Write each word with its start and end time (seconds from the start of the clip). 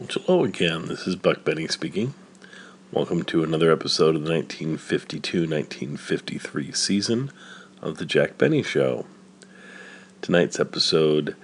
Hello 0.00 0.44
again, 0.44 0.86
this 0.86 1.08
is 1.08 1.16
Buck 1.16 1.44
Benny 1.44 1.66
speaking. 1.66 2.14
Welcome 2.92 3.24
to 3.24 3.42
another 3.42 3.72
episode 3.72 4.14
of 4.14 4.22
the 4.22 4.30
1952 4.30 5.40
1953 5.40 6.70
season 6.70 7.32
of 7.82 7.98
The 7.98 8.04
Jack 8.04 8.38
Benny 8.38 8.62
Show. 8.62 9.06
Tonight's 10.22 10.60
episode 10.60 11.34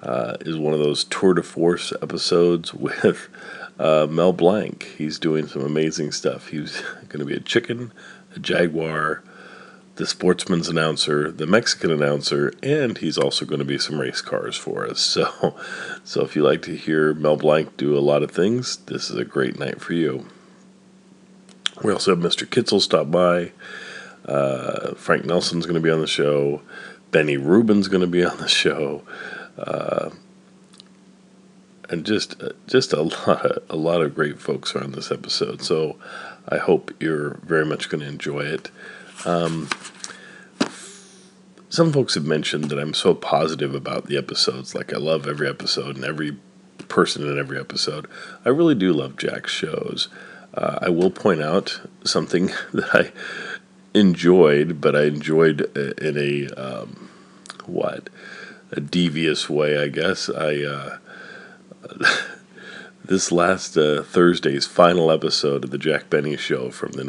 uh, 0.00 0.36
is 0.42 0.56
one 0.56 0.74
of 0.74 0.78
those 0.78 1.02
tour 1.02 1.34
de 1.34 1.42
force 1.42 1.92
episodes 2.00 2.72
with 2.72 3.28
uh, 3.80 4.06
Mel 4.08 4.32
Blanc. 4.32 4.84
He's 4.96 5.18
doing 5.18 5.48
some 5.48 5.62
amazing 5.62 6.12
stuff. 6.12 6.50
He's 6.50 6.80
going 7.08 7.18
to 7.18 7.24
be 7.24 7.34
a 7.34 7.40
chicken, 7.40 7.92
a 8.36 8.38
jaguar, 8.38 9.24
the 9.98 10.06
sportsman's 10.06 10.68
announcer, 10.68 11.32
the 11.32 11.46
Mexican 11.46 11.90
announcer, 11.90 12.52
and 12.62 12.96
he's 12.98 13.18
also 13.18 13.44
going 13.44 13.58
to 13.58 13.64
be 13.64 13.78
some 13.78 14.00
race 14.00 14.20
cars 14.20 14.56
for 14.56 14.86
us. 14.86 15.00
So, 15.00 15.56
so 16.04 16.22
if 16.22 16.36
you 16.36 16.44
like 16.44 16.62
to 16.62 16.76
hear 16.76 17.14
Mel 17.14 17.36
Blanc 17.36 17.76
do 17.76 17.98
a 17.98 18.00
lot 18.00 18.22
of 18.22 18.30
things, 18.30 18.76
this 18.76 19.10
is 19.10 19.16
a 19.16 19.24
great 19.24 19.58
night 19.58 19.80
for 19.80 19.94
you. 19.94 20.26
We 21.82 21.92
also 21.92 22.14
have 22.14 22.24
Mr. 22.24 22.46
Kitzel 22.46 22.80
stop 22.80 23.10
by. 23.10 23.50
Uh, 24.24 24.94
Frank 24.94 25.24
Nelson's 25.24 25.66
going 25.66 25.74
to 25.74 25.80
be 25.80 25.90
on 25.90 26.00
the 26.00 26.06
show. 26.06 26.62
Benny 27.10 27.36
Rubin's 27.36 27.88
going 27.88 28.00
to 28.00 28.06
be 28.06 28.24
on 28.24 28.38
the 28.38 28.48
show. 28.48 29.02
Uh, 29.58 30.10
and 31.90 32.06
just 32.06 32.40
just 32.68 32.92
a 32.92 33.02
lot 33.02 33.46
of 33.46 33.62
a 33.70 33.76
lot 33.76 34.02
of 34.02 34.14
great 34.14 34.38
folks 34.38 34.76
are 34.76 34.84
on 34.84 34.92
this 34.92 35.10
episode. 35.10 35.62
So 35.62 35.96
I 36.48 36.58
hope 36.58 36.92
you're 37.00 37.40
very 37.42 37.64
much 37.64 37.88
going 37.88 38.02
to 38.02 38.06
enjoy 38.06 38.42
it. 38.42 38.70
Um, 39.24 39.68
some 41.68 41.92
folks 41.92 42.14
have 42.14 42.24
mentioned 42.24 42.64
that 42.64 42.78
I'm 42.78 42.94
so 42.94 43.14
positive 43.14 43.74
about 43.74 44.06
the 44.06 44.16
episodes. 44.16 44.74
Like, 44.74 44.92
I 44.92 44.96
love 44.96 45.26
every 45.26 45.48
episode 45.48 45.96
and 45.96 46.04
every 46.04 46.36
person 46.88 47.26
in 47.26 47.38
every 47.38 47.58
episode. 47.58 48.06
I 48.44 48.48
really 48.48 48.74
do 48.74 48.92
love 48.92 49.16
Jack's 49.16 49.52
shows. 49.52 50.08
Uh, 50.54 50.78
I 50.82 50.88
will 50.88 51.10
point 51.10 51.42
out 51.42 51.80
something 52.04 52.46
that 52.72 52.94
I 52.94 53.12
enjoyed, 53.98 54.80
but 54.80 54.96
I 54.96 55.04
enjoyed 55.04 55.60
in 55.76 56.16
a, 56.16 56.48
um, 56.54 57.10
what? 57.66 58.10
A 58.72 58.80
devious 58.80 59.48
way, 59.48 59.78
I 59.78 59.88
guess. 59.88 60.30
I, 60.30 60.62
uh, 60.62 60.98
this 63.04 63.30
last 63.30 63.76
uh, 63.76 64.02
Thursday's 64.02 64.66
final 64.66 65.10
episode 65.10 65.64
of 65.64 65.70
the 65.70 65.78
Jack 65.78 66.10
Benny 66.10 66.36
Show 66.36 66.70
from 66.70 66.92
the 66.92 67.04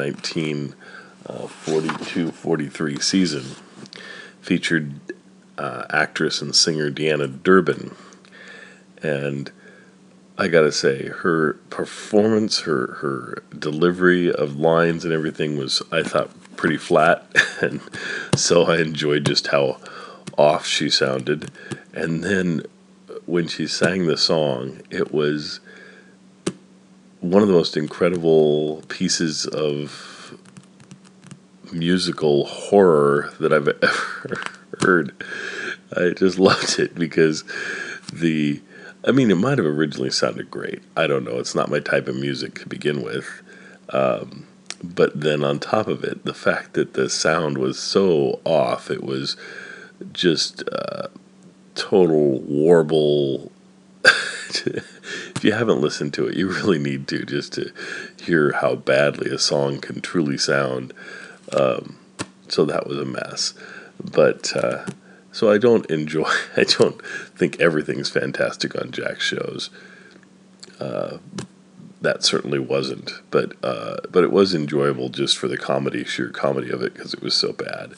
19- 1.30 1.49
42 1.49 2.31
43 2.31 2.99
season 2.99 3.44
featured 4.41 4.99
uh, 5.58 5.85
actress 5.89 6.41
and 6.41 6.55
singer 6.55 6.89
Deanna 6.89 7.44
Durbin. 7.44 7.95
And 9.03 9.52
I 10.38 10.47
gotta 10.47 10.72
say, 10.72 11.07
her 11.07 11.53
performance, 11.69 12.61
her, 12.61 12.94
her 13.02 13.44
delivery 13.57 14.31
of 14.31 14.55
lines 14.55 15.03
and 15.03 15.13
everything 15.13 15.57
was, 15.57 15.81
I 15.91 16.03
thought, 16.03 16.31
pretty 16.55 16.77
flat. 16.77 17.25
And 17.61 17.81
so 18.38 18.67
I 18.67 18.77
enjoyed 18.77 19.25
just 19.25 19.47
how 19.47 19.81
off 20.38 20.66
she 20.66 20.89
sounded. 20.89 21.52
And 21.94 22.23
then 22.23 22.63
when 23.25 23.50
she 23.50 23.67
sang 23.67 24.07
the 24.07 24.16
song, 24.16 24.80
it 24.89 25.13
was 25.13 25.59
one 27.19 27.41
of 27.41 27.50
the 27.50 27.53
most 27.53 27.75
incredible 27.75 28.81
pieces 28.88 29.45
of 29.45 30.19
musical 31.72 32.45
horror 32.45 33.34
that 33.39 33.53
I've 33.53 33.67
ever 33.84 34.42
heard. 34.81 35.23
I 35.95 36.12
just 36.12 36.39
loved 36.39 36.80
it 36.80 36.95
because 36.95 37.44
the 38.12 38.62
I 39.08 39.12
mean, 39.12 39.31
it 39.31 39.36
might 39.36 39.58
have 39.58 39.67
originally 39.67 40.09
sounded 40.09 40.52
great. 40.52 40.84
I 40.97 41.08
don't 41.08 41.23
know. 41.23 41.40
It's 41.40 41.56
not 41.56 41.72
my 41.72 41.80
type 41.80 42.08
of 42.08 42.16
music 42.16 42.59
to 42.59 42.67
begin 42.67 43.02
with. 43.02 43.42
Um, 43.90 44.45
but 44.84 45.20
then 45.20 45.44
on 45.44 45.59
top 45.59 45.88
of 45.88 46.03
it, 46.03 46.25
the 46.25 46.34
fact 46.34 46.73
that 46.73 46.94
the 46.94 47.09
sound 47.09 47.58
was 47.58 47.80
so 47.80 48.40
off, 48.44 48.91
it 48.91 49.03
was 49.03 49.38
just 50.12 50.63
uh, 50.69 51.07
total 51.75 52.40
warble. 52.41 53.51
if 54.03 55.44
you 55.44 55.53
haven't 55.53 55.81
listened 55.81 56.13
to 56.16 56.28
it, 56.28 56.36
you 56.36 56.50
really 56.50 56.80
need 56.80 57.07
to 57.07 57.24
just 57.25 57.53
to 57.53 57.72
hear 58.22 58.53
how 58.53 58.75
badly 58.75 59.31
a 59.31 59.40
song 59.40 59.80
can 59.80 60.01
truly 60.01 60.38
sound. 60.38 60.94
Um, 61.56 61.98
so 62.48 62.66
that 62.66 62.88
was 62.88 62.98
a 62.98 63.06
mess. 63.06 63.54
But 64.04 64.56
uh, 64.56 64.86
so 65.32 65.52
I 65.52 65.58
don't 65.58 65.90
enjoy. 65.90 66.30
I 66.58 66.64
don't 66.64 67.02
think 67.36 67.60
everything's 67.60 68.10
fantastic 68.10 68.80
on 68.80 68.92
Jack's 68.92 69.24
shows. 69.24 69.70
Uh, 70.80 71.18
that 72.02 72.24
certainly 72.24 72.60
wasn't, 72.60 73.12
but 73.30 73.54
uh, 73.64 73.98
but 74.10 74.24
it 74.24 74.32
was 74.32 74.56
enjoyable 74.56 75.10
just 75.10 75.38
for 75.38 75.48
the 75.48 75.58
comedy, 75.58 76.06
sheer 76.06 76.30
comedy 76.30 76.70
of 76.70 76.82
it, 76.82 76.94
because 76.94 77.14
it 77.14 77.22
was 77.22 77.34
so 77.34 77.52
bad. 77.52 77.94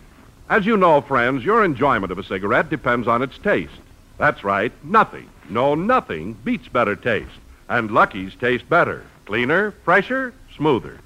As 0.48 0.66
you 0.66 0.76
know, 0.76 1.00
friends, 1.00 1.44
your 1.44 1.64
enjoyment 1.64 2.10
of 2.10 2.18
a 2.18 2.24
cigarette 2.24 2.68
depends 2.68 3.06
on 3.06 3.22
its 3.22 3.38
taste. 3.38 3.72
That's 4.18 4.42
right, 4.42 4.72
nothing, 4.82 5.28
no, 5.48 5.76
nothing 5.76 6.32
beats 6.44 6.66
better 6.66 6.96
taste. 6.96 7.30
And 7.68 7.92
Lucky's 7.92 8.34
taste 8.34 8.68
better. 8.68 9.04
Cleaner, 9.24 9.72
fresher, 9.84 10.34
smoother. 10.56 10.98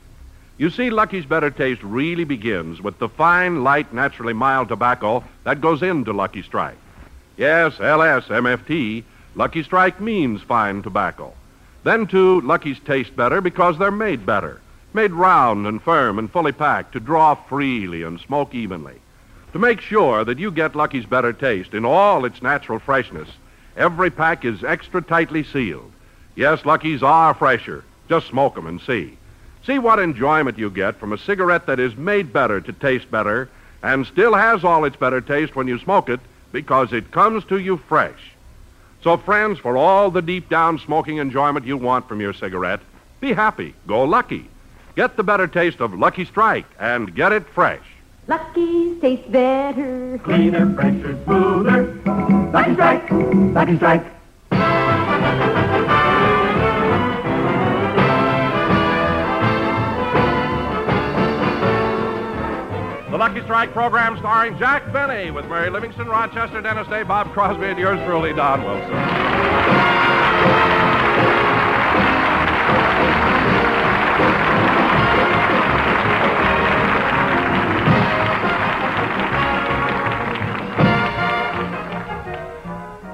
You 0.60 0.68
see, 0.68 0.90
Lucky's 0.90 1.24
better 1.24 1.50
taste 1.50 1.82
really 1.82 2.24
begins 2.24 2.82
with 2.82 2.98
the 2.98 3.08
fine, 3.08 3.64
light, 3.64 3.94
naturally 3.94 4.34
mild 4.34 4.68
tobacco 4.68 5.24
that 5.44 5.62
goes 5.62 5.82
into 5.82 6.12
Lucky 6.12 6.42
Strike. 6.42 6.76
Yes, 7.38 7.76
LSMFT, 7.76 9.02
Lucky 9.34 9.62
Strike 9.62 10.02
means 10.02 10.42
fine 10.42 10.82
tobacco. 10.82 11.32
Then, 11.82 12.06
too, 12.06 12.42
Lucky's 12.42 12.78
taste 12.80 13.16
better 13.16 13.40
because 13.40 13.78
they're 13.78 13.90
made 13.90 14.26
better. 14.26 14.60
Made 14.92 15.12
round 15.12 15.66
and 15.66 15.80
firm 15.82 16.18
and 16.18 16.30
fully 16.30 16.52
packed 16.52 16.92
to 16.92 17.00
draw 17.00 17.34
freely 17.36 18.02
and 18.02 18.20
smoke 18.20 18.54
evenly. 18.54 19.00
To 19.54 19.58
make 19.58 19.80
sure 19.80 20.26
that 20.26 20.38
you 20.38 20.50
get 20.50 20.76
Lucky's 20.76 21.06
better 21.06 21.32
taste 21.32 21.72
in 21.72 21.86
all 21.86 22.26
its 22.26 22.42
natural 22.42 22.80
freshness, 22.80 23.30
every 23.78 24.10
pack 24.10 24.44
is 24.44 24.62
extra 24.62 25.00
tightly 25.00 25.42
sealed. 25.42 25.90
Yes, 26.36 26.66
Lucky's 26.66 27.02
are 27.02 27.32
fresher. 27.32 27.82
Just 28.10 28.26
smoke 28.26 28.58
'em 28.58 28.66
and 28.66 28.78
see. 28.82 29.16
See 29.66 29.78
what 29.78 29.98
enjoyment 29.98 30.58
you 30.58 30.70
get 30.70 30.96
from 30.96 31.12
a 31.12 31.18
cigarette 31.18 31.66
that 31.66 31.78
is 31.78 31.96
made 31.96 32.32
better 32.32 32.60
to 32.60 32.72
taste 32.72 33.10
better 33.10 33.48
and 33.82 34.06
still 34.06 34.34
has 34.34 34.64
all 34.64 34.84
its 34.84 34.96
better 34.96 35.20
taste 35.20 35.54
when 35.54 35.68
you 35.68 35.78
smoke 35.78 36.08
it 36.08 36.20
because 36.52 36.92
it 36.92 37.10
comes 37.10 37.44
to 37.46 37.58
you 37.58 37.76
fresh. 37.76 38.32
So, 39.02 39.16
friends, 39.16 39.58
for 39.58 39.76
all 39.76 40.10
the 40.10 40.22
deep 40.22 40.48
down 40.48 40.78
smoking 40.78 41.18
enjoyment 41.18 41.66
you 41.66 41.76
want 41.76 42.08
from 42.08 42.20
your 42.20 42.32
cigarette, 42.32 42.80
be 43.20 43.32
happy. 43.32 43.74
Go 43.86 44.04
lucky. 44.04 44.48
Get 44.96 45.16
the 45.16 45.22
better 45.22 45.46
taste 45.46 45.80
of 45.80 45.94
Lucky 45.94 46.24
Strike 46.24 46.66
and 46.78 47.14
get 47.14 47.32
it 47.32 47.46
fresh. 47.46 47.80
Lucky's 48.26 49.00
taste 49.00 49.30
better. 49.32 50.18
Cleaner, 50.22 50.74
fresher, 50.74 51.18
smoother. 51.24 51.94
Lucky 52.52 52.74
Strike, 52.74 53.10
Lucky 53.10 53.76
Strike. 53.76 54.04
The 63.10 63.18
Lucky 63.18 63.40
Strike 63.40 63.72
program 63.72 64.16
starring 64.18 64.56
Jack 64.56 64.92
Benny 64.92 65.32
with 65.32 65.44
Mary 65.46 65.68
Livingstone, 65.68 66.06
Rochester, 66.06 66.62
Dennis 66.62 66.86
Day, 66.86 67.02
Bob 67.02 67.32
Crosby, 67.32 67.66
and 67.66 67.76
yours 67.76 67.98
truly, 68.06 68.32
Don 68.32 68.62
Wilson. 68.62 68.92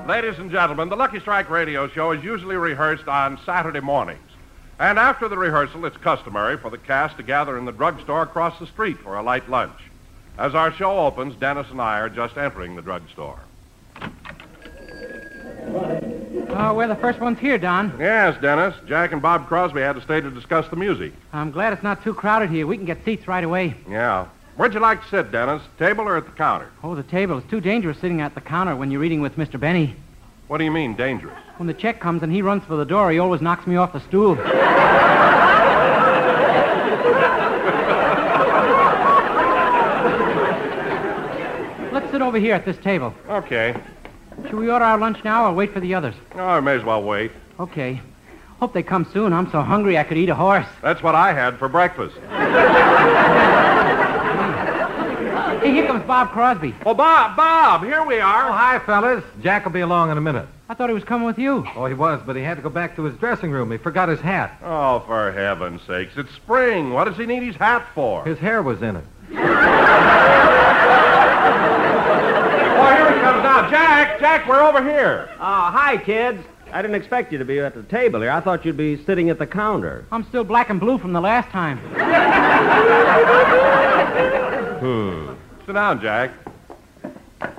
Ladies 0.06 0.38
and 0.38 0.50
gentlemen, 0.50 0.90
the 0.90 0.96
Lucky 0.96 1.20
Strike 1.20 1.48
radio 1.48 1.88
show 1.88 2.10
is 2.12 2.22
usually 2.22 2.56
rehearsed 2.56 3.08
on 3.08 3.40
Saturday 3.46 3.80
mornings. 3.80 4.35
And 4.78 4.98
after 4.98 5.28
the 5.28 5.38
rehearsal, 5.38 5.86
it's 5.86 5.96
customary 5.96 6.58
for 6.58 6.70
the 6.70 6.78
cast 6.78 7.16
to 7.16 7.22
gather 7.22 7.56
in 7.56 7.64
the 7.64 7.72
drugstore 7.72 8.22
across 8.22 8.58
the 8.58 8.66
street 8.66 8.98
for 8.98 9.16
a 9.16 9.22
light 9.22 9.48
lunch. 9.48 9.78
As 10.38 10.54
our 10.54 10.70
show 10.70 10.98
opens, 10.98 11.34
Dennis 11.36 11.70
and 11.70 11.80
I 11.80 11.98
are 12.00 12.10
just 12.10 12.36
entering 12.36 12.76
the 12.76 12.82
drugstore. 12.82 13.40
Oh, 16.58 16.74
we're 16.74 16.88
the 16.88 16.96
first 16.96 17.20
ones 17.20 17.38
here, 17.38 17.56
Don. 17.58 17.94
Yes, 17.98 18.40
Dennis. 18.40 18.74
Jack 18.86 19.12
and 19.12 19.22
Bob 19.22 19.46
Crosby 19.46 19.80
had 19.80 19.94
to 19.94 20.02
stay 20.02 20.20
to 20.20 20.30
discuss 20.30 20.68
the 20.68 20.76
music. 20.76 21.12
I'm 21.32 21.50
glad 21.50 21.72
it's 21.72 21.82
not 21.82 22.04
too 22.04 22.12
crowded 22.12 22.50
here. 22.50 22.66
We 22.66 22.76
can 22.76 22.86
get 22.86 23.04
seats 23.04 23.26
right 23.26 23.44
away. 23.44 23.74
Yeah. 23.88 24.26
Where'd 24.56 24.74
you 24.74 24.80
like 24.80 25.02
to 25.02 25.08
sit, 25.08 25.32
Dennis? 25.32 25.62
Table 25.78 26.04
or 26.04 26.16
at 26.16 26.24
the 26.24 26.32
counter? 26.32 26.70
Oh, 26.82 26.94
the 26.94 27.02
table. 27.02 27.38
It's 27.38 27.48
too 27.50 27.60
dangerous 27.60 27.98
sitting 27.98 28.20
at 28.20 28.34
the 28.34 28.40
counter 28.40 28.76
when 28.76 28.90
you're 28.90 29.04
eating 29.04 29.20
with 29.20 29.36
Mr. 29.36 29.58
Benny. 29.58 29.96
What 30.48 30.58
do 30.58 30.64
you 30.64 30.70
mean, 30.70 30.94
dangerous? 30.94 31.36
When 31.56 31.66
the 31.66 31.74
check 31.74 32.00
comes 32.00 32.22
and 32.22 32.32
he 32.32 32.40
runs 32.40 32.62
for 32.64 32.76
the 32.76 32.84
door, 32.84 33.10
he 33.10 33.18
always 33.18 33.40
knocks 33.40 33.66
me 33.66 33.76
off 33.76 33.92
the 33.92 34.00
stool. 34.00 34.36
Let's 41.92 42.10
sit 42.12 42.22
over 42.22 42.38
here 42.38 42.54
at 42.54 42.64
this 42.64 42.76
table. 42.78 43.12
Okay. 43.28 43.74
Should 44.44 44.54
we 44.54 44.70
order 44.70 44.84
our 44.84 44.98
lunch 44.98 45.24
now 45.24 45.46
or 45.46 45.52
wait 45.52 45.72
for 45.72 45.80
the 45.80 45.94
others? 45.94 46.14
Oh, 46.34 46.44
I 46.44 46.60
may 46.60 46.76
as 46.76 46.84
well 46.84 47.02
wait. 47.02 47.32
Okay. 47.58 48.00
Hope 48.60 48.72
they 48.72 48.82
come 48.84 49.04
soon. 49.12 49.32
I'm 49.32 49.50
so 49.50 49.62
hungry 49.62 49.98
I 49.98 50.04
could 50.04 50.16
eat 50.16 50.28
a 50.28 50.34
horse. 50.34 50.66
That's 50.80 51.02
what 51.02 51.14
I 51.14 51.32
had 51.32 51.58
for 51.58 51.68
breakfast. 51.68 52.16
Hey, 56.06 56.12
here 56.12 56.14
comes 56.14 56.16
Bob 56.28 56.32
Crosby. 56.32 56.74
Oh, 56.84 56.94
Bob, 56.94 57.36
Bob, 57.36 57.82
here 57.84 58.04
we 58.04 58.20
are. 58.20 58.48
Oh, 58.48 58.52
hi, 58.52 58.78
fellas. 58.80 59.24
Jack 59.42 59.64
will 59.64 59.72
be 59.72 59.80
along 59.80 60.10
in 60.10 60.18
a 60.18 60.20
minute. 60.20 60.46
I 60.68 60.74
thought 60.74 60.88
he 60.88 60.94
was 60.94 61.04
coming 61.04 61.26
with 61.26 61.38
you. 61.38 61.64
Oh, 61.74 61.86
he 61.86 61.94
was, 61.94 62.20
but 62.24 62.36
he 62.36 62.42
had 62.42 62.56
to 62.56 62.62
go 62.62 62.70
back 62.70 62.96
to 62.96 63.02
his 63.04 63.16
dressing 63.18 63.50
room. 63.50 63.70
He 63.72 63.78
forgot 63.78 64.08
his 64.08 64.20
hat. 64.20 64.58
Oh, 64.62 65.00
for 65.06 65.32
heaven's 65.32 65.82
sakes. 65.82 66.16
It's 66.16 66.32
spring. 66.34 66.92
What 66.92 67.04
does 67.04 67.16
he 67.16 67.26
need 67.26 67.42
his 67.42 67.56
hat 67.56 67.86
for? 67.94 68.24
His 68.24 68.38
hair 68.38 68.62
was 68.62 68.82
in 68.82 68.96
it. 68.96 69.04
Oh, 72.78 72.94
here 72.94 73.14
he 73.14 73.20
comes 73.20 73.42
now. 73.42 73.70
Jack, 73.70 74.20
Jack, 74.20 74.46
we're 74.46 74.62
over 74.62 74.82
here. 74.82 75.30
Oh, 75.34 75.70
hi, 75.70 75.96
kids. 75.96 76.44
I 76.72 76.82
didn't 76.82 76.96
expect 76.96 77.32
you 77.32 77.38
to 77.38 77.44
be 77.44 77.58
at 77.60 77.74
the 77.74 77.82
table 77.84 78.20
here. 78.20 78.30
I 78.30 78.40
thought 78.40 78.64
you'd 78.66 78.76
be 78.76 79.02
sitting 79.04 79.30
at 79.30 79.38
the 79.38 79.46
counter. 79.46 80.04
I'm 80.12 80.24
still 80.24 80.44
black 80.44 80.68
and 80.68 80.78
blue 80.78 80.98
from 80.98 81.12
the 81.14 81.20
last 81.20 81.48
time. 81.50 81.78
Hmm. 84.76 85.35
Sit 85.66 85.72
down, 85.72 86.00
Jack. 86.00 86.30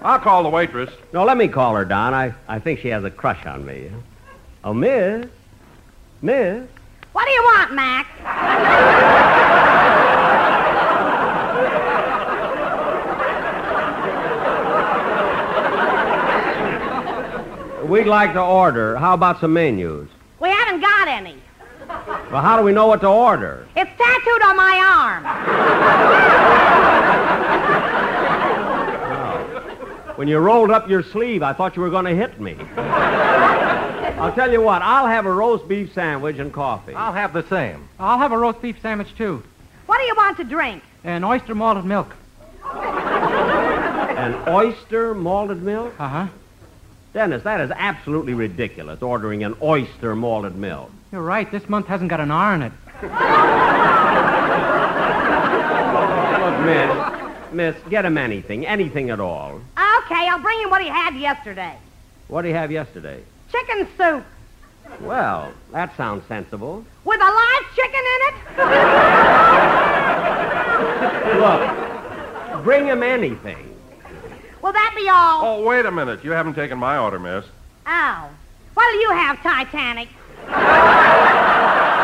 I'll 0.02 0.20
call 0.20 0.44
the 0.44 0.50
waitress. 0.50 0.90
No, 1.12 1.26
let 1.26 1.36
me 1.36 1.50
call 1.50 1.76
her, 1.76 1.84
Don. 1.84 2.14
I, 2.14 2.34
I 2.48 2.58
think 2.58 2.80
she 2.80 2.88
has 2.88 3.04
a 3.04 3.12
crush 3.12 3.46
on 3.46 3.66
me. 3.66 3.92
Oh, 4.64 4.74
Miss? 4.74 5.28
Miss? 6.22 6.66
What 7.12 7.26
do 7.26 7.32
you 7.32 7.44
want, 7.44 7.74
Mac? 7.74 8.08
We'd 17.90 18.08
like 18.08 18.32
to 18.34 18.42
order. 18.42 18.96
How 18.96 19.14
about 19.16 19.42
some 19.42 19.52
menus? 19.52 20.08
We 20.40 20.48
haven't 20.50 20.80
got 20.80 21.10
any. 21.10 21.36
Well, 22.32 22.42
how 22.42 22.58
do 22.58 22.64
we 22.64 22.72
know 22.72 22.88
what 22.88 23.02
to 23.02 23.08
order? 23.08 23.68
It's 23.76 23.92
tattooed 23.98 24.42
on 24.44 24.56
my 24.56 24.80
arm. 24.80 26.38
When 30.18 30.28
you 30.28 30.40
rolled 30.40 30.72
up 30.72 30.90
your 30.90 31.04
sleeve, 31.04 31.44
I 31.44 31.54
thought 31.54 31.76
you 31.76 31.84
were 31.84 31.92
going 31.92 32.06
to 32.06 32.16
hit 32.16 32.42
me. 32.42 32.58
I'll 34.18 34.34
tell 34.34 34.52
you 34.52 34.60
what, 34.62 34.82
I'll 34.82 35.06
have 35.06 35.28
a 35.28 35.32
roast 35.32 35.68
beef 35.68 35.94
sandwich 35.94 36.40
and 36.40 36.52
coffee. 36.52 36.96
I'll 36.96 37.14
have 37.14 37.34
the 37.34 37.48
same. 37.48 37.88
I'll 38.00 38.18
have 38.18 38.32
a 38.32 38.38
roast 38.38 38.60
beef 38.60 38.82
sandwich, 38.82 39.16
too. 39.16 39.44
What 39.86 40.00
do 40.00 40.06
you 40.06 40.16
want 40.18 40.38
to 40.38 40.44
drink? 40.44 40.82
An 41.04 41.24
oyster 41.24 41.54
malted 41.54 41.86
milk. 41.86 42.16
An 42.66 44.34
oyster 44.48 45.14
malted 45.14 45.62
milk? 45.62 45.94
Uh 46.00 46.08
huh. 46.08 46.28
Dennis, 47.14 47.44
that 47.44 47.62
is 47.62 47.70
absolutely 47.76 48.34
ridiculous, 48.34 49.04
ordering 49.04 49.44
an 49.44 49.54
oyster 49.62 50.16
malted 50.16 50.56
milk. 50.56 50.90
You're 51.12 51.22
right. 51.22 51.50
This 51.52 51.70
month 51.70 51.86
hasn't 51.86 52.10
got 52.10 52.20
an 52.20 52.32
R 52.32 52.56
in 52.56 52.64
it. 52.64 52.72
Look, 53.04 53.12
miss, 56.66 57.17
miss, 57.58 57.76
get 57.90 58.06
him 58.06 58.18
anything, 58.18 58.66
anything 58.66 59.10
at 59.10 59.20
all. 59.20 59.56
Okay, 59.56 60.30
I'll 60.30 60.40
bring 60.40 60.60
him 60.62 60.70
what 60.70 60.82
he 60.82 60.88
had 60.88 61.16
yesterday. 61.16 61.76
What 62.30 62.44
did 62.44 62.50
he 62.50 62.54
have 62.54 62.72
yesterday? 62.72 63.22
Chicken 63.52 63.88
soup 63.98 64.24
Well, 65.02 65.52
that 65.74 65.96
sounds 65.98 66.26
sensible. 66.28 66.86
with 67.04 67.20
a 67.20 67.24
live 67.26 67.66
chicken 67.76 68.00
in 68.00 68.22
it. 68.28 68.36
Look, 72.58 72.64
bring 72.64 72.86
him 72.86 73.04
anything. 73.04 73.74
Will 74.62 74.72
that 74.74 74.94
be 74.96 75.08
all? 75.10 75.46
Oh, 75.46 75.64
wait 75.64 75.86
a 75.86 75.92
minute. 75.92 76.24
You 76.24 76.32
haven't 76.32 76.54
taken 76.56 76.78
my 76.78 76.98
order, 76.98 77.20
miss. 77.20 77.46
Oh. 77.86 78.30
What'll 78.74 79.02
you 79.02 79.12
have, 79.12 79.42
Titanic? 79.42 80.10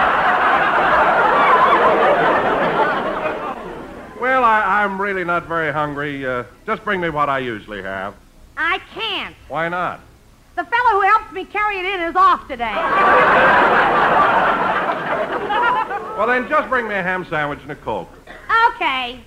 Well, 4.44 4.51
I, 4.51 4.84
I'm 4.84 5.00
really 5.00 5.24
not 5.24 5.45
very 5.45 5.72
hungry. 5.72 6.25
Uh, 6.25 6.44
just 6.66 6.84
bring 6.84 7.00
me 7.00 7.07
what 7.10 7.30
I 7.30 7.40
usually 7.40 7.81
have. 7.81 8.13
I 8.57 8.80
can't. 8.94 9.34
Why 9.48 9.69
not? 9.69 10.01
The 10.57 10.66
fellow 10.66 11.00
who 11.00 11.01
helps 11.01 11.31
me 11.31 11.45
carry 11.45 11.80
it 11.80 11.86
in 11.86 12.01
is 12.01 12.16
off 12.18 12.45
today. 12.50 12.75
Well, 16.18 16.28
then 16.28 16.48
just 16.48 16.69
bring 16.69 16.88
me 16.88 16.94
a 16.94 17.01
ham 17.01 17.25
sandwich 17.28 17.60
and 17.63 17.72
a 17.72 17.75
Coke. 17.75 18.10
Okay. 18.75 19.19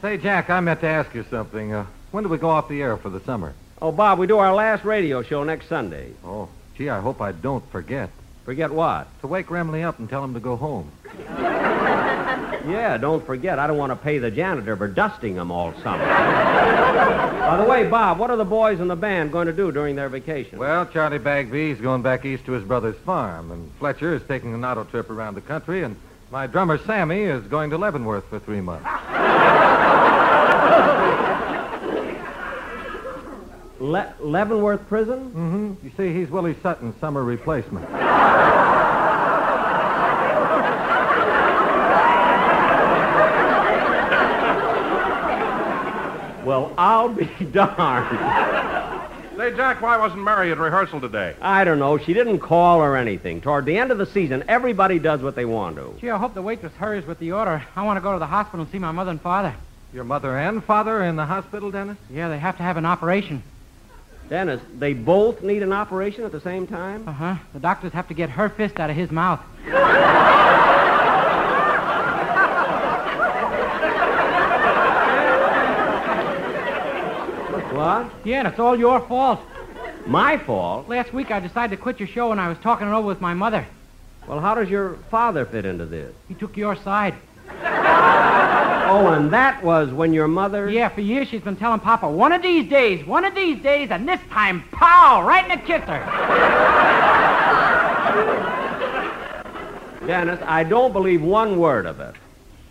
Say, 0.00 0.16
Jack, 0.16 0.48
I 0.48 0.60
meant 0.60 0.80
to 0.80 0.86
ask 0.86 1.14
you 1.14 1.24
something. 1.28 1.72
Uh, 1.74 1.84
when 2.10 2.24
do 2.24 2.30
we 2.30 2.38
go 2.38 2.48
off 2.48 2.68
the 2.68 2.80
air 2.80 2.96
for 2.96 3.10
the 3.10 3.20
summer? 3.20 3.52
Oh, 3.82 3.92
Bob, 3.92 4.18
we 4.18 4.26
do 4.26 4.38
our 4.38 4.54
last 4.54 4.84
radio 4.84 5.22
show 5.22 5.44
next 5.44 5.68
Sunday. 5.68 6.12
Oh, 6.24 6.48
gee, 6.78 6.88
I 6.88 7.00
hope 7.00 7.20
I 7.20 7.32
don't 7.32 7.68
forget. 7.70 8.08
Forget 8.44 8.70
what? 8.72 9.08
To 9.20 9.26
wake 9.26 9.48
Remley 9.48 9.84
up 9.84 9.98
and 9.98 10.08
tell 10.08 10.24
him 10.24 10.32
to 10.34 10.40
go 10.40 10.56
home. 10.56 10.90
Yeah, 12.66 12.96
don't 12.96 13.24
forget, 13.24 13.58
I 13.58 13.66
don't 13.66 13.76
want 13.76 13.90
to 13.92 13.96
pay 13.96 14.18
the 14.18 14.30
janitor 14.30 14.76
for 14.76 14.88
dusting 14.88 15.34
them 15.34 15.50
all 15.50 15.72
summer. 15.82 16.04
By 16.04 17.58
the 17.62 17.68
way, 17.68 17.86
Bob, 17.88 18.18
what 18.18 18.30
are 18.30 18.36
the 18.36 18.44
boys 18.44 18.80
in 18.80 18.88
the 18.88 18.96
band 18.96 19.32
going 19.32 19.46
to 19.48 19.52
do 19.52 19.70
during 19.70 19.96
their 19.96 20.08
vacation? 20.08 20.58
Well, 20.58 20.86
Charlie 20.86 21.18
Bagby's 21.18 21.78
going 21.80 22.02
back 22.02 22.24
east 22.24 22.46
to 22.46 22.52
his 22.52 22.64
brother's 22.64 22.96
farm, 23.04 23.50
and 23.50 23.70
Fletcher 23.78 24.14
is 24.14 24.22
taking 24.26 24.54
an 24.54 24.64
auto 24.64 24.84
trip 24.84 25.10
around 25.10 25.34
the 25.34 25.42
country, 25.42 25.82
and 25.82 25.96
my 26.30 26.46
drummer 26.46 26.78
Sammy 26.78 27.20
is 27.22 27.44
going 27.44 27.68
to 27.70 27.76
Leavenworth 27.78 28.24
for 28.30 28.38
three 28.38 28.60
months. 28.62 28.86
Le- 33.80 34.14
Leavenworth 34.20 34.86
Prison? 34.88 35.18
Mm-hmm. 35.30 35.86
You 35.86 35.92
see, 35.96 36.14
he's 36.18 36.30
Willie 36.30 36.56
Sutton's 36.62 36.98
summer 37.00 37.22
replacement. 37.22 37.84
Well, 46.44 46.72
I'll 46.76 47.08
be 47.08 47.24
darned. 47.52 48.18
Say, 49.36 49.56
Jack, 49.56 49.80
why 49.82 49.96
wasn't 49.96 50.22
Mary 50.22 50.52
at 50.52 50.58
rehearsal 50.58 51.00
today? 51.00 51.34
I 51.40 51.64
don't 51.64 51.80
know. 51.80 51.98
She 51.98 52.14
didn't 52.14 52.38
call 52.38 52.80
or 52.80 52.96
anything. 52.96 53.40
Toward 53.40 53.64
the 53.64 53.76
end 53.76 53.90
of 53.90 53.98
the 53.98 54.06
season, 54.06 54.44
everybody 54.46 55.00
does 55.00 55.22
what 55.22 55.34
they 55.34 55.44
want 55.44 55.76
to. 55.76 55.94
Gee, 56.00 56.10
I 56.10 56.18
hope 56.18 56.34
the 56.34 56.42
waitress 56.42 56.72
hurries 56.74 57.04
with 57.04 57.18
the 57.18 57.32
order. 57.32 57.64
I 57.74 57.82
want 57.82 57.96
to 57.96 58.00
go 58.00 58.12
to 58.12 58.18
the 58.20 58.26
hospital 58.26 58.60
and 58.62 58.70
see 58.70 58.78
my 58.78 58.92
mother 58.92 59.10
and 59.10 59.20
father. 59.20 59.54
Your 59.92 60.04
mother 60.04 60.38
and 60.38 60.62
father 60.62 61.02
in 61.02 61.16
the 61.16 61.24
hospital, 61.24 61.70
Dennis? 61.72 61.98
Yeah, 62.10 62.28
they 62.28 62.38
have 62.38 62.56
to 62.58 62.62
have 62.62 62.76
an 62.76 62.86
operation. 62.86 63.42
Dennis, 64.28 64.60
they 64.78 64.94
both 64.94 65.42
need 65.42 65.62
an 65.62 65.72
operation 65.72 66.24
at 66.24 66.32
the 66.32 66.40
same 66.40 66.66
time? 66.66 67.08
Uh 67.08 67.12
huh. 67.12 67.36
The 67.52 67.60
doctors 67.60 67.92
have 67.92 68.08
to 68.08 68.14
get 68.14 68.30
her 68.30 68.48
fist 68.48 68.78
out 68.78 68.90
of 68.90 68.96
his 68.96 69.10
mouth. 69.10 69.40
What? 77.84 78.10
Yeah, 78.24 78.38
and 78.38 78.48
it's 78.48 78.58
all 78.58 78.78
your 78.78 79.00
fault. 79.00 79.40
My 80.06 80.38
fault? 80.38 80.88
Last 80.88 81.12
week 81.12 81.30
I 81.30 81.38
decided 81.38 81.76
to 81.76 81.82
quit 81.82 82.00
your 82.00 82.08
show 82.08 82.32
and 82.32 82.40
I 82.40 82.48
was 82.48 82.56
talking 82.58 82.88
it 82.88 82.92
over 82.92 83.06
with 83.06 83.20
my 83.20 83.34
mother. 83.34 83.66
Well, 84.26 84.40
how 84.40 84.54
does 84.54 84.70
your 84.70 84.94
father 85.10 85.44
fit 85.44 85.66
into 85.66 85.84
this? 85.84 86.14
He 86.26 86.34
took 86.34 86.56
your 86.56 86.76
side. 86.76 87.14
Oh, 88.86 89.08
and 89.08 89.32
that 89.32 89.64
was 89.64 89.90
when 89.90 90.12
your 90.12 90.28
mother. 90.28 90.70
Yeah, 90.70 90.90
for 90.90 91.00
years 91.00 91.28
she's 91.28 91.40
been 91.40 91.56
telling 91.56 91.80
Papa, 91.80 92.08
one 92.08 92.32
of 92.32 92.42
these 92.42 92.68
days, 92.68 93.04
one 93.06 93.24
of 93.24 93.34
these 93.34 93.60
days, 93.62 93.90
and 93.90 94.06
this 94.06 94.20
time, 94.30 94.62
pow, 94.72 95.22
right 95.22 95.42
in 95.42 95.58
the 95.58 95.64
kisser. 95.64 95.86
Dennis, 100.06 100.38
I 100.44 100.64
don't 100.64 100.92
believe 100.92 101.22
one 101.22 101.58
word 101.58 101.86
of 101.86 101.98
it. 101.98 102.14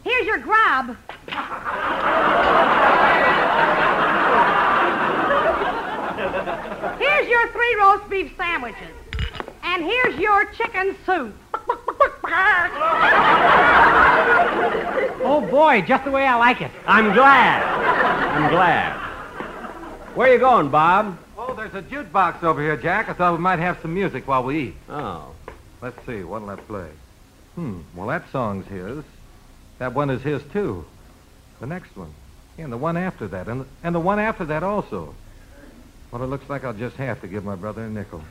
Here's 0.04 0.28
your 0.28 0.38
grub. 0.38 0.96
here's 7.00 7.14
your 7.34 7.48
three 7.52 7.76
roast 7.80 8.08
beef 8.10 8.32
sandwiches. 8.38 8.94
And 9.64 9.84
here's 9.84 10.20
your 10.20 10.46
chicken 10.54 10.96
soup. 11.04 11.36
Oh, 15.26 15.48
boy, 15.50 15.82
just 15.82 16.06
the 16.06 16.12
way 16.12 16.28
I 16.28 16.36
like 16.36 16.62
it. 16.62 16.70
I'm 16.86 17.12
glad. 17.14 17.64
I'm 17.64 18.52
glad. 18.52 18.94
Where 20.16 20.30
are 20.30 20.34
you 20.34 20.40
going, 20.40 20.70
Bob? 20.70 21.18
Oh, 21.36 21.56
there's 21.56 21.74
a 21.74 21.82
jukebox 21.82 22.44
over 22.44 22.62
here, 22.62 22.78
Jack. 22.78 23.10
I 23.10 23.14
thought 23.14 23.34
we 23.34 23.40
might 23.40 23.58
have 23.58 23.80
some 23.82 23.96
music 23.96 24.28
while 24.28 24.44
we 24.44 24.60
eat. 24.60 24.76
Oh. 24.88 25.34
Let's 25.82 26.06
see, 26.06 26.24
what'll 26.24 26.50
that 26.50 26.68
play? 26.68 26.90
Hmm, 27.56 27.80
well, 27.96 28.08
that 28.08 28.30
song's 28.32 28.68
his. 28.68 29.04
That 29.80 29.94
one 29.94 30.12
is 30.12 30.22
his, 30.22 30.44
too. 30.54 30.86
The 31.60 31.66
next 31.66 31.98
one. 31.98 32.14
Yeah, 32.58 32.66
and 32.66 32.74
the 32.74 32.78
one 32.78 32.96
after 32.96 33.28
that. 33.30 33.48
And 33.48 33.62
the, 33.62 33.66
and 33.84 33.96
the 33.96 34.00
one 34.00 34.20
after 34.20 34.46
that 34.46 34.62
also. 34.62 35.16
Well, 36.14 36.22
it 36.22 36.28
looks 36.28 36.48
like 36.48 36.64
I'll 36.64 36.74
just 36.74 36.96
have 36.98 37.20
to 37.22 37.28
give 37.28 37.44
my 37.44 37.56
brother 37.56 37.86
a 37.86 37.90
nickel. 37.90 38.24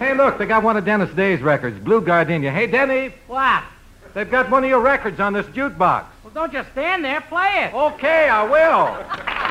hey, 0.00 0.14
look, 0.14 0.36
they 0.36 0.44
got 0.44 0.64
one 0.64 0.76
of 0.76 0.84
Dennis 0.84 1.14
Day's 1.14 1.40
records, 1.40 1.78
Blue 1.78 2.00
Gardenia. 2.00 2.50
Hey, 2.50 2.66
Denny, 2.66 3.14
What? 3.28 3.62
they've 4.12 4.28
got 4.28 4.50
one 4.50 4.64
of 4.64 4.68
your 4.68 4.80
records 4.80 5.20
on 5.20 5.32
this 5.32 5.46
jukebox. 5.46 6.06
Well, 6.24 6.32
don't 6.34 6.52
just 6.52 6.72
stand 6.72 7.04
there. 7.04 7.20
Play 7.20 7.66
it. 7.68 7.72
Okay, 7.72 8.28
I 8.28 8.42
will. 8.42 9.45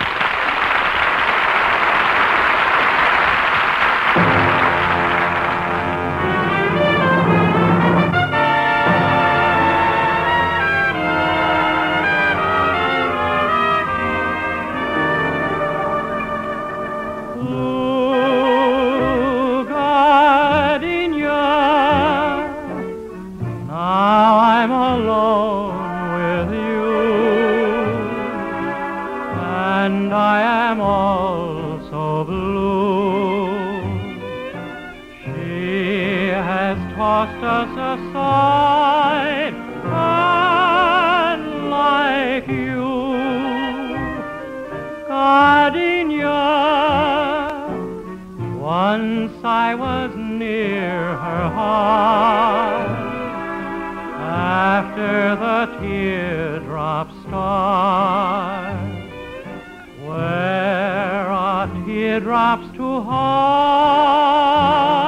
Once 48.65 49.43
I 49.43 49.75
was 49.75 50.15
near 50.15 51.15
her 51.17 51.50
heart 51.53 52.89
after 54.19 55.36
the 55.36 55.77
teardrops 55.79 57.13
start. 57.27 58.79
Where 60.03 61.29
are 61.29 61.86
teardrops 61.86 62.75
to 62.77 63.01
hide? 63.01 65.04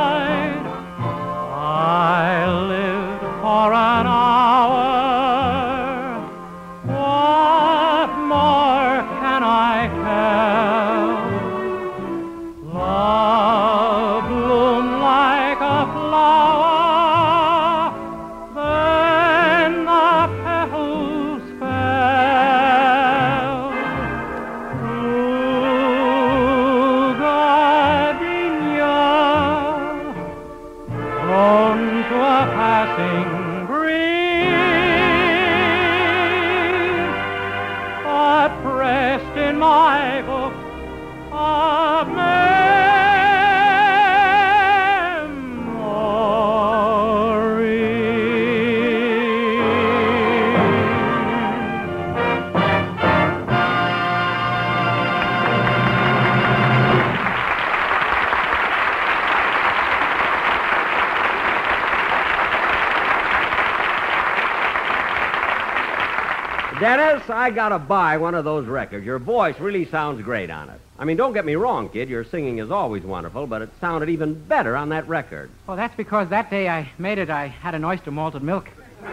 I 67.47 67.49
gotta 67.49 67.79
buy 67.79 68.17
one 68.17 68.35
of 68.35 68.43
those 68.43 68.67
records. 68.67 69.05
Your 69.05 69.19
voice 69.19 69.57
really 69.57 69.85
sounds 69.85 70.21
great 70.21 70.49
on 70.49 70.67
it. 70.67 70.81
I 70.99 71.05
mean, 71.05 71.15
don't 71.15 71.31
get 71.31 71.45
me 71.45 71.55
wrong, 71.55 71.87
kid. 71.87 72.09
Your 72.09 72.25
singing 72.25 72.57
is 72.57 72.71
always 72.71 73.03
wonderful, 73.03 73.47
but 73.47 73.61
it 73.61 73.69
sounded 73.79 74.09
even 74.09 74.33
better 74.33 74.75
on 74.75 74.89
that 74.89 75.07
record. 75.07 75.49
Well, 75.65 75.77
that's 75.77 75.95
because 75.95 76.27
that 76.27 76.49
day 76.49 76.67
I 76.67 76.91
made 76.97 77.19
it, 77.19 77.29
I 77.29 77.47
had 77.47 77.73
an 77.73 77.85
oyster 77.85 78.11
malted 78.11 78.43
milk. 78.43 78.67
Oh, 79.01 79.07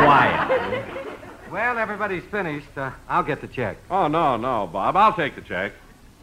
quiet. 0.00 0.86
Well, 1.52 1.76
everybody's 1.76 2.24
finished. 2.24 2.74
Uh, 2.74 2.90
I'll 3.06 3.22
get 3.22 3.42
the 3.42 3.48
check. 3.48 3.76
Oh, 3.90 4.08
no, 4.08 4.38
no, 4.38 4.66
Bob. 4.66 4.96
I'll 4.96 5.12
take 5.12 5.34
the 5.34 5.42
check. 5.42 5.72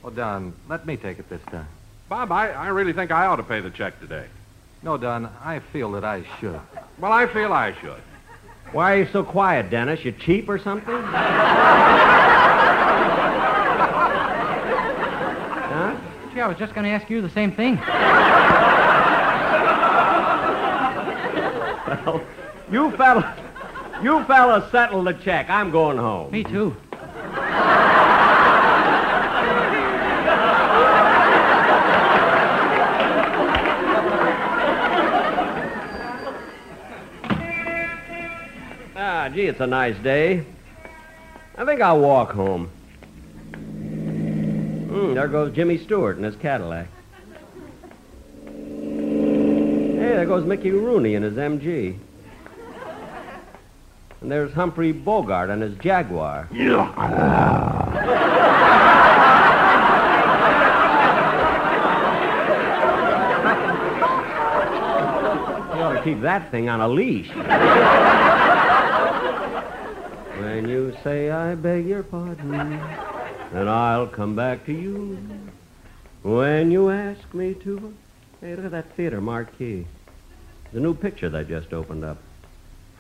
Oh, 0.03 0.09
Don, 0.09 0.55
let 0.67 0.87
me 0.87 0.97
take 0.97 1.19
it 1.19 1.29
this 1.29 1.43
time. 1.51 1.67
Bob, 2.09 2.31
I, 2.31 2.49
I 2.49 2.69
really 2.69 2.93
think 2.93 3.11
I 3.11 3.27
ought 3.27 3.35
to 3.35 3.43
pay 3.43 3.59
the 3.59 3.69
check 3.69 3.99
today. 3.99 4.25
No, 4.81 4.97
Don, 4.97 5.29
I 5.43 5.59
feel 5.59 5.91
that 5.91 6.03
I 6.03 6.23
should. 6.39 6.59
Well, 6.97 7.11
I 7.11 7.27
feel 7.27 7.53
I 7.53 7.73
should. 7.73 8.01
Why 8.71 8.93
are 8.93 8.97
you 8.99 9.07
so 9.11 9.23
quiet, 9.23 9.69
Dennis? 9.69 10.05
You 10.05 10.13
cheap 10.13 10.47
or 10.47 10.57
something? 10.57 10.95
huh? 15.67 15.95
Gee, 16.33 16.39
I 16.39 16.47
was 16.47 16.57
just 16.57 16.73
going 16.73 16.85
to 16.85 16.91
ask 16.91 17.09
you 17.09 17.21
the 17.21 17.29
same 17.29 17.51
thing. 17.51 17.75
Well, 22.05 22.21
you 22.71 22.91
fellas, 22.91 23.25
you 24.01 24.23
fellas 24.23 24.71
settle 24.71 25.03
the 25.03 25.13
check. 25.13 25.49
I'm 25.49 25.71
going 25.71 25.97
home. 25.97 26.31
Me 26.31 26.43
too. 26.43 26.75
Ah, 39.03 39.20
gee, 39.33 39.47
it's 39.47 39.59
a 39.59 39.67
nice 39.67 39.97
day. 40.03 40.43
I 41.57 41.65
think 41.65 41.81
I'll 41.81 41.99
walk 41.99 42.31
home. 42.31 42.67
Hmm, 44.89 45.13
there 45.13 45.27
goes 45.27 45.53
Jimmy 45.55 45.77
Stewart 45.77 46.17
in 46.17 46.23
his 46.23 46.35
Cadillac. 46.35 46.87
Hey, 48.45 48.51
there 50.17 50.25
goes 50.25 50.45
Mickey 50.45 50.71
Rooney 50.71 51.15
in 51.15 51.23
his 51.23 51.35
MG. 51.35 51.97
And 54.21 54.31
there's 54.31 54.53
Humphrey 54.53 54.91
Bogart 54.91 55.49
on 55.49 55.61
his 55.61 55.75
Jaguar. 55.77 56.47
You 65.71 65.87
ought 65.87 65.93
to 65.93 66.01
keep 66.03 66.21
that 66.21 66.51
thing 66.51 66.69
on 66.69 66.81
a 66.81 66.87
leash. 66.87 67.29
When 70.41 70.67
you 70.67 70.97
say 71.03 71.29
I 71.29 71.53
beg 71.53 71.85
your 71.85 72.01
pardon, 72.01 72.51
then 73.53 73.67
I'll 73.67 74.07
come 74.07 74.35
back 74.35 74.65
to 74.65 74.73
you. 74.73 75.19
When 76.23 76.71
you 76.71 76.89
ask 76.89 77.31
me 77.31 77.53
to. 77.63 77.93
Hey, 78.41 78.55
look 78.55 78.65
at 78.65 78.71
that 78.71 78.95
theater 78.95 79.21
marquee. 79.21 79.85
The 80.73 80.79
new 80.79 80.95
picture 80.95 81.29
that 81.29 81.47
just 81.47 81.73
opened 81.73 82.03
up. 82.03 82.17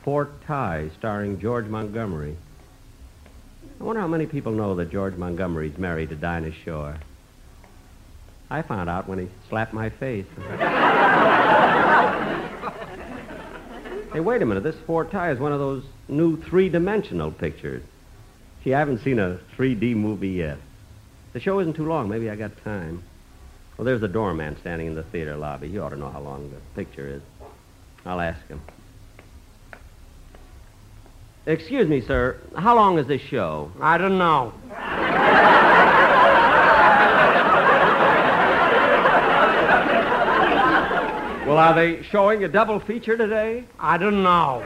Fort 0.03 0.39
Ti, 0.41 0.91
starring 0.99 1.39
George 1.39 1.65
Montgomery. 1.65 2.37
I 3.79 3.83
wonder 3.83 4.01
how 4.01 4.07
many 4.07 4.27
people 4.27 4.51
know 4.51 4.75
that 4.75 4.91
George 4.91 5.15
Montgomery's 5.15 5.79
married 5.79 6.09
to 6.09 6.15
Dinah 6.15 6.53
Shore. 6.63 6.95
I 8.51 8.61
found 8.61 8.87
out 8.87 9.09
when 9.09 9.17
he 9.17 9.27
slapped 9.49 9.73
my 9.73 9.89
face. 9.89 10.27
hey, 14.13 14.19
wait 14.19 14.41
a 14.41 14.45
minute. 14.45 14.63
This 14.63 14.75
Fort 14.85 15.11
Ti 15.11 15.17
is 15.17 15.39
one 15.39 15.51
of 15.51 15.59
those 15.59 15.83
new 16.07 16.41
three-dimensional 16.41 17.31
pictures. 17.31 17.83
Gee, 18.63 18.73
I 18.73 18.79
haven't 18.79 18.99
seen 18.99 19.19
a 19.19 19.39
3D 19.57 19.95
movie 19.95 20.29
yet. 20.29 20.57
The 21.33 21.39
show 21.39 21.59
isn't 21.59 21.73
too 21.73 21.87
long. 21.87 22.09
Maybe 22.09 22.29
I 22.29 22.35
got 22.35 22.51
time. 22.63 23.03
Well, 23.77 23.85
there's 23.85 24.01
the 24.01 24.07
doorman 24.07 24.57
standing 24.59 24.87
in 24.87 24.95
the 24.95 25.03
theater 25.03 25.35
lobby. 25.35 25.69
He 25.69 25.79
ought 25.79 25.89
to 25.89 25.97
know 25.97 26.09
how 26.09 26.19
long 26.19 26.51
the 26.51 26.57
picture 26.75 27.07
is. 27.07 27.21
I'll 28.05 28.19
ask 28.19 28.45
him. 28.47 28.61
Excuse 31.45 31.87
me, 31.87 32.01
sir. 32.01 32.37
How 32.55 32.75
long 32.75 32.99
is 32.99 33.07
this 33.07 33.21
show? 33.21 33.71
I 33.81 33.97
don't 33.97 34.17
know. 34.19 34.53
Well, 41.51 41.59
are 41.59 41.73
they 41.73 42.01
showing 42.03 42.45
a 42.45 42.47
double 42.47 42.79
feature 42.79 43.17
today? 43.17 43.65
I 43.77 43.97
don't 43.97 44.23
know. 44.23 44.63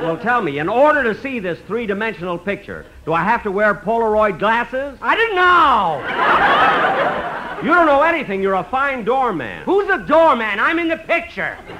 Well, 0.00 0.16
tell 0.16 0.40
me, 0.40 0.60
in 0.60 0.68
order 0.68 1.02
to 1.12 1.20
see 1.20 1.40
this 1.40 1.58
three 1.66 1.86
dimensional 1.86 2.38
picture, 2.38 2.86
do 3.04 3.12
I 3.12 3.24
have 3.24 3.42
to 3.42 3.50
wear 3.50 3.74
Polaroid 3.74 4.38
glasses? 4.38 4.96
I 5.02 5.16
don't 5.16 5.34
know. 5.34 5.98
You 7.68 7.74
don't 7.74 7.86
know 7.86 8.02
anything. 8.02 8.40
You're 8.40 8.54
a 8.54 8.62
fine 8.62 9.04
doorman. 9.04 9.64
Who's 9.64 9.88
the 9.88 9.96
doorman? 9.96 10.60
I'm 10.60 10.78
in 10.78 10.86
the 10.86 10.98
picture. 10.98 11.58
So 11.66 11.74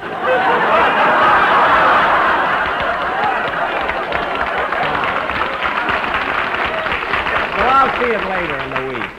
I'll 7.70 8.02
see 8.02 8.10
it 8.10 8.24
later 8.24 8.58
in 8.58 8.70
the 8.74 8.82
week. 8.98 9.10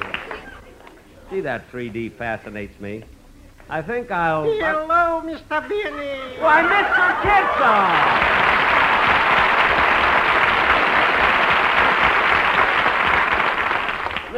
See, 1.30 1.40
that 1.40 1.72
3D 1.72 2.12
fascinates 2.18 2.78
me. 2.82 3.06
I 3.72 3.84
think 3.84 4.10
I'll. 4.10 4.46
Hello, 4.46 5.22
Mr. 5.24 5.70
Benny. 5.70 6.42
Why, 6.42 6.64
Mr. 6.64 7.22
Kitzel! 7.22 8.40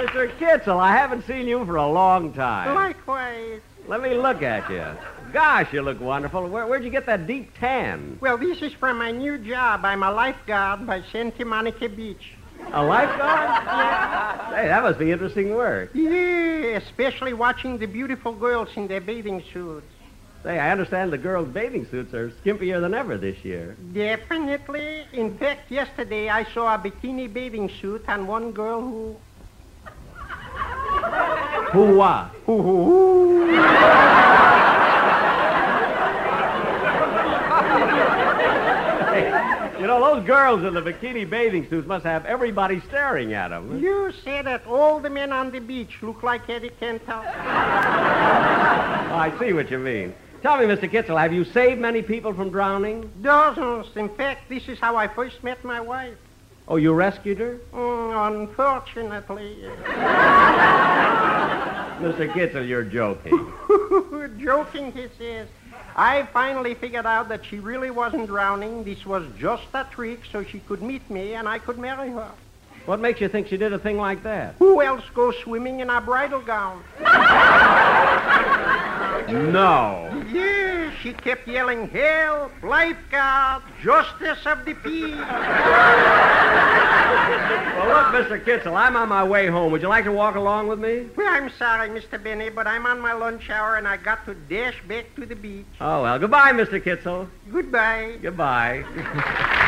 Mr. 0.01 0.37
Kitzel, 0.37 0.79
I 0.79 0.91
haven't 0.91 1.25
seen 1.25 1.47
you 1.47 1.65
for 1.65 1.77
a 1.77 1.89
long 1.89 2.33
time. 2.33 2.75
Likewise. 2.75 3.61
Let 3.87 4.01
me 4.01 4.15
look 4.15 4.41
at 4.41 4.69
you. 4.69 4.85
Gosh, 5.31 5.71
you 5.71 5.81
look 5.81 6.01
wonderful. 6.01 6.47
Where, 6.49 6.67
where'd 6.67 6.83
you 6.83 6.89
get 6.89 7.05
that 7.05 7.25
deep 7.25 7.57
tan? 7.57 8.17
Well, 8.19 8.37
this 8.37 8.61
is 8.61 8.73
from 8.73 8.97
my 8.97 9.11
new 9.11 9.37
job. 9.37 9.85
I'm 9.85 10.03
a 10.03 10.11
lifeguard 10.11 10.85
by 10.85 11.03
Santa 11.11 11.45
Monica 11.45 11.87
Beach. 11.87 12.33
A 12.73 12.83
lifeguard? 12.83 13.67
Hey, 14.51 14.67
that 14.67 14.83
must 14.83 14.99
be 14.99 15.11
interesting 15.11 15.55
work. 15.55 15.91
Yeah, 15.93 16.77
especially 16.77 17.33
watching 17.33 17.77
the 17.77 17.85
beautiful 17.85 18.33
girls 18.33 18.67
in 18.75 18.87
their 18.87 18.99
bathing 18.99 19.41
suits. 19.53 19.85
Say, 20.43 20.59
I 20.59 20.71
understand 20.71 21.13
the 21.13 21.17
girls' 21.17 21.47
bathing 21.47 21.85
suits 21.89 22.13
are 22.13 22.31
skimpier 22.31 22.81
than 22.81 22.93
ever 22.93 23.17
this 23.17 23.45
year. 23.45 23.77
Definitely. 23.93 25.05
In 25.13 25.37
fact, 25.37 25.71
yesterday 25.71 26.29
I 26.29 26.43
saw 26.53 26.75
a 26.75 26.77
bikini 26.77 27.31
bathing 27.31 27.69
suit 27.79 28.03
on 28.09 28.27
one 28.27 28.51
girl 28.51 28.81
who. 28.81 29.15
Who 31.71 31.95
what? 31.95 32.31
Who, 32.45 32.61
who, 32.61 32.83
who. 32.83 33.51
Know, 39.99 40.15
those 40.15 40.25
girls 40.25 40.63
in 40.63 40.73
the 40.73 40.81
bikini 40.81 41.29
bathing 41.29 41.67
suits 41.69 41.87
must 41.87 42.05
have 42.05 42.25
everybody 42.25 42.79
staring 42.81 43.33
at 43.33 43.49
them. 43.49 43.79
You 43.81 44.13
say 44.23 44.41
that 44.41 44.65
all 44.65 44.99
the 44.99 45.09
men 45.09 45.31
on 45.33 45.51
the 45.51 45.59
beach 45.59 45.97
look 46.01 46.23
like 46.23 46.49
Eddie 46.49 46.71
Cantor. 46.79 47.21
I 49.13 49.33
see 49.39 49.53
what 49.53 49.69
you 49.69 49.77
mean. 49.79 50.13
Tell 50.41 50.57
me, 50.57 50.65
Mr. 50.65 50.89
Kitzel, 50.89 51.19
have 51.19 51.33
you 51.33 51.43
saved 51.43 51.79
many 51.79 52.01
people 52.01 52.33
from 52.33 52.49
drowning? 52.49 53.11
Dozens. 53.21 53.95
In 53.95 54.09
fact, 54.09 54.49
this 54.49 54.67
is 54.67 54.79
how 54.79 54.95
I 54.95 55.07
first 55.07 55.43
met 55.43 55.63
my 55.63 55.79
wife. 55.79 56.15
Oh, 56.67 56.77
you 56.77 56.93
rescued 56.93 57.37
her? 57.39 57.59
Mm, 57.73 58.41
unfortunately. 58.41 59.57
Mr. 62.01 62.31
Kitzel, 62.33 62.67
you're 62.67 62.83
joking. 62.83 63.53
Joking, 64.39 64.91
he 64.93 65.07
says. 65.17 65.47
I 65.95 66.23
finally 66.33 66.73
figured 66.75 67.05
out 67.05 67.29
that 67.29 67.45
she 67.45 67.59
really 67.59 67.91
wasn't 67.91 68.27
drowning. 68.27 68.83
This 68.83 69.05
was 69.05 69.25
just 69.37 69.67
a 69.73 69.85
trick 69.91 70.21
so 70.31 70.43
she 70.43 70.59
could 70.59 70.81
meet 70.81 71.09
me 71.09 71.33
and 71.33 71.47
I 71.47 71.59
could 71.59 71.77
marry 71.77 72.09
her. 72.11 72.31
What 72.85 72.99
makes 72.99 73.21
you 73.21 73.27
think 73.29 73.47
she 73.47 73.57
did 73.57 73.73
a 73.73 73.79
thing 73.79 73.97
like 73.97 74.23
that? 74.23 74.55
Who 74.59 74.81
else 74.81 75.03
goes 75.13 75.35
swimming 75.43 75.79
in 75.81 75.89
a 75.89 76.01
bridal 76.01 76.41
gown? 76.41 76.83
No. 79.29 80.25
Yeah, 80.31 80.91
she 81.01 81.13
kept 81.13 81.47
yelling, 81.47 81.87
help, 81.89 82.51
lifeguard, 82.63 83.63
justice 83.81 84.45
of 84.45 84.65
the 84.65 84.73
peace. 84.73 85.15
Well, 87.75 87.87
look, 87.87 88.07
Mr. 88.27 88.43
Kitzel, 88.43 88.75
I'm 88.75 88.95
on 88.95 89.07
my 89.09 89.23
way 89.23 89.47
home. 89.47 89.71
Would 89.71 89.81
you 89.81 89.87
like 89.87 90.03
to 90.05 90.11
walk 90.11 90.35
along 90.35 90.67
with 90.67 90.79
me? 90.79 91.07
Well, 91.15 91.27
I'm 91.29 91.49
sorry, 91.57 91.89
Mr. 91.89 92.21
Benny, 92.21 92.49
but 92.49 92.67
I'm 92.67 92.85
on 92.85 92.99
my 92.99 93.13
lunch 93.13 93.49
hour 93.49 93.77
and 93.77 93.87
I 93.87 93.97
got 93.97 94.25
to 94.25 94.33
dash 94.35 94.81
back 94.87 95.15
to 95.15 95.25
the 95.25 95.35
beach. 95.35 95.65
Oh, 95.79 96.03
well, 96.03 96.19
goodbye, 96.19 96.51
Mr. 96.51 96.81
Kitzel. 96.83 97.27
Goodbye. 97.51 98.17
Goodbye. 98.21 98.83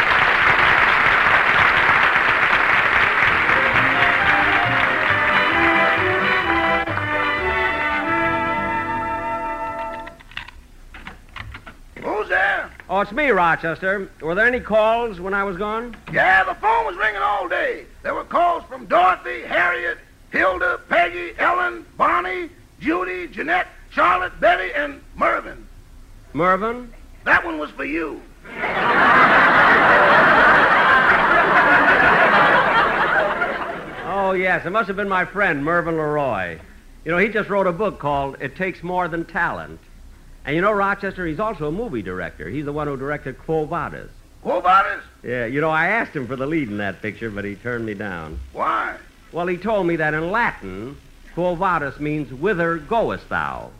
Oh, 12.93 13.01
it's 13.01 13.11
me, 13.11 13.31
Rochester. 13.31 14.07
Were 14.21 14.35
there 14.35 14.45
any 14.45 14.59
calls 14.59 15.19
when 15.19 15.33
I 15.33 15.43
was 15.43 15.57
gone? 15.57 15.97
Yeah, 16.11 16.43
the 16.43 16.53
phone 16.53 16.85
was 16.85 16.95
ringing 16.95 17.23
all 17.23 17.49
day. 17.49 17.85
There 18.03 18.13
were 18.13 18.23
calls 18.23 18.63
from 18.65 18.85
Dorothy, 18.85 19.41
Harriet, 19.41 19.97
Hilda, 20.29 20.79
Peggy, 20.89 21.31
Ellen, 21.39 21.87
Bonnie, 21.97 22.51
Judy, 22.79 23.27
Jeanette, 23.29 23.65
Charlotte, 23.89 24.39
Betty, 24.39 24.71
and 24.75 25.01
Mervyn. 25.15 25.67
Mervyn? 26.33 26.93
That 27.23 27.43
one 27.43 27.57
was 27.57 27.71
for 27.71 27.83
you. 27.83 28.21
Oh, 34.05 34.35
yes. 34.37 34.67
It 34.67 34.69
must 34.69 34.87
have 34.87 34.97
been 34.97 35.09
my 35.09 35.25
friend, 35.25 35.65
Mervyn 35.65 35.95
LeRoy. 35.95 36.59
You 37.05 37.11
know, 37.11 37.17
he 37.17 37.29
just 37.29 37.49
wrote 37.49 37.65
a 37.65 37.71
book 37.71 37.97
called 37.97 38.37
It 38.39 38.55
Takes 38.55 38.83
More 38.83 39.07
Than 39.07 39.25
Talent. 39.25 39.79
And 40.45 40.55
you 40.55 40.61
know, 40.61 40.71
Rochester, 40.71 41.25
he's 41.25 41.39
also 41.39 41.67
a 41.67 41.71
movie 41.71 42.01
director. 42.01 42.49
He's 42.49 42.65
the 42.65 42.73
one 42.73 42.87
who 42.87 42.97
directed 42.97 43.37
Quo 43.39 43.65
Vadis. 43.65 44.09
Quo 44.41 44.59
Vadis? 44.59 45.01
Yeah, 45.23 45.45
you 45.45 45.61
know, 45.61 45.69
I 45.69 45.87
asked 45.87 46.13
him 46.13 46.27
for 46.27 46.35
the 46.35 46.45
lead 46.45 46.67
in 46.67 46.77
that 46.77 47.01
picture, 47.01 47.29
but 47.29 47.45
he 47.45 47.55
turned 47.55 47.85
me 47.85 47.93
down. 47.93 48.39
Why? 48.51 48.97
Well, 49.31 49.47
he 49.47 49.57
told 49.57 49.87
me 49.87 49.95
that 49.95 50.13
in 50.13 50.31
Latin, 50.31 50.97
Quo 51.33 51.55
Vadis 51.55 51.99
means 51.99 52.33
whither 52.33 52.77
goest 52.77 53.29
thou? 53.29 53.71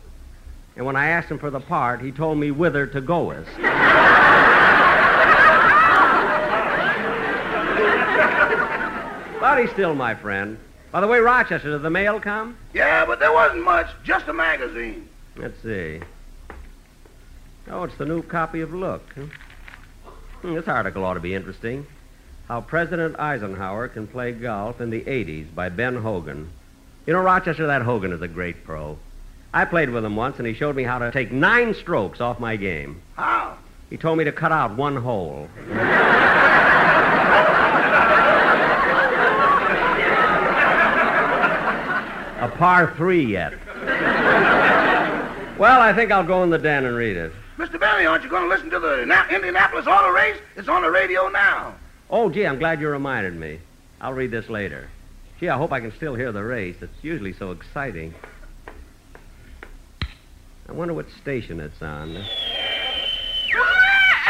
And 0.76 0.86
when 0.86 0.96
I 0.96 1.08
asked 1.08 1.30
him 1.30 1.38
for 1.38 1.50
the 1.50 1.60
part, 1.60 2.00
he 2.00 2.10
told 2.10 2.38
me 2.38 2.50
whither 2.50 2.86
to 2.86 3.00
goest. 3.00 3.48
but 9.40 9.60
he's 9.60 9.70
still 9.70 9.94
my 9.94 10.14
friend. 10.14 10.58
By 10.90 11.00
the 11.00 11.06
way, 11.06 11.18
Rochester, 11.18 11.70
did 11.70 11.82
the 11.82 11.90
mail 11.90 12.18
come? 12.18 12.56
Yeah, 12.72 13.04
but 13.04 13.20
there 13.20 13.32
wasn't 13.32 13.62
much. 13.62 13.88
Just 14.02 14.26
a 14.28 14.32
magazine. 14.32 15.08
Let's 15.36 15.60
see. 15.62 16.00
Oh, 17.70 17.84
it's 17.84 17.96
the 17.96 18.04
new 18.04 18.22
copy 18.22 18.60
of 18.60 18.74
Look. 18.74 19.02
Hmm, 20.42 20.54
this 20.54 20.68
article 20.68 21.04
ought 21.04 21.14
to 21.14 21.20
be 21.20 21.34
interesting. 21.34 21.86
How 22.46 22.60
President 22.60 23.18
Eisenhower 23.18 23.88
Can 23.88 24.06
Play 24.06 24.32
Golf 24.32 24.82
in 24.82 24.90
the 24.90 25.00
80s 25.00 25.54
by 25.54 25.70
Ben 25.70 25.96
Hogan. 25.96 26.50
You 27.06 27.14
know, 27.14 27.20
Rochester, 27.20 27.66
that 27.66 27.82
Hogan 27.82 28.12
is 28.12 28.20
a 28.20 28.28
great 28.28 28.64
pro. 28.64 28.98
I 29.54 29.64
played 29.64 29.88
with 29.88 30.04
him 30.04 30.14
once, 30.14 30.38
and 30.38 30.46
he 30.46 30.52
showed 30.52 30.76
me 30.76 30.82
how 30.82 30.98
to 30.98 31.10
take 31.10 31.32
nine 31.32 31.72
strokes 31.74 32.20
off 32.20 32.38
my 32.38 32.56
game. 32.56 33.00
How? 33.16 33.56
He 33.88 33.96
told 33.96 34.18
me 34.18 34.24
to 34.24 34.32
cut 34.32 34.52
out 34.52 34.76
one 34.76 34.96
hole. 34.96 35.48
A 42.40 42.48
par 42.58 42.92
three 42.96 43.24
yet. 43.24 43.54
Well, 45.56 45.80
I 45.80 45.92
think 45.94 46.10
I'll 46.10 46.24
go 46.24 46.42
in 46.42 46.50
the 46.50 46.58
den 46.58 46.84
and 46.84 46.96
read 46.96 47.16
it. 47.16 47.32
Mr. 47.58 47.78
Benny, 47.78 48.04
aren't 48.06 48.24
you 48.24 48.30
going 48.30 48.42
to 48.42 48.48
listen 48.48 48.68
to 48.70 48.80
the 48.80 49.04
Na- 49.06 49.28
Indianapolis 49.30 49.86
Auto 49.86 50.10
Race? 50.10 50.36
It's 50.56 50.68
on 50.68 50.82
the 50.82 50.90
radio 50.90 51.28
now. 51.28 51.74
Oh, 52.10 52.28
gee, 52.28 52.44
I'm 52.46 52.58
glad 52.58 52.80
you 52.80 52.88
reminded 52.88 53.34
me. 53.36 53.60
I'll 54.00 54.12
read 54.12 54.30
this 54.32 54.48
later. 54.48 54.88
Gee, 55.38 55.48
I 55.48 55.56
hope 55.56 55.72
I 55.72 55.80
can 55.80 55.92
still 55.92 56.14
hear 56.14 56.32
the 56.32 56.42
race. 56.42 56.76
It's 56.80 57.02
usually 57.02 57.32
so 57.32 57.52
exciting. 57.52 58.14
I 60.68 60.72
wonder 60.72 60.94
what 60.94 61.06
station 61.22 61.60
it's 61.60 61.80
on. 61.82 62.24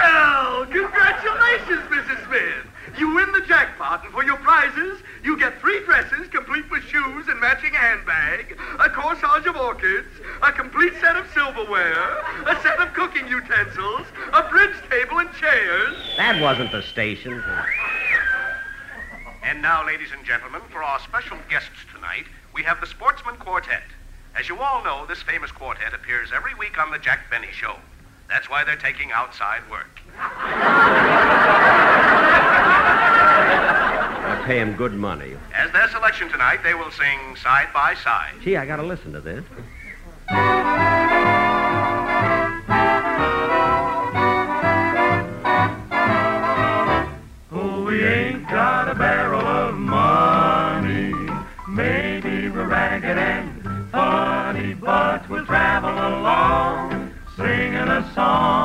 Well, 0.05 0.67
congratulations, 0.67 1.81
Mrs. 1.89 2.27
Smith. 2.27 2.67
You 2.99 3.15
win 3.15 3.33
the 3.33 3.41
jackpot, 3.41 4.05
and 4.05 4.13
for 4.13 4.23
your 4.23 4.37
prizes, 4.37 5.01
you 5.23 5.39
get 5.39 5.59
three 5.61 5.83
dresses 5.85 6.29
complete 6.29 6.71
with 6.71 6.85
shoes 6.85 7.27
and 7.29 7.41
matching 7.41 7.73
handbag, 7.73 8.59
a 8.81 8.91
corsage 8.91 9.47
of 9.47 9.57
orchids, 9.57 10.09
a 10.43 10.53
complete 10.53 10.93
set 11.01 11.17
of 11.17 11.27
silverware, 11.33 12.19
a 12.47 12.61
set 12.63 12.79
of 12.81 12.93
cooking 12.93 13.27
utensils, 13.29 14.07
a 14.35 14.43
bridge 14.51 14.77
table 14.91 15.21
and 15.21 15.33
chairs. 15.33 15.97
That 16.19 16.39
wasn't 16.41 16.71
the 16.71 16.83
station. 16.83 17.43
And 19.43 19.63
now, 19.63 19.87
ladies 19.87 20.13
and 20.15 20.25
gentlemen, 20.27 20.61
for 20.71 20.83
our 20.83 21.01
special 21.01 21.39
guests 21.49 21.81
tonight, 21.95 22.27
we 22.53 22.63
have 22.63 22.79
the 22.83 22.87
Sportsmen 22.87 23.37
Quartet. 23.37 23.83
As 24.39 24.51
you 24.51 24.59
all 24.59 24.85
know, 24.85 25.07
this 25.07 25.23
famous 25.23 25.51
quartet 25.51 25.95
appears 25.95 26.29
every 26.35 26.55
week 26.55 26.79
on 26.79 26.91
the 26.91 26.99
Jack 26.99 27.31
Benny 27.31 27.53
Show. 27.53 27.77
That's 28.29 28.49
why 28.51 28.65
they're 28.65 28.77
taking 28.77 29.13
outside 29.13 29.63
work. 29.71 30.01
I 34.27 34.43
pay 34.47 34.59
him 34.59 34.75
good 34.77 34.95
money. 34.95 35.37
As 35.55 35.71
their 35.73 35.89
selection 35.89 36.29
tonight, 36.31 36.63
they 36.63 36.75
will 36.75 36.91
sing 36.91 37.37
Side 37.37 37.69
by 37.73 37.95
Side. 37.95 38.35
Gee, 38.43 38.57
I 38.57 38.67
gotta 38.67 38.83
listen 38.83 39.13
to 39.13 39.21
this. 39.21 39.45
Song 58.25 58.64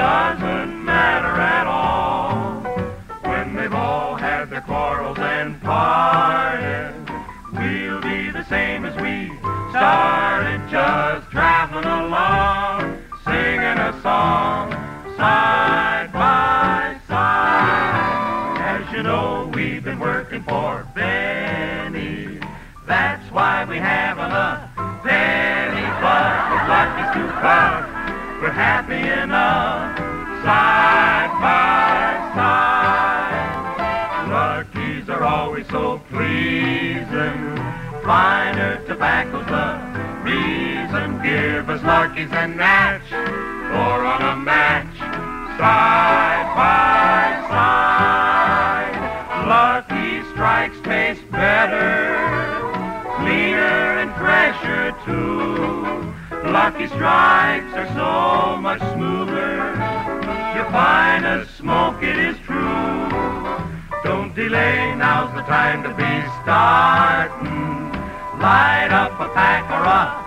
doesn't 0.00 0.82
matter 0.82 1.34
at 1.58 1.66
all. 1.66 2.62
When 3.20 3.54
they've 3.54 3.74
all 3.74 4.14
had 4.14 4.48
their 4.48 4.62
quarrels 4.62 5.18
and 5.18 5.60
parted, 5.60 6.94
we'll 7.52 8.00
be 8.00 8.30
the 8.30 8.42
same 8.48 8.86
as 8.86 8.94
we 8.96 9.28
started, 9.68 10.62
just 10.70 11.30
traveling 11.30 11.84
along, 11.84 12.96
singing 13.26 13.78
a 13.88 13.92
song 14.00 14.72
side 15.18 16.10
by 16.14 16.98
side. 17.06 18.56
As 18.72 18.90
you 18.94 19.02
know, 19.02 19.50
we've 19.52 19.84
been 19.84 19.98
working 19.98 20.42
for 20.44 20.88
Benny. 20.94 22.40
That's 22.86 23.30
why 23.30 23.66
we 23.66 23.76
haven't 23.76 24.32
a 24.32 24.70
penny, 25.04 25.86
but 26.00 26.32
with 26.52 26.64
Lucky's 26.72 27.10
two 27.12 27.28
cars, 27.42 28.40
we're 28.40 28.50
happy 28.50 29.06
enough 29.24 29.79
Lucky's 41.90 42.30
and 42.30 42.56
Natch, 42.56 43.10
or 43.10 44.04
on 44.04 44.22
a 44.22 44.36
match, 44.36 44.96
side 45.58 46.48
by 46.54 47.48
side. 47.50 48.94
Lucky 49.48 50.22
Strikes 50.30 50.80
taste 50.82 51.28
better, 51.32 52.14
cleaner 53.16 53.98
and 54.02 54.14
fresher 54.14 54.94
too. 55.04 56.52
Lucky 56.52 56.86
Strikes 56.86 57.74
are 57.74 57.90
so 57.98 58.60
much 58.60 58.80
smoother. 58.94 59.56
You 60.54 60.62
find 60.70 61.26
a 61.26 61.44
smoke, 61.58 62.04
it 62.04 62.18
is 62.18 62.36
true. 62.46 63.10
Don't 64.04 64.32
delay, 64.36 64.94
now's 64.94 65.34
the 65.34 65.42
time 65.42 65.82
to 65.82 65.88
be 65.88 66.12
starting. 66.44 67.90
Light 68.38 68.90
up 68.92 69.18
a 69.18 69.28
pack 69.34 69.68
or 69.72 69.84
a 69.84 70.19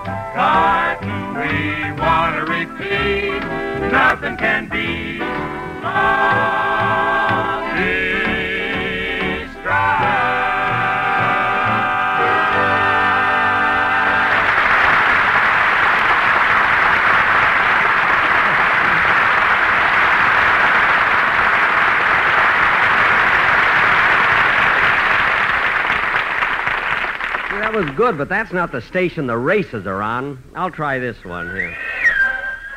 good, 28.03 28.17
but 28.17 28.27
that's 28.27 28.51
not 28.51 28.73
the 28.73 28.81
station 28.81 29.27
the 29.27 29.37
races 29.37 29.87
are 29.87 30.01
on. 30.01 30.37
I'll 30.55 30.69
try 30.69 30.99
this 30.99 31.23
one 31.23 31.47
here. 31.55 31.73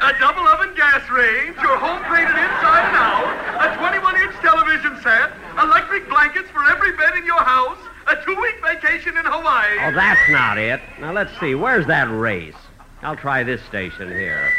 A 0.00 0.12
double 0.20 0.46
oven 0.46 0.72
gas 0.76 1.02
range, 1.10 1.56
your 1.56 1.76
home 1.78 1.98
plated 2.04 2.30
inside 2.30 2.86
and 2.86 2.94
out, 2.94 3.26
a 3.58 3.76
21-inch 3.76 4.36
television 4.36 5.02
set, 5.02 5.32
electric 5.60 6.08
blankets 6.08 6.48
for 6.50 6.62
every 6.70 6.96
bed 6.96 7.16
in 7.18 7.26
your 7.26 7.42
house, 7.42 7.78
a 8.06 8.14
two-week 8.24 8.54
vacation 8.62 9.16
in 9.16 9.24
Hawaii. 9.24 9.76
Oh, 9.82 9.92
that's 9.96 10.30
not 10.30 10.58
it. 10.58 10.80
Now, 11.00 11.12
let's 11.12 11.36
see. 11.40 11.56
Where's 11.56 11.88
that 11.88 12.08
race? 12.08 12.54
I'll 13.02 13.16
try 13.16 13.42
this 13.42 13.60
station 13.64 14.08
here. 14.08 14.52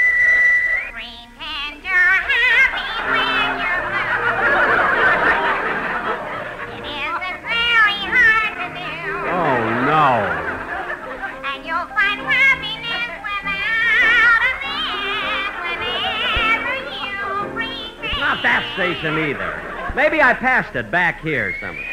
Station 18.97 19.17
either. 19.19 19.93
Maybe 19.95 20.21
I 20.21 20.33
passed 20.33 20.75
it 20.75 20.89
back 20.91 21.21
here 21.21 21.55
somewhere. 21.60 21.86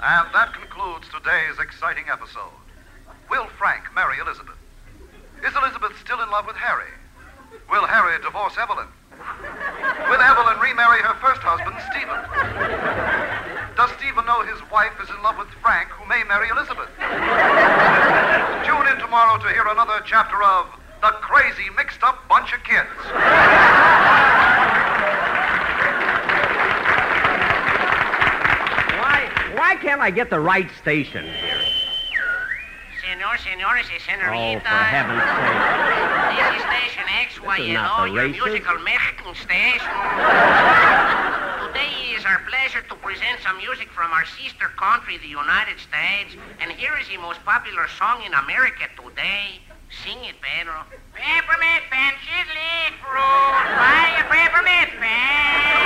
And 0.00 0.28
that 0.32 0.52
concludes 0.52 1.08
today's 1.08 1.58
exciting 1.58 2.04
episode. 2.10 2.52
Will 3.30 3.46
Frank 3.58 3.84
marry 3.94 4.18
Elizabeth? 4.18 4.56
Is 5.44 5.54
Elizabeth 5.56 5.92
still 6.00 6.20
in 6.20 6.30
love 6.30 6.46
with 6.46 6.56
Harry? 6.56 6.90
Will 7.70 7.86
Harry 7.86 8.20
divorce 8.22 8.54
Evelyn? 8.60 8.88
Will 10.08 10.20
Evelyn 10.20 10.58
remarry 10.60 11.00
her 11.02 11.14
first 11.20 11.40
husband, 11.44 11.76
Stephen? 11.92 12.16
Does 13.76 13.90
Stephen 13.96 14.24
know 14.26 14.42
his 14.42 14.60
wife 14.70 14.96
is 15.02 15.08
in 15.08 15.22
love 15.22 15.38
with 15.38 15.48
Frank, 15.60 15.88
who 15.90 16.08
may 16.08 16.24
marry 16.24 16.48
Elizabeth? 16.48 16.88
Tune 18.64 18.86
in 18.88 18.96
tomorrow 19.00 19.40
to 19.40 19.48
hear 19.52 19.64
another 19.68 20.00
chapter 20.04 20.42
of 20.42 20.68
The 21.00 21.12
Crazy 21.20 21.68
Mixed 21.76 22.02
Up 22.02 22.26
Bunch 22.28 22.52
of 22.52 22.64
Kids. 22.64 22.88
Why, 29.00 29.28
why 29.54 29.69
can't 29.80 30.00
I 30.00 30.10
get 30.10 30.30
the 30.30 30.40
right 30.40 30.70
station 30.78 31.24
here? 31.24 31.60
Senor, 33.02 33.36
senores 33.38 33.86
y 33.90 33.98
Oh, 33.98 34.60
for 34.60 34.68
heaven's 34.68 35.24
sake. 35.24 35.60
This 36.36 36.56
is 36.56 36.62
Station 36.68 37.06
X, 37.20 37.28
This 37.40 37.58
is 37.58 37.66
you 37.68 37.74
not 37.74 37.98
know, 37.98 38.04
the 38.06 38.12
your 38.14 38.24
races. 38.28 38.42
musical 38.44 38.78
Mexican 38.84 39.34
station. 39.34 39.92
Today 41.66 41.92
is 42.14 42.24
our 42.24 42.40
pleasure 42.46 42.82
to 42.88 42.94
present 43.00 43.40
some 43.42 43.56
music 43.58 43.88
from 43.90 44.12
our 44.12 44.24
sister 44.38 44.68
country, 44.76 45.18
the 45.18 45.28
United 45.28 45.78
States. 45.80 46.36
And 46.60 46.70
here 46.72 46.92
is 47.00 47.08
the 47.08 47.16
most 47.18 47.42
popular 47.44 47.88
song 47.98 48.22
in 48.24 48.32
America 48.34 48.84
today. 48.94 49.60
Sing 50.04 50.18
it, 50.28 50.36
Pedro. 50.40 50.84
Peppermint 51.16 51.82
Fancy's 51.90 52.48
leaf 52.54 52.94
fruit. 53.02 53.64
Buy 53.74 54.22
a 54.22 54.24
peppermint 54.30 54.90
fan. 55.02 55.80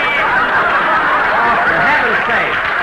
Oh, 1.40 1.56
for 1.64 1.78
heaven's 1.78 2.22
sake. 2.28 2.73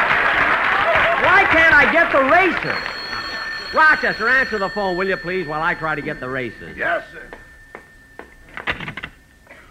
Why 1.81 1.91
can't 1.91 1.97
I 1.97 2.11
get 2.11 2.11
the 2.11 2.23
races? 2.29 3.73
Rochester, 3.73 4.29
answer 4.29 4.59
the 4.59 4.69
phone, 4.69 4.97
will 4.97 5.07
you, 5.07 5.17
please, 5.17 5.47
while 5.47 5.63
I 5.63 5.73
try 5.73 5.95
to 5.95 6.01
get 6.01 6.19
the 6.19 6.29
races? 6.29 6.77
Yes, 6.77 7.03
sir. 7.11 7.27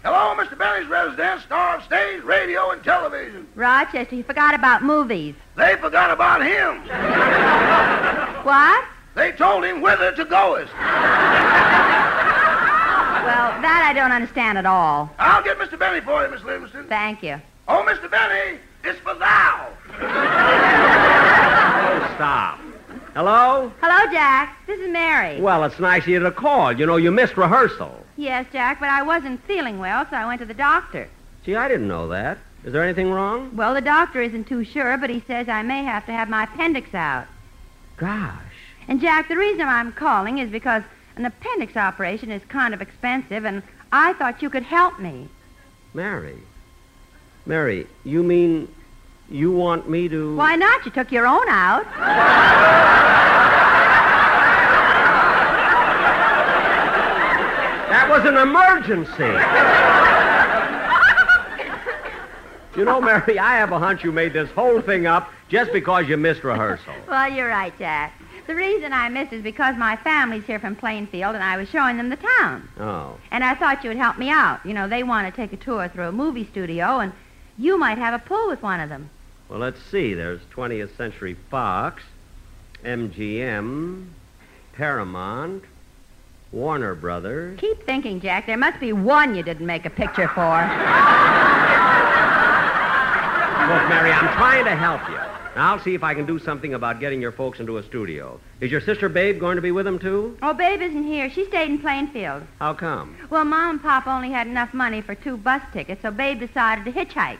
Hello, 0.03 0.35
Mr. 0.35 0.57
Benny's 0.57 0.89
residence, 0.89 1.43
star 1.43 1.77
of 1.77 1.83
stage, 1.85 2.21
radio, 2.23 2.71
and 2.71 2.83
television. 2.83 3.47
Rochester, 3.55 4.15
you 4.15 4.23
forgot 4.23 4.53
about 4.53 4.83
movies. 4.83 5.35
They 5.55 5.77
forgot 5.77 6.11
about 6.11 6.41
him. 6.45 6.81
What? 8.43 8.85
They 9.15 9.31
told 9.31 9.63
him 9.63 9.79
whither 9.79 10.11
to 10.11 10.25
goest. 10.25 10.73
Well, 10.73 10.81
that 13.61 13.87
I 13.89 13.93
don't 13.93 14.11
understand 14.11 14.57
at 14.57 14.65
all. 14.65 15.09
I'll 15.17 15.43
get 15.43 15.57
Mr. 15.57 15.79
Benny 15.79 16.01
for 16.01 16.25
you, 16.25 16.31
Miss 16.31 16.43
Livingstone. 16.43 16.87
Thank 16.87 17.23
you. 17.23 17.39
Oh, 17.69 17.85
Mr. 17.87 18.11
Benny, 18.11 18.59
it's 18.83 18.99
for 18.99 19.13
thou. 19.15 19.69
Oh, 19.93 22.13
stop. 22.15 22.59
Hello? 23.13 23.71
Hello, 23.81 24.11
Jack. 24.11 24.57
This 24.67 24.79
is 24.79 24.89
Mary. 24.89 25.41
Well, 25.41 25.63
it's 25.63 25.79
nice 25.79 26.03
of 26.03 26.09
you 26.09 26.19
to 26.19 26.31
call. 26.31 26.71
You 26.71 26.85
know, 26.85 26.95
you 26.95 27.11
missed 27.11 27.37
rehearsal. 27.37 27.97
Yes, 28.17 28.45
Jack, 28.51 28.79
but 28.79 28.89
I 28.89 29.01
wasn't 29.01 29.43
feeling 29.45 29.79
well, 29.79 30.05
so 30.09 30.15
I 30.15 30.25
went 30.25 30.39
to 30.39 30.45
the 30.45 30.53
doctor. 30.53 31.09
Gee, 31.43 31.55
I 31.55 31.67
didn't 31.67 31.87
know 31.87 32.07
that. 32.09 32.37
Is 32.63 32.73
there 32.73 32.83
anything 32.83 33.11
wrong? 33.11 33.55
Well, 33.55 33.73
the 33.73 33.81
doctor 33.81 34.21
isn't 34.21 34.45
too 34.45 34.63
sure, 34.63 34.97
but 34.97 35.09
he 35.09 35.23
says 35.27 35.49
I 35.49 35.63
may 35.63 35.83
have 35.83 36.05
to 36.05 36.11
have 36.11 36.29
my 36.29 36.43
appendix 36.43 36.93
out. 36.93 37.25
Gosh. 37.97 38.37
And, 38.87 39.01
Jack, 39.01 39.27
the 39.27 39.37
reason 39.37 39.61
I'm 39.61 39.91
calling 39.91 40.37
is 40.37 40.49
because 40.49 40.83
an 41.15 41.25
appendix 41.25 41.75
operation 41.75 42.31
is 42.31 42.43
kind 42.45 42.73
of 42.73 42.81
expensive, 42.81 43.45
and 43.45 43.63
I 43.91 44.13
thought 44.13 44.41
you 44.41 44.49
could 44.49 44.63
help 44.63 44.99
me. 44.99 45.27
Mary. 45.93 46.37
Mary, 47.45 47.87
you 48.03 48.23
mean 48.23 48.67
you 49.29 49.51
want 49.51 49.89
me 49.89 50.07
to. 50.09 50.35
Why 50.35 50.55
not? 50.55 50.85
You 50.85 50.91
took 50.91 51.11
your 51.11 51.25
own 51.25 51.47
out. 51.47 51.85
That 57.89 58.07
was 58.09 58.25
an 58.25 58.37
emergency. 58.37 59.33
you 62.79 62.85
know, 62.85 63.01
Mary, 63.01 63.37
I 63.37 63.55
have 63.57 63.71
a 63.73 63.79
hunch 63.79 64.03
you 64.03 64.11
made 64.11 64.33
this 64.33 64.49
whole 64.51 64.81
thing 64.81 65.05
up 65.07 65.31
just 65.49 65.73
because 65.73 66.07
you 66.07 66.15
missed 66.17 66.43
rehearsal. 66.43 66.93
Well, 67.07 67.29
you're 67.31 67.49
right, 67.49 67.77
Jack. 67.77 68.13
The 68.47 68.55
reason 68.55 68.93
I 68.93 69.09
missed 69.09 69.33
is 69.33 69.43
because 69.43 69.75
my 69.75 69.97
family's 69.97 70.45
here 70.45 70.59
from 70.59 70.75
Plainfield, 70.75 71.35
and 71.35 71.43
I 71.43 71.57
was 71.57 71.69
showing 71.69 71.97
them 71.97 72.09
the 72.09 72.15
town. 72.15 72.67
Oh. 72.79 73.17
And 73.29 73.43
I 73.43 73.53
thought 73.55 73.83
you 73.83 73.89
would 73.89 73.97
help 73.97 74.17
me 74.17 74.29
out. 74.29 74.65
You 74.65 74.73
know, 74.73 74.87
they 74.87 75.03
want 75.03 75.27
to 75.33 75.41
take 75.41 75.51
a 75.53 75.57
tour 75.57 75.89
through 75.89 76.07
a 76.07 76.11
movie 76.11 76.45
studio, 76.45 76.99
and 76.99 77.11
you 77.61 77.77
might 77.77 77.97
have 77.97 78.13
a 78.13 78.19
pull 78.19 78.47
with 78.49 78.61
one 78.63 78.79
of 78.79 78.89
them. 78.89 79.09
Well, 79.47 79.59
let's 79.59 79.81
see. 79.91 80.13
There's 80.13 80.41
20th 80.53 80.95
Century 80.97 81.35
Fox, 81.49 82.01
MGM, 82.83 84.07
Paramount, 84.73 85.63
Warner 86.51 86.95
Brothers. 86.95 87.59
Keep 87.59 87.85
thinking, 87.85 88.19
Jack. 88.19 88.45
There 88.47 88.57
must 88.57 88.79
be 88.79 88.93
one 88.93 89.35
you 89.35 89.43
didn't 89.43 89.65
make 89.65 89.85
a 89.85 89.89
picture 89.89 90.27
for. 90.29 90.61
Look, 93.67 93.89
Mary, 93.89 94.11
I'm 94.11 94.33
trying 94.37 94.65
to 94.65 94.75
help 94.75 95.07
you. 95.07 95.15
Now, 95.55 95.73
I'll 95.73 95.79
see 95.81 95.93
if 95.93 96.03
I 96.03 96.13
can 96.13 96.25
do 96.25 96.39
something 96.39 96.73
about 96.73 96.99
getting 96.99 97.21
your 97.21 97.31
folks 97.33 97.59
into 97.59 97.77
a 97.77 97.83
studio. 97.83 98.39
Is 98.61 98.71
your 98.71 98.81
sister 98.81 99.09
Babe 99.09 99.39
going 99.39 99.57
to 99.57 99.61
be 99.61 99.71
with 99.71 99.85
them, 99.85 99.99
too? 99.99 100.37
Oh, 100.41 100.53
Babe 100.53 100.81
isn't 100.81 101.03
here. 101.03 101.29
She 101.29 101.45
stayed 101.45 101.69
in 101.69 101.77
Plainfield. 101.79 102.43
How 102.59 102.73
come? 102.73 103.17
Well, 103.29 103.43
Mom 103.43 103.71
and 103.71 103.81
Pop 103.81 104.07
only 104.07 104.31
had 104.31 104.47
enough 104.47 104.73
money 104.73 105.01
for 105.01 105.13
two 105.13 105.35
bus 105.37 105.61
tickets, 105.73 106.01
so 106.01 106.11
Babe 106.11 106.39
decided 106.39 106.85
to 106.85 106.91
hitchhike. 106.91 107.39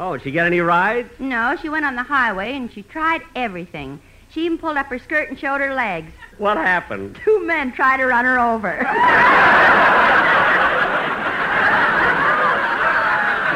Oh, 0.00 0.12
did 0.16 0.22
she 0.22 0.30
get 0.30 0.46
any 0.46 0.60
rides? 0.60 1.10
No, 1.18 1.56
she 1.60 1.68
went 1.68 1.84
on 1.84 1.96
the 1.96 2.04
highway 2.04 2.54
and 2.54 2.72
she 2.72 2.82
tried 2.82 3.20
everything. 3.34 4.00
She 4.30 4.44
even 4.46 4.56
pulled 4.56 4.76
up 4.76 4.86
her 4.86 4.98
skirt 5.00 5.28
and 5.28 5.36
showed 5.38 5.60
her 5.60 5.74
legs. 5.74 6.12
What 6.38 6.56
happened? 6.56 7.18
Two 7.24 7.44
men 7.44 7.72
tried 7.72 7.96
to 7.96 8.04
run 8.06 8.24
her 8.24 8.38
over. 8.38 8.78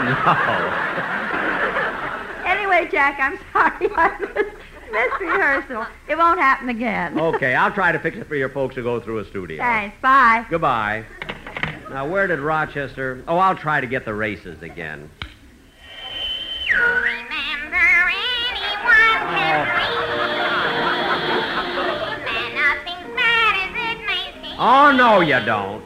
No. 0.02 0.08
anyway, 2.44 2.88
Jack, 2.90 3.18
I'm 3.20 3.38
sorry. 3.52 3.88
I 3.96 4.18
missed, 4.90 5.20
rehearsal. 5.20 5.86
It 6.08 6.18
won't 6.18 6.40
happen 6.40 6.68
again. 6.68 7.18
Okay, 7.18 7.54
I'll 7.54 7.70
try 7.72 7.92
to 7.92 7.98
fix 8.00 8.16
it 8.16 8.26
for 8.26 8.34
your 8.34 8.48
folks 8.48 8.74
to 8.74 8.82
go 8.82 8.98
through 9.00 9.18
a 9.20 9.24
studio. 9.24 9.58
Thanks. 9.58 9.96
Bye. 10.00 10.44
Goodbye. 10.50 11.04
Now, 11.88 12.08
where 12.08 12.26
did 12.26 12.40
Rochester? 12.40 13.22
Oh, 13.28 13.38
I'll 13.38 13.54
try 13.56 13.80
to 13.80 13.86
get 13.86 14.04
the 14.04 14.14
races 14.14 14.60
again. 14.62 15.08
Oh, 24.64 24.92
no, 24.94 25.20
you 25.20 25.40
don't. 25.44 25.82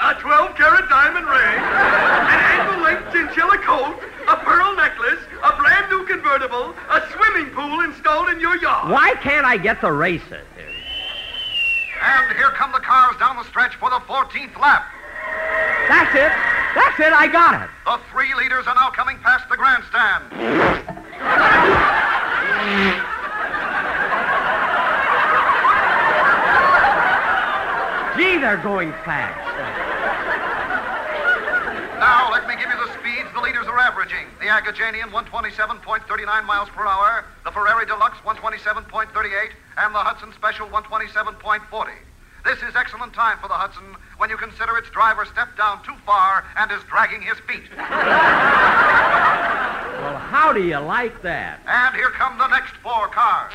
A 0.00 0.14
12 0.14 0.56
carat 0.56 0.88
diamond 0.90 1.26
ring, 1.26 1.58
an 1.58 2.40
ankle 2.52 2.82
length 2.82 3.12
chinchilla 3.12 3.56
coat, 3.58 3.98
a 4.28 4.36
pearl 4.36 4.76
necklace, 4.76 5.18
a 5.42 5.56
brand 5.56 5.90
new 5.90 6.04
convertible, 6.04 6.74
a 6.90 7.02
swimming 7.12 7.50
pool 7.54 7.80
installed 7.80 8.28
in 8.28 8.40
your 8.40 8.56
yard. 8.58 8.90
Why 8.92 9.14
can't 9.22 9.46
I 9.46 9.56
get 9.56 9.80
the 9.80 9.90
races? 9.90 10.44
And 12.02 12.36
here 12.36 12.50
come 12.50 12.72
the 12.72 12.80
cars 12.80 13.16
down 13.18 13.36
the 13.36 13.44
stretch 13.44 13.76
for 13.76 13.88
the 13.88 14.00
14th 14.00 14.58
lap. 14.60 14.86
That's 15.88 16.14
it. 16.14 16.32
That's 16.74 17.00
it. 17.00 17.12
I 17.12 17.26
got 17.26 17.62
it. 17.62 17.70
The 17.84 17.98
three 18.12 18.34
leaders 18.34 18.66
are 18.66 18.74
now 18.74 18.90
coming 18.90 19.18
past 19.18 19.48
the 19.48 19.56
grandstand. 19.56 20.24
Gee, 28.18 28.36
they're 28.38 28.58
going 28.58 28.92
fast. 29.06 29.38
Now, 31.98 32.30
let 32.30 32.46
me 32.46 32.54
give 32.54 32.68
you 32.70 32.76
the 32.76 32.92
speeds 32.98 33.28
the 33.34 33.40
leaders 33.40 33.66
are 33.66 33.78
averaging. 33.78 34.26
The 34.40 34.46
Agajanian, 34.46 35.10
127.39 35.10 36.44
miles 36.44 36.68
per 36.68 36.86
hour. 36.86 37.24
The 37.44 37.50
Ferrari 37.52 37.86
Deluxe, 37.86 38.18
127.38. 38.26 39.50
And 39.78 39.94
the 39.94 39.98
Hudson 39.98 40.32
Special, 40.34 40.66
127.40. 40.68 41.90
This 42.44 42.58
is 42.62 42.76
excellent 42.76 43.14
time 43.14 43.38
for 43.40 43.48
the 43.48 43.54
Hudson 43.54 43.96
when 44.18 44.28
you 44.28 44.36
consider 44.36 44.76
its 44.76 44.90
driver 44.90 45.24
stepped 45.24 45.56
down 45.56 45.82
too 45.84 45.94
far 46.04 46.44
and 46.56 46.70
is 46.72 46.82
dragging 46.88 47.22
his 47.22 47.38
feet. 47.46 47.62
Well, 47.76 47.86
how 50.16 50.52
do 50.52 50.62
you 50.62 50.78
like 50.78 51.22
that? 51.22 51.60
And 51.66 51.94
here 51.94 52.10
come 52.10 52.36
the 52.36 52.48
next 52.48 52.74
four 52.82 53.08
cars. 53.08 53.52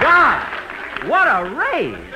God, 0.00 1.08
what 1.08 1.26
a 1.28 1.44
race! 1.54 2.11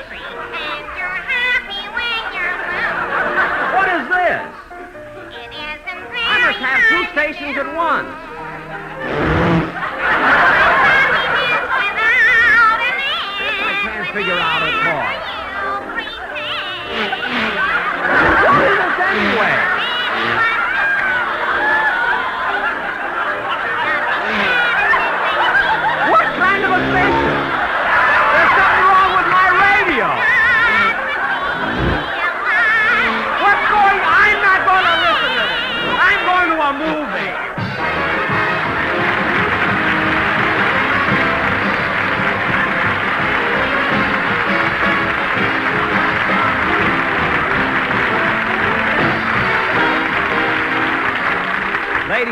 Stations 7.16 7.57
at 7.57 7.74
once. 7.74 8.12
I 13.64 13.81
can't 13.83 14.14
figure 14.14 14.35
out 14.35 14.56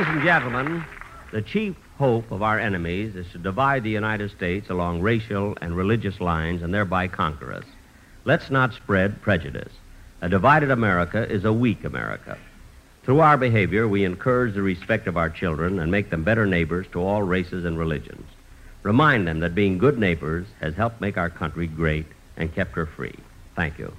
Ladies 0.05 0.17
and 0.17 0.27
gentlemen, 0.27 0.85
the 1.33 1.41
chief 1.41 1.77
hope 1.97 2.31
of 2.31 2.43
our 2.43 2.61
enemies 2.61 3.17
is 3.17 3.27
to 3.33 3.39
divide 3.39 3.85
the 3.85 3.91
United 3.91 4.31
States 4.33 4.69
along 4.69 5.01
racial 5.01 5.57
and 5.63 5.75
religious 5.75 6.21
lines 6.21 6.63
and 6.63 6.75
thereby 6.75 7.09
conquer 7.09 7.55
us. 7.55 7.65
Let's 8.27 8.51
not 8.51 8.75
spread 8.75 9.23
prejudice. 9.23 9.73
A 10.21 10.29
divided 10.29 10.71
America 10.71 11.27
is 11.27 11.47
a 11.47 11.55
weak 11.55 11.85
America. 11.85 12.37
Through 13.05 13.21
our 13.21 13.39
behavior, 13.39 13.89
we 13.89 14.05
encourage 14.05 14.53
the 14.53 14.61
respect 14.61 15.07
of 15.07 15.17
our 15.17 15.31
children 15.31 15.79
and 15.79 15.91
make 15.91 16.11
them 16.11 16.23
better 16.23 16.45
neighbors 16.45 16.87
to 16.93 17.01
all 17.03 17.23
races 17.23 17.65
and 17.65 17.79
religions. 17.79 18.29
Remind 18.83 19.27
them 19.27 19.41
that 19.41 19.55
being 19.55 19.79
good 19.79 19.99
neighbors 19.99 20.47
has 20.61 20.75
helped 20.75 21.01
make 21.01 21.17
our 21.17 21.31
country 21.31 21.67
great 21.67 22.05
and 22.37 22.55
kept 22.55 22.73
her 22.73 22.85
free. 22.85 23.17
Thank 23.57 23.79
you. 23.79 23.91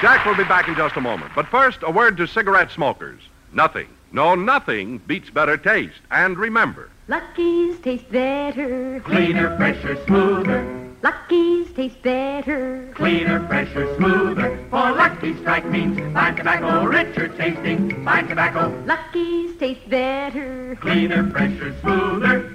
Jack 0.00 0.24
will 0.24 0.34
be 0.34 0.44
back 0.44 0.66
in 0.66 0.74
just 0.76 0.96
a 0.96 1.00
moment. 1.00 1.30
But 1.34 1.46
first, 1.48 1.80
a 1.82 1.90
word 1.90 2.16
to 2.16 2.26
cigarette 2.26 2.70
smokers. 2.70 3.20
Nothing, 3.52 3.88
no, 4.12 4.34
nothing 4.34 4.96
beats 4.96 5.28
better 5.28 5.58
taste. 5.58 6.00
And 6.10 6.38
remember, 6.38 6.88
Lucky's 7.08 7.78
taste 7.80 8.10
better. 8.10 9.00
Cleaner, 9.00 9.54
fresher, 9.58 10.02
smoother. 10.06 10.90
Lucky's 11.02 11.70
taste 11.72 12.00
better. 12.00 12.90
Cleaner, 12.94 13.46
fresher, 13.46 13.94
smoother. 13.96 14.58
For 14.70 14.90
Lucky 14.92 15.36
Strike 15.38 15.66
means 15.66 15.98
fine 16.14 16.36
tobacco, 16.36 16.84
richer 16.84 17.28
tasting, 17.28 18.02
fine 18.02 18.26
tobacco. 18.26 18.68
Lucky's 18.86 19.54
taste 19.58 19.88
better. 19.90 20.78
Cleaner, 20.80 21.28
fresher, 21.30 21.78
smoother. 21.80 22.50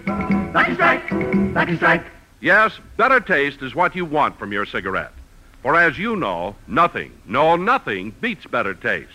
Lucky 0.53 0.73
Strike, 0.73 1.11
Lucky 1.11 1.75
Strike. 1.75 2.05
Yes, 2.41 2.79
better 2.97 3.19
taste 3.19 3.61
is 3.61 3.75
what 3.75 3.95
you 3.95 4.05
want 4.05 4.39
from 4.39 4.51
your 4.51 4.65
cigarette. 4.65 5.11
For 5.65 5.75
as 5.75 5.97
you 5.97 6.15
know, 6.15 6.55
nothing, 6.67 7.11
no, 7.25 7.55
nothing 7.55 8.11
beats 8.21 8.45
better 8.45 8.75
taste. 8.75 9.09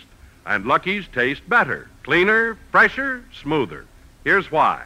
And 0.45 0.65
Lucky's 0.65 1.07
taste 1.07 1.47
better, 1.47 1.87
cleaner, 2.03 2.57
fresher, 2.73 3.23
smoother. 3.31 3.85
Here's 4.25 4.51
why. 4.51 4.83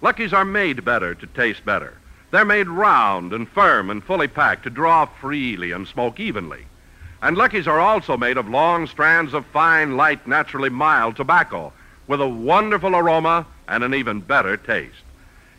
Lucky's 0.00 0.32
are 0.32 0.44
made 0.44 0.84
better 0.84 1.14
to 1.14 1.26
taste 1.28 1.64
better. 1.64 1.94
They're 2.32 2.44
made 2.44 2.66
round 2.66 3.32
and 3.32 3.48
firm 3.48 3.88
and 3.88 4.02
fully 4.02 4.26
packed 4.26 4.64
to 4.64 4.70
draw 4.70 5.06
freely 5.06 5.70
and 5.70 5.86
smoke 5.86 6.18
evenly. 6.18 6.66
And 7.22 7.36
Lucky's 7.36 7.68
are 7.68 7.78
also 7.78 8.16
made 8.16 8.36
of 8.36 8.48
long 8.48 8.88
strands 8.88 9.32
of 9.32 9.46
fine, 9.46 9.96
light, 9.96 10.26
naturally 10.26 10.70
mild 10.70 11.14
tobacco 11.14 11.72
with 12.08 12.20
a 12.20 12.28
wonderful 12.28 12.96
aroma 12.96 13.46
and 13.68 13.84
an 13.84 13.94
even 13.94 14.22
better 14.22 14.56
taste. 14.56 15.04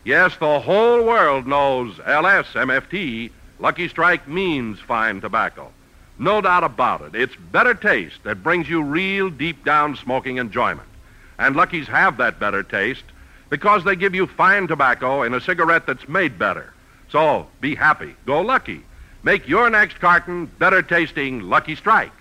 Yes, 0.04 0.36
the 0.36 0.60
whole 0.60 1.04
world 1.04 1.46
knows 1.46 1.94
LSMFT, 2.00 3.30
Lucky 3.60 3.88
Strike 3.88 4.28
means 4.28 4.78
fine 4.78 5.20
tobacco. 5.20 5.72
No 6.18 6.40
doubt 6.40 6.64
about 6.64 7.02
it. 7.02 7.14
It's 7.14 7.34
better 7.52 7.74
taste 7.74 8.22
that 8.24 8.42
brings 8.42 8.68
you 8.68 8.82
real 8.82 9.30
deep 9.30 9.64
down 9.64 9.96
smoking 9.96 10.38
enjoyment. 10.38 10.88
And 11.38 11.56
Lucky's 11.56 11.88
have 11.88 12.16
that 12.18 12.40
better 12.40 12.62
taste 12.62 13.04
because 13.50 13.84
they 13.84 13.96
give 13.96 14.14
you 14.14 14.26
fine 14.26 14.66
tobacco 14.66 15.22
in 15.22 15.34
a 15.34 15.40
cigarette 15.40 15.86
that's 15.86 16.08
made 16.08 16.38
better. 16.38 16.72
So 17.10 17.46
be 17.60 17.74
happy. 17.74 18.14
Go 18.26 18.42
lucky. 18.42 18.84
Make 19.22 19.48
your 19.48 19.70
next 19.70 20.00
carton 20.00 20.46
better 20.58 20.82
tasting 20.82 21.42
Lucky 21.42 21.74
Strike. 21.74 22.12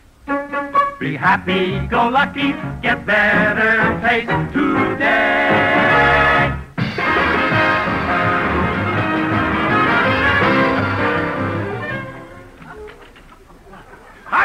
Be 1.00 1.16
happy, 1.16 1.80
go 1.88 2.10
lucky, 2.10 2.54
get 2.82 3.06
better 3.06 4.00
taste 4.02 4.52
today. 4.52 6.58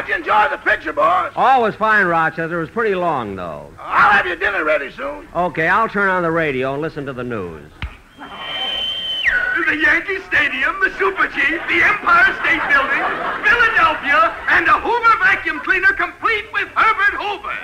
How'd 0.03 0.09
you 0.09 0.17
enjoy 0.17 0.49
the 0.51 0.59
picture, 0.59 0.93
boys? 0.93 1.31
All 1.37 1.63
was 1.63 1.77
fine, 1.77 2.07
Rochester. 2.07 2.59
It 2.59 2.61
was 2.61 2.71
pretty 2.71 2.97
long, 2.97 3.37
though. 3.37 3.73
I'll 3.79 4.11
have 4.11 4.27
your 4.27 4.35
dinner 4.35 4.65
ready 4.65 4.91
soon. 4.91 5.29
Okay, 5.33 5.69
I'll 5.69 5.89
turn 5.89 6.09
on 6.09 6.25
the 6.25 6.31
radio 6.33 6.73
and 6.73 6.83
listen 6.83 7.07
to 7.07 7.13
the 7.13 7.23
news. 7.23 7.71
The 8.19 9.77
Yankee 9.77 10.19
Stadium, 10.27 10.75
the 10.83 10.91
Super 10.99 11.29
Chief, 11.29 11.63
the 11.71 11.87
Empire 11.87 12.35
State 12.43 12.67
Building, 12.67 12.99
Philadelphia, 13.47 14.35
and 14.51 14.67
a 14.67 14.81
Hoover 14.81 15.19
vacuum 15.23 15.61
cleaner 15.61 15.93
complete 15.93 16.53
with 16.53 16.67
Herbert 16.75 17.15
Hoover. 17.23 17.55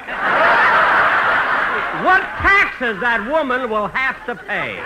What 2.07 2.23
taxes 2.39 3.01
that 3.01 3.27
woman 3.29 3.69
will 3.69 3.89
have 3.89 4.25
to 4.27 4.37
pay. 4.37 4.79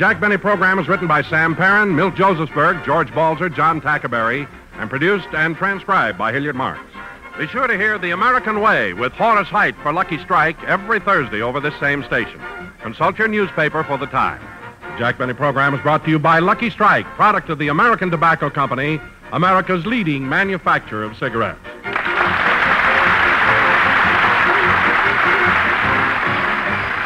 Jack 0.00 0.18
Benny 0.18 0.38
program 0.38 0.78
is 0.78 0.88
written 0.88 1.06
by 1.06 1.20
Sam 1.20 1.54
Perrin, 1.54 1.94
Milt 1.94 2.14
Josephsberg, 2.14 2.82
George 2.86 3.14
Balzer, 3.14 3.50
John 3.50 3.82
Tackaberry, 3.82 4.48
and 4.78 4.88
produced 4.88 5.28
and 5.34 5.54
transcribed 5.54 6.16
by 6.16 6.32
Hilliard 6.32 6.56
Marks. 6.56 6.90
Be 7.38 7.46
sure 7.46 7.66
to 7.66 7.76
hear 7.76 7.98
The 7.98 8.12
American 8.12 8.62
Way 8.62 8.94
with 8.94 9.12
Horace 9.12 9.48
Heidt 9.48 9.76
for 9.82 9.92
Lucky 9.92 10.16
Strike 10.16 10.56
every 10.64 11.00
Thursday 11.00 11.42
over 11.42 11.60
this 11.60 11.78
same 11.78 12.02
station. 12.04 12.40
Consult 12.80 13.18
your 13.18 13.28
newspaper 13.28 13.84
for 13.84 13.98
the 13.98 14.06
time. 14.06 14.40
The 14.80 15.00
Jack 15.00 15.18
Benny 15.18 15.34
program 15.34 15.74
is 15.74 15.82
brought 15.82 16.02
to 16.06 16.10
you 16.10 16.18
by 16.18 16.38
Lucky 16.38 16.70
Strike, 16.70 17.04
product 17.08 17.50
of 17.50 17.58
the 17.58 17.68
American 17.68 18.10
Tobacco 18.10 18.48
Company, 18.48 18.98
America's 19.32 19.84
leading 19.84 20.26
manufacturer 20.26 21.04
of 21.04 21.14
cigarettes. 21.18 21.60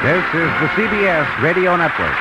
This 0.05 0.25
is 0.27 0.51
the 0.61 0.69
CBS 0.77 1.43
Radio 1.43 1.77
Network. 1.77 2.17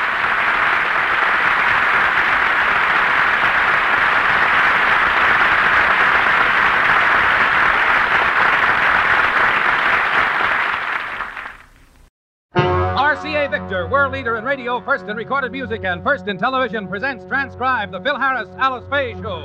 RCA 13.14 13.50
Victor, 13.50 13.88
world 14.04 14.16
leader 14.16 14.36
in 14.36 14.44
radio, 14.44 14.82
first 14.82 15.06
in 15.08 15.16
recorded 15.16 15.50
music, 15.50 15.86
and 15.86 16.04
first 16.04 16.28
in 16.28 16.38
television, 16.38 16.90
presents 16.90 17.24
transcribed 17.24 17.94
the 17.94 18.02
Phil 18.02 18.20
Harris 18.20 18.50
Alice 18.58 18.84
Faye 18.90 19.14
Show. 19.14 19.44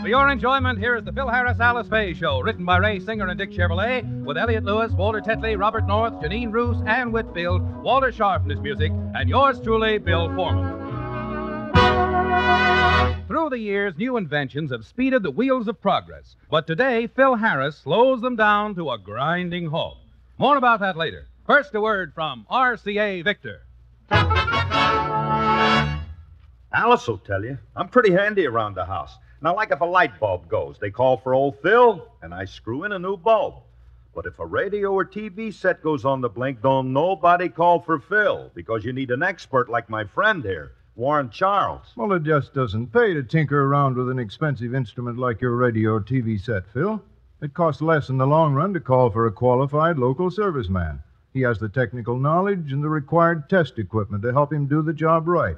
For 0.00 0.08
your 0.08 0.28
enjoyment, 0.28 0.78
here 0.78 0.94
is 0.94 1.02
the 1.02 1.12
Phil 1.12 1.26
Harris 1.26 1.58
Alice 1.58 1.88
Faye 1.88 2.14
Show, 2.14 2.38
written 2.38 2.64
by 2.64 2.76
Ray 2.76 3.00
Singer 3.00 3.26
and 3.26 3.36
Dick 3.36 3.50
Chevillat, 3.50 4.24
with 4.24 4.38
Elliot 4.38 4.62
Lewis, 4.62 4.92
Walter 4.92 5.20
Tetley, 5.20 5.58
Robert 5.58 5.88
North, 5.88 6.12
Jeanine 6.22 6.52
Roose, 6.52 6.80
Ann 6.86 7.10
Whitfield, 7.10 7.62
Walter 7.82 8.12
Scharf 8.12 8.44
in 8.44 8.50
his 8.50 8.60
music, 8.60 8.92
and 9.16 9.28
yours 9.28 9.58
truly, 9.60 9.98
Bill 9.98 10.32
Forman. 10.36 10.79
Through 13.26 13.50
the 13.50 13.58
years, 13.58 13.96
new 13.96 14.16
inventions 14.16 14.72
have 14.72 14.84
speeded 14.84 15.22
the 15.22 15.30
wheels 15.30 15.68
of 15.68 15.80
progress. 15.80 16.36
But 16.50 16.66
today, 16.66 17.06
Phil 17.06 17.36
Harris 17.36 17.78
slows 17.78 18.20
them 18.20 18.36
down 18.36 18.74
to 18.74 18.90
a 18.90 18.98
grinding 18.98 19.66
halt. 19.66 19.98
More 20.38 20.56
about 20.56 20.80
that 20.80 20.96
later. 20.96 21.28
First, 21.46 21.74
a 21.74 21.80
word 21.80 22.12
from 22.14 22.46
RCA 22.50 23.22
Victor. 23.22 23.62
Alice 26.72 27.06
will 27.06 27.18
tell 27.18 27.44
you. 27.44 27.58
I'm 27.76 27.88
pretty 27.88 28.12
handy 28.12 28.46
around 28.46 28.74
the 28.74 28.84
house. 28.84 29.16
Now, 29.42 29.54
like 29.54 29.70
if 29.70 29.80
a 29.80 29.84
light 29.84 30.18
bulb 30.20 30.48
goes, 30.48 30.78
they 30.80 30.90
call 30.90 31.16
for 31.16 31.34
old 31.34 31.60
Phil, 31.62 32.06
and 32.22 32.34
I 32.34 32.44
screw 32.44 32.84
in 32.84 32.92
a 32.92 32.98
new 32.98 33.16
bulb. 33.16 33.62
But 34.14 34.26
if 34.26 34.38
a 34.38 34.46
radio 34.46 34.92
or 34.92 35.04
TV 35.04 35.54
set 35.54 35.82
goes 35.82 36.04
on 36.04 36.20
the 36.20 36.28
blink, 36.28 36.62
don't 36.62 36.92
nobody 36.92 37.48
call 37.48 37.80
for 37.80 38.00
Phil, 38.00 38.50
because 38.54 38.84
you 38.84 38.92
need 38.92 39.10
an 39.10 39.22
expert 39.22 39.68
like 39.68 39.88
my 39.88 40.04
friend 40.04 40.44
here, 40.44 40.72
Warren 41.00 41.30
Charles. 41.30 41.94
Well, 41.96 42.12
it 42.12 42.24
just 42.24 42.52
doesn't 42.52 42.92
pay 42.92 43.14
to 43.14 43.22
tinker 43.22 43.64
around 43.64 43.96
with 43.96 44.10
an 44.10 44.18
expensive 44.18 44.74
instrument 44.74 45.16
like 45.16 45.40
your 45.40 45.56
radio 45.56 45.92
or 45.92 46.02
TV 46.02 46.38
set, 46.38 46.70
Phil. 46.74 47.02
It 47.40 47.54
costs 47.54 47.80
less 47.80 48.10
in 48.10 48.18
the 48.18 48.26
long 48.26 48.52
run 48.52 48.74
to 48.74 48.80
call 48.80 49.08
for 49.08 49.26
a 49.26 49.32
qualified 49.32 49.96
local 49.96 50.28
serviceman. 50.28 51.02
He 51.32 51.40
has 51.40 51.58
the 51.58 51.70
technical 51.70 52.18
knowledge 52.18 52.70
and 52.70 52.84
the 52.84 52.90
required 52.90 53.48
test 53.48 53.78
equipment 53.78 54.22
to 54.24 54.32
help 54.34 54.52
him 54.52 54.66
do 54.66 54.82
the 54.82 54.92
job 54.92 55.26
right. 55.26 55.56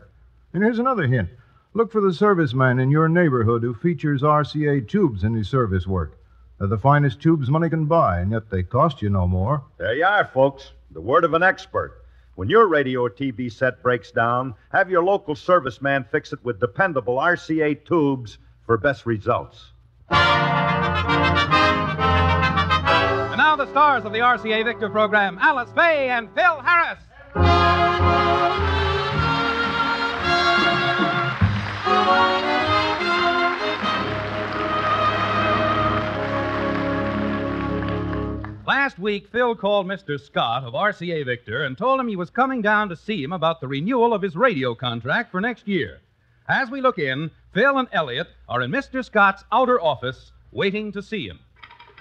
And 0.52 0.62
here's 0.62 0.78
another 0.78 1.09
hint 1.09 1.28
look 1.74 1.90
for 1.90 2.00
the 2.00 2.11
serviceman 2.11 2.81
in 2.81 2.92
your 2.92 3.09
neighborhood 3.09 3.62
who 3.62 3.74
features 3.74 4.22
RCA 4.22 4.88
tubes 4.88 5.24
in 5.24 5.35
his 5.35 5.48
service 5.48 5.88
work. 5.88 6.20
They're 6.61 6.68
the 6.68 6.78
finest 6.78 7.20
tubes 7.20 7.50
money 7.50 7.68
can 7.68 7.87
buy, 7.87 8.20
and 8.20 8.31
yet 8.31 8.48
they 8.48 8.62
cost 8.62 9.02
you 9.02 9.11
no 9.11 9.26
more. 9.26 9.64
There 9.78 9.92
you 9.92 10.05
are, 10.05 10.24
folks. 10.24 10.70
The 10.92 11.00
word 11.00 11.24
of 11.24 11.35
an 11.35 11.42
expert. 11.42 12.01
When 12.35 12.49
your 12.49 12.66
radio 12.66 13.03
or 13.03 13.11
TV 13.11 13.53
set 13.53 13.83
breaks 13.83 14.11
down, 14.11 14.55
have 14.71 14.88
your 14.88 15.05
local 15.05 15.35
serviceman 15.35 16.09
fix 16.11 16.33
it 16.33 16.42
with 16.42 16.61
dependable 16.61 17.16
RCA 17.16 17.85
tubes 17.85 18.38
for 18.64 18.79
best 18.79 19.05
results. 19.05 19.73
And 20.09 20.18
now 23.37 23.57
the 23.57 23.66
stars 23.66 24.05
of 24.05 24.12
the 24.12 24.20
RCA 24.20 24.64
Victor 24.64 24.89
program, 24.89 25.37
Alice 25.43 25.68
Faye 25.74 26.09
and 26.09 26.30
Phil 26.35 26.61
Harris. 26.61 26.99
Last 38.75 38.99
week, 38.99 39.29
Phil 39.29 39.55
called 39.55 39.87
Mr. 39.87 40.18
Scott 40.18 40.64
of 40.64 40.73
RCA 40.73 41.27
Victor 41.27 41.64
and 41.64 41.77
told 41.77 42.01
him 42.01 42.09
he 42.09 42.16
was 42.16 42.31
coming 42.31 42.62
down 42.62 42.89
to 42.89 42.97
see 42.97 43.23
him 43.23 43.31
about 43.31 43.61
the 43.61 43.68
renewal 43.68 44.14
of 44.14 44.23
his 44.23 44.35
radio 44.35 44.75
contract 44.75 45.31
for 45.31 45.43
next 45.43 45.68
year. 45.68 46.01
As 46.49 46.70
we 46.70 46.81
look 46.81 46.99
in, 46.99 47.31
Phil 47.53 47.77
and 47.79 47.87
Elliot 47.93 48.29
are 48.49 48.62
in 48.62 48.70
Mr. 48.70 49.05
Scott's 49.05 49.45
outer 49.53 49.79
office 49.79 50.33
waiting 50.53 50.91
to 50.93 51.03
see 51.03 51.29
him. 51.29 51.39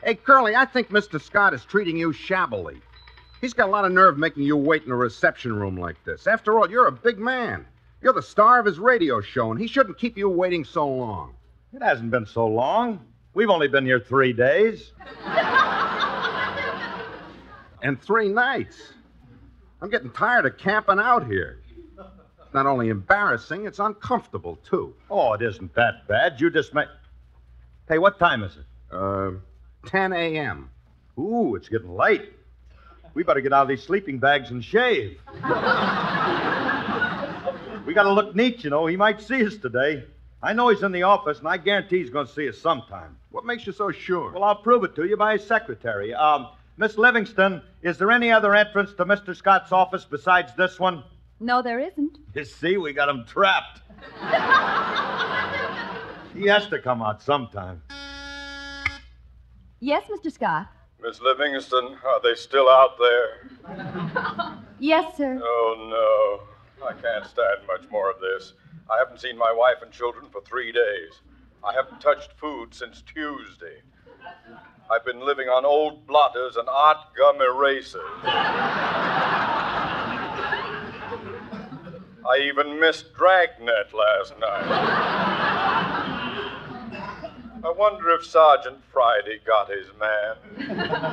Hey, 0.01 0.15
Curly, 0.15 0.55
I 0.55 0.63
think 0.63 0.87
Mr. 0.91 1.21
Scott 1.21 1.53
is 1.53 1.65
treating 1.65 1.97
you 1.97 2.13
shabbily. 2.13 2.79
He's 3.41 3.53
got 3.53 3.67
a 3.67 3.71
lot 3.71 3.83
of 3.83 3.91
nerve 3.91 4.17
making 4.17 4.43
you 4.43 4.55
wait 4.55 4.85
in 4.85 4.91
a 4.91 4.95
reception 4.95 5.53
room 5.53 5.75
like 5.75 6.01
this. 6.05 6.25
After 6.25 6.57
all, 6.57 6.71
you're 6.71 6.87
a 6.87 6.91
big 6.93 7.19
man. 7.19 7.65
You're 8.01 8.13
the 8.13 8.21
star 8.21 8.61
of 8.61 8.65
his 8.65 8.79
radio 8.79 9.19
show, 9.19 9.51
and 9.51 9.59
he 9.59 9.67
shouldn't 9.67 9.97
keep 9.97 10.17
you 10.17 10.29
waiting 10.29 10.63
so 10.63 10.87
long. 10.87 11.35
It 11.73 11.83
hasn't 11.83 12.11
been 12.11 12.25
so 12.25 12.47
long. 12.47 13.01
We've 13.33 13.49
only 13.49 13.67
been 13.67 13.85
here 13.85 13.99
three 13.99 14.31
days. 14.31 14.93
And 17.81 18.01
three 18.01 18.29
nights. 18.29 18.93
I'm 19.81 19.89
getting 19.89 20.11
tired 20.11 20.45
of 20.45 20.57
camping 20.57 20.99
out 20.99 21.25
here. 21.25 21.59
It's 21.97 22.53
not 22.53 22.67
only 22.67 22.89
embarrassing, 22.89 23.65
it's 23.65 23.79
uncomfortable, 23.79 24.59
too. 24.67 24.93
Oh, 25.09 25.33
it 25.33 25.41
isn't 25.41 25.73
that 25.75 26.07
bad. 26.07 26.39
You 26.39 26.51
just 26.51 26.73
may. 26.73 26.85
Hey, 27.87 27.97
what 27.97 28.19
time 28.19 28.43
is 28.43 28.57
it? 28.57 28.65
Uh, 28.95 29.31
10 29.87 30.13
a.m. 30.13 30.69
Ooh, 31.17 31.55
it's 31.55 31.69
getting 31.69 31.95
late. 31.95 32.33
We 33.13 33.23
better 33.23 33.41
get 33.41 33.51
out 33.51 33.63
of 33.63 33.67
these 33.67 33.83
sleeping 33.83 34.19
bags 34.19 34.51
and 34.51 34.63
shave. 34.63 35.19
we 37.85 37.93
gotta 37.93 38.11
look 38.11 38.35
neat, 38.35 38.63
you 38.63 38.69
know. 38.69 38.85
He 38.85 38.95
might 38.95 39.21
see 39.21 39.45
us 39.45 39.57
today. 39.57 40.05
I 40.43 40.53
know 40.53 40.69
he's 40.69 40.83
in 40.83 40.91
the 40.91 41.03
office, 41.03 41.39
and 41.39 41.47
I 41.47 41.57
guarantee 41.57 41.99
he's 41.99 42.09
gonna 42.09 42.27
see 42.27 42.47
us 42.47 42.57
sometime. 42.57 43.17
What 43.31 43.45
makes 43.45 43.65
you 43.67 43.73
so 43.73 43.91
sure? 43.91 44.31
Well, 44.31 44.43
I'll 44.43 44.55
prove 44.55 44.83
it 44.83 44.95
to 44.95 45.05
you 45.05 45.17
by 45.17 45.33
his 45.33 45.45
secretary. 45.45 46.13
Um, 46.13 46.47
Miss 46.81 46.97
Livingston, 46.97 47.61
is 47.83 47.99
there 47.99 48.09
any 48.09 48.31
other 48.31 48.55
entrance 48.55 48.91
to 48.93 49.05
Mr. 49.05 49.35
Scott's 49.35 49.71
office 49.71 50.03
besides 50.03 50.55
this 50.55 50.79
one? 50.79 51.03
No, 51.39 51.61
there 51.61 51.79
isn't. 51.79 52.17
You 52.33 52.43
see, 52.43 52.77
we 52.77 52.91
got 52.91 53.07
him 53.07 53.23
trapped. 53.27 53.81
he 56.33 56.47
has 56.47 56.65
to 56.69 56.79
come 56.79 57.03
out 57.03 57.21
sometime. 57.21 57.83
Yes, 59.79 60.05
Mr. 60.09 60.31
Scott. 60.31 60.69
Miss 60.99 61.21
Livingston, 61.21 61.97
are 62.03 62.19
they 62.23 62.33
still 62.33 62.67
out 62.67 62.97
there? 62.97 64.57
Yes, 64.79 65.15
sir. 65.15 65.39
Oh, 65.39 66.41
no. 66.79 66.87
I 66.87 66.93
can't 66.93 67.27
stand 67.27 67.59
much 67.67 67.87
more 67.91 68.09
of 68.09 68.19
this. 68.19 68.53
I 68.89 68.97
haven't 68.97 69.21
seen 69.21 69.37
my 69.37 69.53
wife 69.55 69.83
and 69.83 69.91
children 69.91 70.25
for 70.31 70.41
three 70.41 70.71
days. 70.71 71.21
I 71.63 71.73
haven't 71.73 72.01
touched 72.01 72.31
food 72.39 72.73
since 72.73 73.03
Tuesday. 73.03 73.83
I've 74.91 75.05
been 75.05 75.25
living 75.25 75.47
on 75.47 75.63
old 75.63 76.05
blotters 76.05 76.57
and 76.57 76.67
art 76.67 76.97
gum 77.17 77.39
erasers. 77.39 78.01
I 82.29 82.37
even 82.41 82.77
missed 82.77 83.13
Dragnet 83.13 83.93
last 83.93 84.37
night. 84.37 84.65
I 87.63 87.71
wonder 87.77 88.09
if 88.09 88.25
Sergeant 88.25 88.79
Friday 88.91 89.39
got 89.47 89.69
his 89.69 89.87
man. 89.97 90.35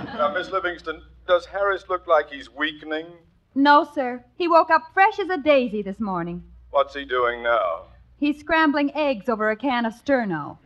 Now, 0.07 0.33
Miss 0.35 0.51
Livingston, 0.51 1.01
does 1.29 1.47
Harris 1.47 1.85
look 1.89 2.09
like 2.09 2.31
he's 2.31 2.51
weakening? 2.53 3.07
No, 3.55 3.85
sir. 3.95 4.25
He 4.35 4.49
woke 4.49 4.71
up 4.71 4.83
fresh 4.93 5.21
as 5.21 5.29
a 5.29 5.37
daisy 5.37 5.83
this 5.83 6.01
morning. 6.01 6.43
What's 6.71 6.95
he 6.95 7.05
doing 7.05 7.45
now? 7.45 7.85
He's 8.17 8.41
scrambling 8.41 8.93
eggs 8.97 9.29
over 9.29 9.51
a 9.51 9.57
can 9.57 9.87
of 9.87 9.93
sterno. 9.93 10.59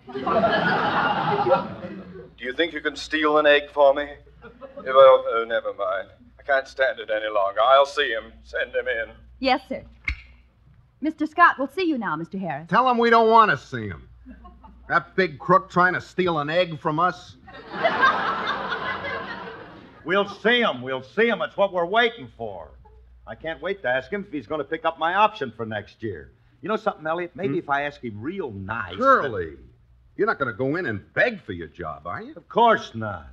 Do 2.42 2.48
you 2.48 2.54
think 2.54 2.72
you 2.72 2.80
can 2.80 2.96
steal 2.96 3.38
an 3.38 3.46
egg 3.46 3.70
for 3.70 3.94
me? 3.94 4.08
Well, 4.84 5.24
uh, 5.32 5.44
never 5.44 5.72
mind. 5.74 6.08
I 6.40 6.42
can't 6.42 6.66
stand 6.66 6.98
it 6.98 7.08
any 7.08 7.32
longer. 7.32 7.60
I'll 7.60 7.86
see 7.86 8.08
him. 8.08 8.32
Send 8.42 8.74
him 8.74 8.88
in. 8.88 9.10
Yes, 9.38 9.60
sir. 9.68 9.84
Mr. 11.00 11.28
Scott 11.28 11.56
will 11.56 11.68
see 11.68 11.84
you 11.84 11.98
now, 11.98 12.16
Mr. 12.16 12.40
Harris. 12.40 12.68
Tell 12.68 12.90
him 12.90 12.98
we 12.98 13.10
don't 13.10 13.30
want 13.30 13.52
to 13.52 13.56
see 13.56 13.86
him. 13.86 14.08
That 14.88 15.14
big 15.14 15.38
crook 15.38 15.70
trying 15.70 15.94
to 15.94 16.00
steal 16.00 16.40
an 16.40 16.50
egg 16.50 16.80
from 16.80 16.98
us? 16.98 17.36
We'll 20.04 20.28
see 20.28 20.60
him. 20.60 20.82
We'll 20.82 21.04
see 21.04 21.28
him. 21.28 21.42
It's 21.42 21.56
what 21.56 21.72
we're 21.72 21.86
waiting 21.86 22.28
for. 22.36 22.72
I 23.24 23.36
can't 23.36 23.62
wait 23.62 23.82
to 23.82 23.88
ask 23.88 24.10
him 24.10 24.24
if 24.26 24.32
he's 24.32 24.48
going 24.48 24.58
to 24.58 24.64
pick 24.64 24.84
up 24.84 24.98
my 24.98 25.14
option 25.14 25.52
for 25.56 25.64
next 25.64 26.02
year. 26.02 26.32
You 26.60 26.68
know 26.68 26.74
something, 26.76 27.06
Elliot? 27.06 27.30
Maybe 27.36 27.58
if 27.58 27.70
I 27.70 27.82
ask 27.82 28.02
him 28.02 28.20
real 28.20 28.50
nice. 28.50 28.96
Curly, 28.96 29.58
you're 30.16 30.26
not 30.26 30.38
going 30.38 30.52
to 30.52 30.56
go 30.56 30.76
in 30.76 30.86
and 30.86 31.12
beg 31.14 31.42
for 31.42 31.52
your 31.52 31.68
job, 31.68 32.06
are 32.06 32.22
you? 32.22 32.34
Of 32.34 32.48
course 32.48 32.92
not. 32.94 33.28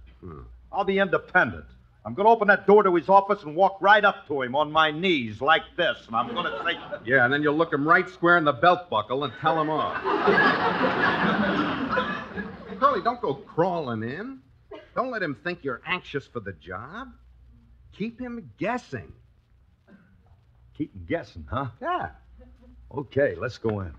I'll 0.72 0.84
be 0.84 1.00
independent. 1.00 1.66
I'm 2.06 2.14
going 2.14 2.26
to 2.26 2.32
open 2.32 2.48
that 2.48 2.66
door 2.66 2.82
to 2.84 2.96
his 2.96 3.10
office 3.10 3.44
and 3.44 3.56
walk 3.56 3.78
right 3.82 4.04
up 4.04 4.26
to 4.28 4.42
him 4.42 4.56
on 4.56 4.72
my 4.72 4.90
knees 4.90 5.42
like 5.42 5.64
this, 5.76 5.98
and 6.08 6.16
I'm 6.16 6.34
going 6.34 6.46
to 6.46 6.64
say, 6.66 6.80
Yeah, 7.06 7.26
and 7.26 7.34
then 7.34 7.44
you'll 7.44 7.58
look 7.58 7.74
him 7.74 7.88
right 7.88 8.10
square 8.10 8.38
in 8.38 8.46
the 8.46 8.54
belt 8.54 8.90
buckle 8.90 9.26
and 9.26 9.34
tell 9.42 9.62
him 9.62 9.70
off. 9.70 10.02
Curly, 12.80 13.02
don't 13.02 13.22
go 13.22 13.34
crawling 13.34 14.04
in. 14.04 14.40
Don't 14.96 15.12
let 15.12 15.22
him 15.22 15.36
think 15.44 15.64
you're 15.64 15.82
anxious 15.86 16.26
for 16.26 16.40
the 16.40 16.54
job. 16.54 17.10
Keep 17.92 18.20
him 18.20 18.50
guessing. 18.58 19.12
Keep 20.78 20.94
him 20.94 21.06
guessing, 21.08 21.46
huh? 21.50 21.68
Yeah. 21.82 22.10
Okay, 22.96 23.36
let's 23.38 23.58
go 23.58 23.82
in. 23.82 23.94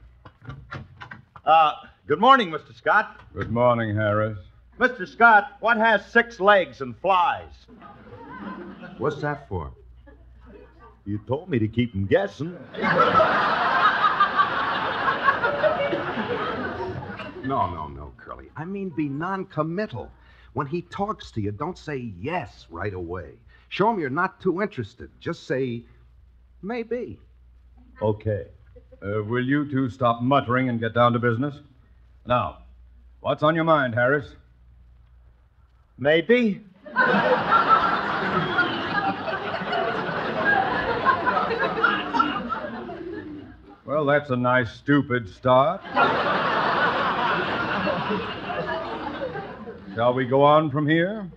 Uh, 1.45 1.73
good 2.11 2.19
morning, 2.19 2.51
Mr. 2.51 2.75
Scott. 2.75 3.21
Good 3.33 3.53
morning, 3.53 3.95
Harris. 3.95 4.37
Mr. 4.81 5.07
Scott, 5.07 5.53
what 5.61 5.77
has 5.77 6.05
six 6.07 6.41
legs 6.41 6.81
and 6.81 6.99
flies? 6.99 7.53
What's 8.99 9.21
that 9.21 9.49
for? 9.49 9.71
You 11.07 11.21
told 11.29 11.49
me 11.49 11.61
to 11.61 11.69
keep 11.69 11.95
him 11.95 12.07
guessing. 12.07 12.59
No, 17.45 17.71
no, 17.71 17.87
no, 17.87 18.13
Curly. 18.17 18.51
I 18.57 18.65
mean, 18.65 18.91
be 18.91 19.09
non-committal. 19.09 20.11
When 20.53 20.67
he 20.67 20.83
talks 20.83 21.31
to 21.33 21.41
you, 21.41 21.53
don't 21.53 21.79
say 21.79 22.13
yes 22.21 22.67
right 22.71 22.93
away. 22.93 23.35
Show 23.69 23.89
him 23.89 24.01
you're 24.01 24.11
not 24.11 24.41
too 24.41 24.63
interested. 24.63 25.11
Just 25.21 25.47
say 25.47 25.85
maybe. 26.61 27.21
Okay. 28.03 28.47
Uh, 29.01 29.23
will 29.23 29.45
you 29.45 29.71
two 29.71 29.89
stop 29.89 30.23
muttering 30.23 30.69
and 30.69 30.81
get 30.81 30.93
down 30.93 31.13
to 31.13 31.21
business? 31.21 31.61
Now, 32.27 32.59
what's 33.21 33.43
on 33.43 33.55
your 33.55 33.65
mind, 33.65 33.95
Harris? 33.95 34.27
Maybe. 35.99 36.63
Well, 43.85 44.05
that's 44.07 44.31
a 44.31 44.37
nice, 44.37 44.71
stupid 44.73 45.29
start. 45.29 45.83
Shall 49.95 50.15
we 50.15 50.27
go 50.27 50.43
on 50.43 50.71
from 50.71 50.87
here? 50.87 51.29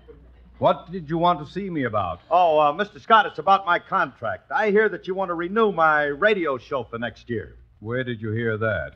What 0.59 0.91
did 0.91 1.09
you 1.09 1.17
want 1.17 1.45
to 1.45 1.51
see 1.51 1.69
me 1.69 1.85
about? 1.85 2.21
Oh, 2.29 2.59
uh, 2.59 2.71
Mr. 2.71 3.01
Scott, 3.01 3.25
it's 3.25 3.39
about 3.39 3.65
my 3.65 3.79
contract. 3.79 4.51
I 4.51 4.69
hear 4.69 4.87
that 4.89 5.07
you 5.07 5.15
want 5.15 5.29
to 5.29 5.33
renew 5.33 5.71
my 5.71 6.03
radio 6.03 6.57
show 6.57 6.83
for 6.83 6.99
next 6.99 7.29
year. 7.29 7.55
Where 7.79 8.03
did 8.03 8.21
you 8.21 8.31
hear 8.31 8.55
that? 8.57 8.93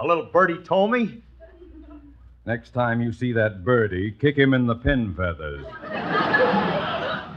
A 0.00 0.06
little 0.06 0.24
birdie 0.24 0.62
told 0.64 0.90
me. 0.92 1.22
Next 2.46 2.70
time 2.70 3.02
you 3.02 3.12
see 3.12 3.32
that 3.34 3.62
birdie, 3.62 4.10
kick 4.12 4.36
him 4.36 4.54
in 4.54 4.66
the 4.66 4.74
pin 4.74 5.14
feathers. 5.14 5.66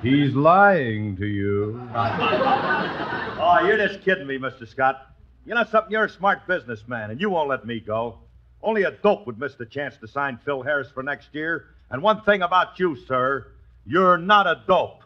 He's 0.01 0.34
lying 0.34 1.18
to 1.18 1.26
you. 1.26 1.78
Oh, 1.93 3.59
you're 3.66 3.76
just 3.76 4.01
kidding 4.01 4.26
me, 4.26 4.38
Mr. 4.38 4.66
Scott. 4.66 5.14
You 5.45 5.55
know 5.55 5.66
something? 5.66 5.91
You're 5.91 6.05
a 6.05 6.09
smart 6.09 6.47
businessman, 6.47 7.11
and 7.11 7.20
you 7.20 7.30
won't 7.30 7.49
let 7.49 7.66
me 7.66 7.82
go. 7.82 8.20
Only 8.61 8.84
a 8.84 8.91
dope 8.91 9.28
would 9.28 9.38
miss 9.38 9.55
the 9.55 9.66
chance 9.66 9.97
to 9.97 10.07
sign 10.07 10.39
Phil 10.45 10.61
Harris 10.64 10.89
for 10.89 11.03
next 11.03 11.36
year. 11.36 11.66
And 11.89 12.01
one 12.01 12.22
thing 12.22 12.43
about 12.43 12.80
you, 12.80 12.95
sir, 12.95 13.47
you're 13.86 14.18
not 14.18 14.47
a 14.47 14.61
dope. 14.66 15.03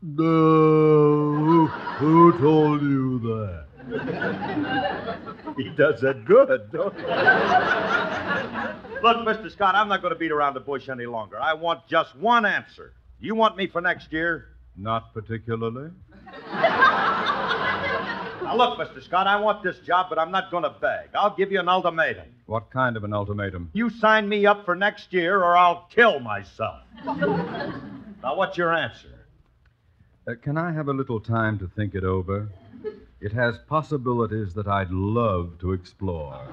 No. 0.00 1.66
Who 1.98 2.38
told 2.38 2.80
you 2.80 3.18
that? 3.18 3.66
He 5.56 5.68
does 5.76 6.00
that 6.00 6.24
good, 6.24 6.72
don't 6.72 6.94
he? 6.96 7.02
Look, 9.02 9.18
Mr. 9.26 9.50
Scott, 9.52 9.74
I'm 9.74 9.88
not 9.88 10.02
going 10.02 10.12
to 10.12 10.18
beat 10.18 10.32
around 10.32 10.54
the 10.54 10.60
bush 10.60 10.88
any 10.88 11.06
longer. 11.06 11.38
I 11.40 11.54
want 11.54 11.86
just 11.86 12.16
one 12.16 12.44
answer. 12.44 12.92
You 13.20 13.34
want 13.34 13.56
me 13.56 13.68
for 13.68 13.80
next 13.80 14.12
year? 14.12 14.48
Not 14.76 15.14
particularly. 15.14 15.90
Now, 18.42 18.56
look, 18.56 18.78
Mr. 18.78 19.02
Scott, 19.02 19.26
I 19.26 19.40
want 19.40 19.62
this 19.62 19.78
job, 19.80 20.06
but 20.08 20.18
I'm 20.18 20.30
not 20.30 20.50
going 20.50 20.62
to 20.64 20.70
beg. 20.70 21.08
I'll 21.14 21.34
give 21.34 21.50
you 21.50 21.58
an 21.60 21.68
ultimatum. 21.68 22.26
What 22.46 22.70
kind 22.70 22.96
of 22.96 23.04
an 23.04 23.12
ultimatum? 23.12 23.70
You 23.72 23.90
sign 23.90 24.28
me 24.28 24.46
up 24.46 24.64
for 24.64 24.74
next 24.76 25.12
year, 25.12 25.42
or 25.42 25.56
I'll 25.56 25.88
kill 25.94 26.20
myself. 26.20 26.80
now, 27.04 28.36
what's 28.36 28.56
your 28.56 28.72
answer? 28.72 29.26
Uh, 30.28 30.34
can 30.42 30.56
I 30.58 30.72
have 30.72 30.88
a 30.88 30.92
little 30.92 31.20
time 31.20 31.58
to 31.60 31.68
think 31.74 31.94
it 31.94 32.04
over? 32.04 32.48
It 33.20 33.32
has 33.32 33.58
possibilities 33.66 34.52
that 34.54 34.66
I'd 34.68 34.90
love 34.90 35.58
to 35.60 35.72
explore. 35.72 36.46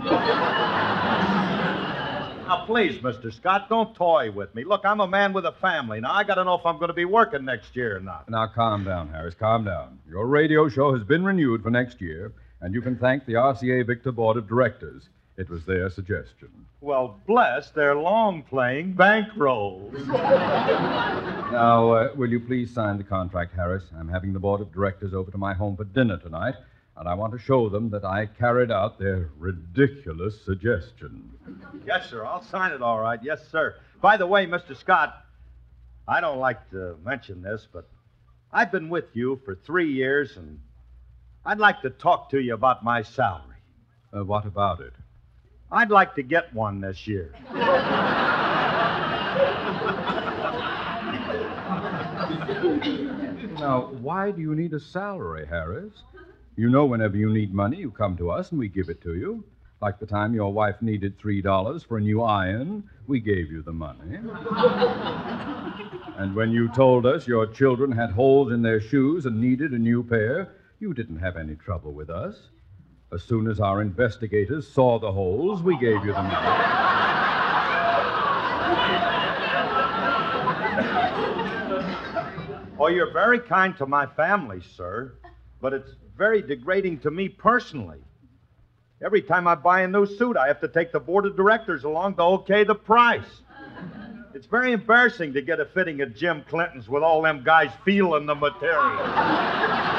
Now, 2.48 2.66
please, 2.66 3.02
Mr. 3.02 3.34
Scott, 3.34 3.68
don't 3.68 3.94
toy 3.96 4.32
with 4.32 4.54
me. 4.56 4.64
Look, 4.64 4.86
I'm 4.86 5.00
a 5.02 5.08
man 5.08 5.34
with 5.34 5.46
a 5.46 5.52
family. 5.54 6.00
Now, 6.00 6.14
I 6.14 6.24
got 6.24 6.36
to 6.36 6.44
know 6.44 6.56
if 6.56 6.66
I'm 6.66 6.78
going 6.78 6.90
to 6.90 6.94
be 6.94 7.06
working 7.06 7.44
next 7.44 7.76
year 7.76 7.98
or 7.98 8.00
not. 8.00 8.30
Now, 8.30 8.48
calm 8.48 8.84
down, 8.84 9.10
Harris. 9.10 9.36
Calm 9.36 9.66
down. 9.66 10.00
Your 10.08 10.28
radio 10.28 10.70
show 10.70 10.94
has 10.94 11.04
been 11.04 11.26
renewed 11.26 11.64
for 11.64 11.70
next 11.70 12.00
year, 12.00 12.32
and 12.62 12.74
you 12.74 12.82
can 12.82 12.98
thank 12.98 13.26
the 13.26 13.34
RCA 13.34 13.86
Victor 13.86 14.12
Board 14.12 14.38
of 14.38 14.48
Directors. 14.48 15.10
It 15.36 15.50
was 15.50 15.66
their 15.66 15.90
suggestion. 15.90 16.50
Well, 16.80 17.20
bless 17.26 17.72
their 17.72 17.96
long 17.96 18.44
playing 18.44 18.94
bankrolls. 18.94 19.92
Now, 21.52 21.92
uh, 21.92 22.10
will 22.16 22.30
you 22.30 22.40
please 22.40 22.72
sign 22.74 22.98
the 22.98 23.04
contract, 23.04 23.56
Harris? 23.56 23.84
I'm 23.98 24.08
having 24.10 24.34
the 24.34 24.40
board 24.40 24.62
of 24.62 24.72
directors 24.72 25.14
over 25.14 25.32
to 25.32 25.38
my 25.38 25.54
home 25.54 25.76
for 25.76 25.86
dinner 25.86 26.18
tonight, 26.18 26.56
and 26.98 27.08
I 27.10 27.16
want 27.16 27.34
to 27.34 27.40
show 27.40 27.68
them 27.70 27.90
that 27.92 28.06
I 28.06 28.28
carried 28.28 28.72
out 28.72 29.00
their 29.00 29.30
ridiculous 29.38 30.40
suggestion. 30.46 31.32
yes, 31.86 32.10
sir. 32.10 32.26
I'll 32.26 32.44
sign 32.44 32.72
it 32.72 32.82
all 32.82 33.00
right. 33.00 33.20
Yes, 33.24 33.40
sir. 33.52 33.76
By 34.02 34.18
the 34.18 34.28
way, 34.28 34.46
Mr. 34.46 34.76
Scott, 34.76 35.16
I 36.08 36.22
don't 36.22 36.40
like 36.40 36.70
to 36.72 36.96
mention 37.04 37.42
this, 37.42 37.68
but 37.72 37.88
I've 38.52 38.72
been 38.72 38.90
with 38.90 39.06
you 39.14 39.42
for 39.46 39.56
three 39.56 39.92
years, 39.92 40.38
and 40.38 40.60
I'd 41.46 41.60
like 41.60 41.82
to 41.82 41.90
talk 41.90 42.30
to 42.32 42.40
you 42.40 42.54
about 42.54 42.84
my 42.84 43.02
salary. 43.02 43.58
Uh, 44.16 44.24
what 44.24 44.46
about 44.46 44.80
it? 44.80 44.94
I'd 45.74 45.90
like 45.90 46.14
to 46.16 46.24
get 46.24 46.54
one 46.54 46.80
this 46.82 47.08
year. 47.08 47.34
Now, 53.60 53.90
why 54.02 54.30
do 54.30 54.40
you 54.40 54.54
need 54.54 54.74
a 54.74 54.80
salary, 54.80 55.48
Harris? 55.48 56.04
You 56.56 56.70
know, 56.70 56.86
whenever 56.86 57.18
you 57.18 57.34
need 57.34 57.56
money, 57.56 57.78
you 57.78 57.90
come 57.90 58.16
to 58.18 58.30
us 58.30 58.52
and 58.52 58.60
we 58.60 58.68
give 58.70 58.90
it 58.90 59.02
to 59.02 59.16
you. 59.16 59.44
Like 59.82 60.00
the 60.00 60.06
time 60.06 60.36
your 60.36 60.54
wife 60.54 60.80
needed 60.82 61.20
$3 61.20 61.88
for 61.88 61.98
a 61.98 62.02
new 62.02 62.22
iron, 62.22 62.88
we 63.08 63.20
gave 63.20 63.52
you 63.52 63.64
the 63.64 63.74
money. 63.74 64.18
and 66.18 66.36
when 66.36 66.52
you 66.52 66.70
told 66.70 67.08
us 67.08 67.28
your 67.28 67.48
children 67.48 67.92
had 67.92 68.12
holes 68.12 68.52
in 68.52 68.62
their 68.62 68.80
shoes 68.80 69.26
and 69.26 69.42
needed 69.42 69.72
a 69.72 69.80
new 69.80 70.04
pair, 70.04 70.54
you 70.80 70.94
didn't 70.94 71.18
have 71.18 71.36
any 71.36 71.56
trouble 71.56 71.94
with 71.94 72.12
us. 72.12 72.50
As 73.14 73.22
soon 73.22 73.48
as 73.48 73.60
our 73.60 73.82
investigators 73.84 74.68
saw 74.68 74.98
the 74.98 75.12
holes, 75.12 75.62
we 75.62 75.78
gave 75.78 76.04
you 76.04 76.14
the 76.14 76.24
money. 76.24 76.36
Oh, 82.80 82.88
you're 82.88 83.14
very 83.14 83.40
kind 83.40 83.78
to 83.78 83.86
my 83.86 84.08
family, 84.08 84.62
sir, 84.76 85.14
but 85.62 85.74
it's 85.74 85.92
very 86.18 86.42
degrading 86.42 87.02
to 87.02 87.12
me 87.12 87.30
personally. 87.30 88.00
Every 89.06 89.22
time 89.22 89.48
I 89.48 89.54
buy 89.54 89.82
a 89.82 89.88
new 89.88 90.08
suit, 90.08 90.36
I 90.36 90.48
have 90.48 90.60
to 90.62 90.68
take 90.68 90.92
the 90.92 91.00
board 91.00 91.28
of 91.28 91.36
directors 91.36 91.84
along 91.84 92.16
to 92.16 92.24
okay 92.24 92.64
the 92.64 92.74
price. 92.74 93.42
It's 94.34 94.48
very 94.48 94.72
embarrassing 94.72 95.34
to 95.34 95.42
get 95.44 95.60
a 95.60 95.66
fitting 95.66 96.02
at 96.02 96.16
Jim 96.16 96.44
Clinton's 96.50 96.90
with 96.90 97.04
all 97.04 97.22
them 97.22 97.44
guys 97.44 97.70
feeling 97.86 98.26
the 98.26 98.34
material. 98.34 99.93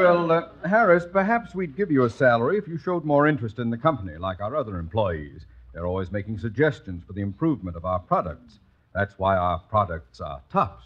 Well, 0.00 0.32
uh, 0.32 0.48
Harris, 0.66 1.04
perhaps 1.12 1.54
we'd 1.54 1.76
give 1.76 1.90
you 1.90 2.04
a 2.04 2.10
salary 2.10 2.56
if 2.56 2.66
you 2.66 2.78
showed 2.78 3.04
more 3.04 3.26
interest 3.26 3.58
in 3.58 3.68
the 3.68 3.76
company, 3.76 4.16
like 4.16 4.40
our 4.40 4.56
other 4.56 4.78
employees. 4.78 5.44
They're 5.74 5.86
always 5.86 6.10
making 6.10 6.38
suggestions 6.38 7.04
for 7.06 7.12
the 7.12 7.20
improvement 7.20 7.76
of 7.76 7.84
our 7.84 7.98
products. 7.98 8.60
That's 8.94 9.18
why 9.18 9.36
our 9.36 9.58
products 9.58 10.20
are 10.20 10.40
tops. 10.50 10.84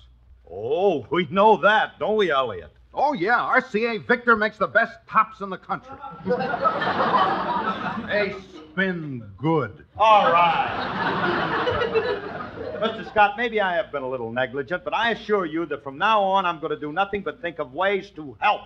Oh, 0.51 1.07
we 1.11 1.27
know 1.31 1.57
that, 1.59 1.99
don't 2.01 2.17
we, 2.17 2.33
Elliot? 2.33 2.73
Oh, 2.93 3.13
yeah. 3.13 3.39
RCA 3.39 4.05
Victor 4.07 4.35
makes 4.37 4.59
the 4.59 4.67
best 4.67 4.99
tops 5.09 5.41
in 5.41 5.49
the 5.49 5.59
country. 5.59 5.97
they 8.09 8.35
spin 8.73 9.23
good. 9.39 9.85
All 9.97 10.33
right. 10.33 11.71
Mr. 12.81 13.09
Scott, 13.11 13.35
maybe 13.37 13.61
I 13.61 13.77
have 13.77 13.93
been 13.93 14.03
a 14.03 14.09
little 14.09 14.33
negligent, 14.33 14.83
but 14.85 14.93
I 14.93 15.13
assure 15.13 15.47
you 15.47 15.67
that 15.67 15.85
from 15.85 15.99
now 15.99 16.21
on 16.21 16.45
I'm 16.45 16.59
going 16.59 16.71
to 16.71 16.81
do 16.81 16.93
nothing 16.93 17.23
but 17.23 17.41
think 17.41 17.61
of 17.61 17.73
ways 17.73 18.11
to 18.17 18.37
help 18.41 18.63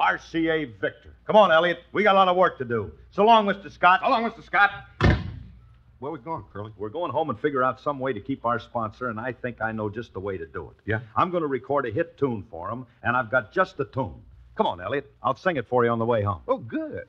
RCA 0.00 0.80
Victor. 0.80 1.14
Come 1.26 1.36
on, 1.36 1.52
Elliot. 1.52 1.80
We 1.92 2.02
got 2.02 2.14
a 2.14 2.18
lot 2.18 2.28
of 2.28 2.36
work 2.36 2.58
to 2.58 2.64
do. 2.64 2.90
So 3.10 3.24
long, 3.24 3.46
Mr. 3.46 3.70
Scott. 3.70 4.00
So 4.02 4.08
long, 4.08 4.24
Mr. 4.24 4.42
Scott. 4.42 4.70
Where 5.00 6.08
are 6.08 6.12
we 6.12 6.18
going, 6.18 6.44
Curly? 6.50 6.72
We're 6.78 6.88
going 6.88 7.12
home 7.12 7.28
and 7.28 7.38
figure 7.38 7.62
out 7.62 7.78
some 7.78 7.98
way 7.98 8.14
to 8.14 8.20
keep 8.20 8.46
our 8.46 8.58
sponsor, 8.58 9.10
and 9.10 9.20
I 9.20 9.32
think 9.32 9.60
I 9.60 9.70
know 9.72 9.90
just 9.90 10.14
the 10.14 10.20
way 10.20 10.38
to 10.38 10.46
do 10.46 10.70
it. 10.70 10.76
Yeah? 10.86 11.00
I'm 11.14 11.30
going 11.30 11.42
to 11.42 11.46
record 11.46 11.84
a 11.84 11.90
hit 11.90 12.16
tune 12.16 12.46
for 12.50 12.70
him, 12.70 12.86
and 13.02 13.14
I've 13.14 13.30
got 13.30 13.52
just 13.52 13.76
the 13.76 13.84
tune. 13.84 14.22
Come 14.56 14.66
on, 14.66 14.80
Elliot. 14.80 15.12
I'll 15.22 15.36
sing 15.36 15.56
it 15.56 15.68
for 15.68 15.84
you 15.84 15.90
on 15.90 15.98
the 15.98 16.06
way 16.06 16.22
home. 16.22 16.40
Oh, 16.48 16.56
good. 16.56 17.06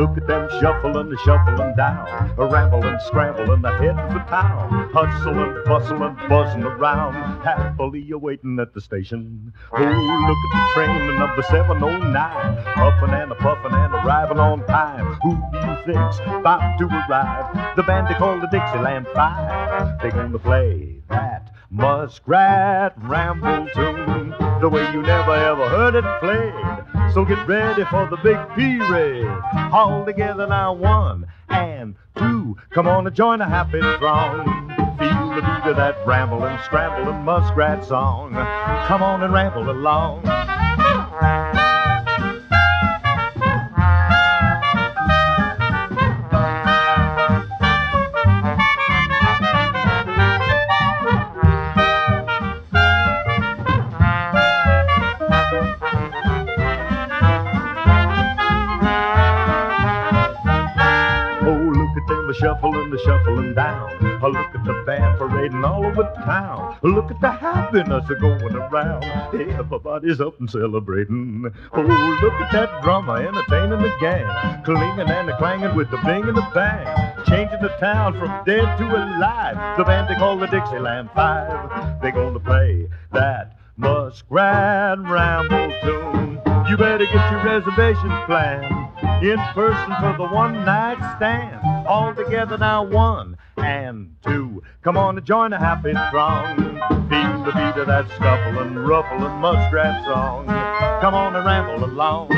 Look 0.00 0.16
at 0.16 0.26
them 0.26 0.48
shuffling, 0.62 1.14
shuffling 1.26 1.76
down, 1.76 2.08
a 2.38 2.46
rambling, 2.46 2.96
scrambling 3.04 3.62
ahead 3.62 3.96
for 4.10 4.24
town, 4.30 4.88
hustling, 4.94 5.62
bustling, 5.66 6.16
buzzing 6.26 6.62
around, 6.62 7.42
happily 7.44 8.10
awaiting 8.10 8.58
at 8.60 8.72
the 8.72 8.80
station. 8.80 9.52
Oh, 9.70 9.76
look 9.76 10.38
at 10.38 10.52
the 10.56 10.70
train 10.72 11.18
number 11.18 11.42
709, 11.42 12.64
puffing 12.76 13.14
and 13.14 13.30
a 13.30 13.34
puffing 13.34 13.74
and 13.74 13.92
arriving 13.92 14.38
on 14.38 14.64
time. 14.64 15.18
Who 15.22 15.36
do 15.52 15.58
you 15.68 15.76
think's 15.84 16.18
about 16.20 16.78
to 16.78 16.86
arrive? 16.86 17.76
The 17.76 17.82
band 17.82 18.08
they 18.08 18.14
call 18.14 18.40
the 18.40 18.46
Dixieland 18.46 19.06
Five. 19.14 20.00
They're 20.00 20.12
gonna 20.12 20.38
play 20.38 21.02
that 21.10 21.49
muskrat 21.70 22.92
ramble 22.98 23.68
tune 23.74 24.34
the 24.60 24.68
way 24.68 24.82
you 24.92 25.02
never 25.02 25.34
ever 25.34 25.68
heard 25.68 25.94
it 25.94 26.04
played. 26.20 27.14
So 27.14 27.24
get 27.24 27.46
ready 27.46 27.84
for 27.84 28.08
the 28.08 28.16
big 28.16 28.38
P-Ray. 28.56 29.24
All 29.72 30.04
together 30.04 30.46
now, 30.46 30.72
one 30.72 31.26
and 31.48 31.94
two. 32.16 32.56
Come 32.70 32.88
on 32.88 33.06
and 33.06 33.14
join 33.14 33.40
a 33.40 33.48
happy 33.48 33.80
throng. 33.98 34.44
Feel 34.98 35.28
the 35.30 35.40
beat 35.40 35.70
of 35.70 35.76
that 35.76 35.96
rambling, 36.06 36.58
scrambling 36.64 37.24
muskrat 37.24 37.84
song. 37.84 38.32
Come 38.86 39.02
on 39.02 39.22
and 39.22 39.32
ramble 39.32 39.70
along. 39.70 40.26
Shuffling, 63.04 63.54
down. 63.54 64.20
Oh, 64.22 64.28
look 64.28 64.54
at 64.54 64.64
the 64.64 64.82
band 64.86 65.18
parading 65.18 65.64
all 65.64 65.84
over 65.84 66.02
town. 66.24 66.76
Look 66.82 67.10
at 67.10 67.20
the 67.20 67.30
happiness 67.30 68.06
going 68.20 68.54
around. 68.54 69.04
Everybody's 69.34 70.20
up 70.20 70.38
and 70.40 70.50
celebrating. 70.50 71.50
Oh, 71.72 71.80
look 71.80 72.34
at 72.34 72.52
that 72.52 72.82
drummer 72.82 73.16
entertaining 73.16 73.80
the 73.80 73.92
gang. 74.00 74.62
Clinging 74.64 75.08
and 75.08 75.30
clanging 75.38 75.74
with 75.74 75.90
the 75.90 75.96
bing 75.98 76.24
and 76.24 76.36
the 76.36 76.46
bang. 76.54 77.24
Changing 77.26 77.60
the 77.62 77.74
town 77.80 78.18
from 78.18 78.44
dead 78.44 78.78
to 78.78 78.84
alive. 78.84 79.78
The 79.78 79.84
band 79.84 80.08
they 80.08 80.14
call 80.14 80.38
the 80.38 80.46
Dixieland 80.46 81.10
Five. 81.14 82.00
They're 82.02 82.12
gonna 82.12 82.40
play 82.40 82.88
that 83.12 83.56
muskrat 83.76 84.98
ramble 85.00 85.72
tune. 85.82 86.40
You 86.68 86.76
better 86.76 87.06
get 87.06 87.32
your 87.32 87.42
reservations 87.44 88.24
planned 88.26 88.89
in 89.22 89.38
person 89.54 89.92
for 90.00 90.14
the 90.16 90.28
one 90.32 90.64
night 90.64 90.98
stand. 91.16 91.86
All 91.86 92.14
together 92.14 92.56
now, 92.58 92.84
one 92.84 93.36
and 93.56 94.16
two. 94.24 94.62
Come 94.82 94.96
on 94.96 95.16
and 95.16 95.26
join 95.26 95.52
a 95.52 95.58
happy 95.58 95.92
throng. 96.10 96.56
Feel 97.08 97.44
the 97.44 97.52
beat 97.52 97.80
of 97.80 97.86
that 97.86 98.08
scuffling, 98.16 98.74
ruffling 98.76 99.40
muskrat 99.40 100.04
song. 100.04 100.46
Come 101.00 101.14
on 101.14 101.36
and 101.36 101.44
ramble 101.44 101.84
along. 101.84 102.28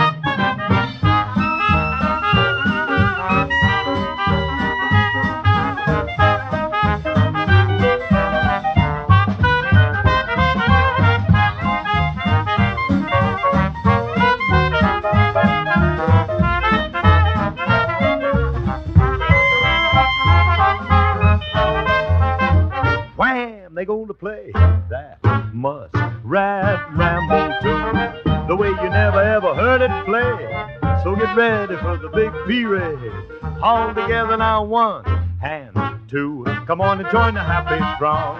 All 33.73 33.95
together 33.95 34.37
now, 34.37 34.63
one 34.65 35.03
and 35.43 35.75
two. 36.07 36.45
Come 36.67 36.83
on 36.83 37.01
and 37.01 37.11
join 37.11 37.33
the 37.33 37.41
happy 37.43 37.81
throng. 37.99 38.39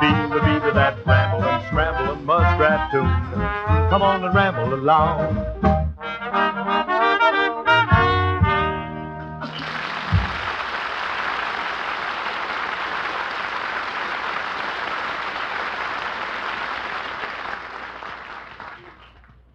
Feel 0.00 0.28
the 0.30 0.44
beat 0.44 0.68
of 0.68 0.74
that 0.74 0.98
rambling, 1.06 1.66
scrambling 1.68 2.24
muskrat 2.24 2.90
tune. 2.90 3.04
Come 3.88 4.02
on 4.02 4.24
and 4.24 4.34
ramble 4.34 4.74
along. 4.74 5.36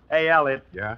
Hey, 0.10 0.30
Elliot. 0.30 0.66
Yeah? 0.74 0.96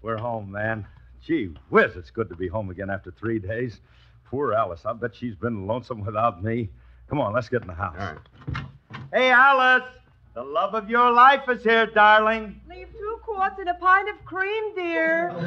We're 0.00 0.16
home, 0.16 0.50
man. 0.50 0.86
Gee 1.24 1.50
whiz, 1.68 1.96
it's 1.96 2.10
good 2.10 2.28
to 2.30 2.36
be 2.36 2.48
home 2.48 2.70
again 2.70 2.90
after 2.90 3.10
three 3.10 3.38
days. 3.38 3.80
Poor 4.24 4.54
Alice. 4.54 4.82
I 4.86 4.92
bet 4.92 5.14
she's 5.14 5.34
been 5.34 5.66
lonesome 5.66 6.04
without 6.04 6.42
me. 6.42 6.70
Come 7.08 7.20
on, 7.20 7.34
let's 7.34 7.48
get 7.48 7.62
in 7.62 7.68
the 7.68 7.74
house. 7.74 7.96
All 7.98 8.06
right. 8.06 8.64
Hey, 9.12 9.30
Alice. 9.30 9.88
The 10.34 10.42
love 10.44 10.74
of 10.74 10.88
your 10.88 11.10
life 11.12 11.48
is 11.48 11.62
here, 11.64 11.86
darling. 11.86 12.60
Leave 12.68 12.86
two 12.92 13.18
quarts 13.24 13.56
and 13.58 13.68
a 13.68 13.74
pint 13.74 14.08
of 14.08 14.24
cream, 14.24 14.74
dear. 14.74 15.30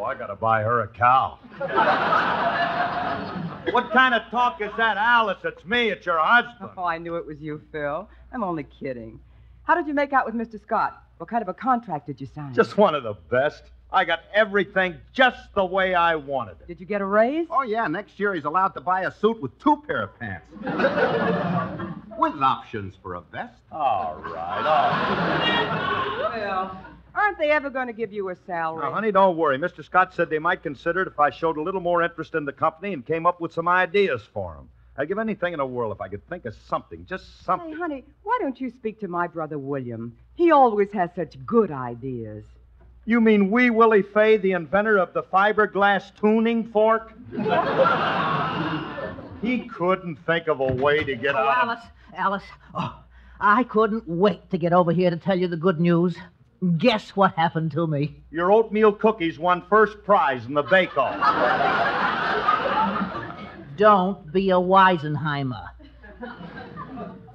Oh, 0.00 0.04
I 0.04 0.14
gotta 0.14 0.36
buy 0.36 0.62
her 0.62 0.82
a 0.82 0.88
cow. 0.88 1.40
what 3.72 3.90
kind 3.90 4.14
of 4.14 4.22
talk 4.30 4.60
is 4.60 4.70
that, 4.76 4.96
Alice? 4.96 5.38
It's 5.42 5.64
me. 5.64 5.90
It's 5.90 6.06
your 6.06 6.20
husband. 6.20 6.70
Oh, 6.76 6.84
I 6.84 6.98
knew 6.98 7.16
it 7.16 7.26
was 7.26 7.40
you, 7.40 7.60
Phil. 7.72 8.08
I'm 8.32 8.44
only 8.44 8.64
kidding. 8.78 9.18
How 9.64 9.74
did 9.74 9.88
you 9.88 9.94
make 9.94 10.12
out 10.12 10.24
with 10.24 10.36
Mr. 10.36 10.62
Scott? 10.62 11.02
What 11.18 11.28
kind 11.28 11.42
of 11.42 11.48
a 11.48 11.54
contract 11.54 12.06
did 12.06 12.20
you 12.20 12.26
sign? 12.26 12.54
Just 12.54 12.76
one 12.76 12.94
of 12.94 13.02
the 13.02 13.14
best. 13.14 13.64
I 13.90 14.04
got 14.04 14.20
everything 14.34 14.96
just 15.12 15.52
the 15.54 15.64
way 15.64 15.94
I 15.94 16.14
wanted 16.14 16.60
it. 16.60 16.68
Did 16.68 16.78
you 16.80 16.86
get 16.86 17.00
a 17.00 17.06
raise? 17.06 17.46
Oh, 17.50 17.62
yeah. 17.62 17.86
Next 17.88 18.20
year 18.20 18.34
he's 18.34 18.44
allowed 18.44 18.68
to 18.74 18.80
buy 18.80 19.02
a 19.02 19.10
suit 19.12 19.40
with 19.40 19.58
two 19.58 19.82
pair 19.86 20.02
of 20.02 20.18
pants. 20.18 20.46
with 22.18 22.34
options 22.42 22.94
for 23.02 23.14
a 23.14 23.20
vest. 23.20 23.54
All 23.72 24.16
right, 24.16 24.66
all 24.66 24.90
right. 24.90 26.34
Phil, 26.34 26.78
aren't 27.14 27.38
they 27.38 27.50
ever 27.50 27.70
going 27.70 27.86
to 27.86 27.92
give 27.92 28.12
you 28.12 28.28
a 28.28 28.36
salary? 28.46 28.84
Now, 28.84 28.92
honey, 28.92 29.10
don't 29.10 29.36
worry. 29.36 29.58
Mr. 29.58 29.84
Scott 29.84 30.14
said 30.14 30.28
they 30.28 30.38
might 30.38 30.62
consider 30.62 31.02
it 31.02 31.08
if 31.08 31.18
I 31.18 31.30
showed 31.30 31.56
a 31.56 31.62
little 31.62 31.80
more 31.80 32.02
interest 32.02 32.34
in 32.34 32.44
the 32.44 32.52
company 32.52 32.92
and 32.92 33.06
came 33.06 33.24
up 33.24 33.40
with 33.40 33.52
some 33.52 33.68
ideas 33.68 34.22
for 34.34 34.54
him. 34.54 34.68
I'd 34.96 35.08
give 35.08 35.18
anything 35.18 35.52
in 35.52 35.58
the 35.58 35.66
world 35.66 35.94
if 35.94 36.00
I 36.00 36.08
could 36.08 36.28
think 36.28 36.44
of 36.44 36.54
something, 36.68 37.06
just 37.06 37.44
something. 37.44 37.70
Hey, 37.70 37.76
honey, 37.78 38.04
why 38.24 38.36
don't 38.40 38.60
you 38.60 38.68
speak 38.68 39.00
to 39.00 39.08
my 39.08 39.28
brother 39.28 39.56
William? 39.58 40.16
He 40.38 40.52
always 40.52 40.92
has 40.92 41.10
such 41.16 41.34
good 41.44 41.72
ideas. 41.72 42.44
You 43.06 43.20
mean 43.20 43.50
Wee 43.50 43.70
Willie 43.70 44.02
Fay, 44.02 44.36
the 44.36 44.52
inventor 44.52 44.96
of 44.96 45.12
the 45.12 45.24
fiberglass 45.24 46.14
tuning 46.14 46.70
fork? 46.70 47.12
he 49.42 49.66
couldn't 49.66 50.14
think 50.26 50.46
of 50.46 50.60
a 50.60 50.72
way 50.72 51.02
to 51.02 51.16
get 51.16 51.34
Oh, 51.34 51.38
out 51.38 51.48
of 51.48 51.68
Alice, 51.68 51.84
Alice. 52.16 52.44
Oh, 52.72 53.00
I 53.40 53.64
couldn't 53.64 54.08
wait 54.08 54.48
to 54.50 54.58
get 54.58 54.72
over 54.72 54.92
here 54.92 55.10
to 55.10 55.16
tell 55.16 55.36
you 55.36 55.48
the 55.48 55.56
good 55.56 55.80
news. 55.80 56.16
Guess 56.76 57.16
what 57.16 57.34
happened 57.34 57.72
to 57.72 57.88
me? 57.88 58.22
Your 58.30 58.52
oatmeal 58.52 58.92
cookies 58.92 59.40
won 59.40 59.64
first 59.68 60.04
prize 60.04 60.46
in 60.46 60.54
the 60.54 60.62
bake-off. 60.62 61.16
Don't 63.76 64.32
be 64.32 64.50
a 64.50 64.54
Weisenheimer. 64.54 65.66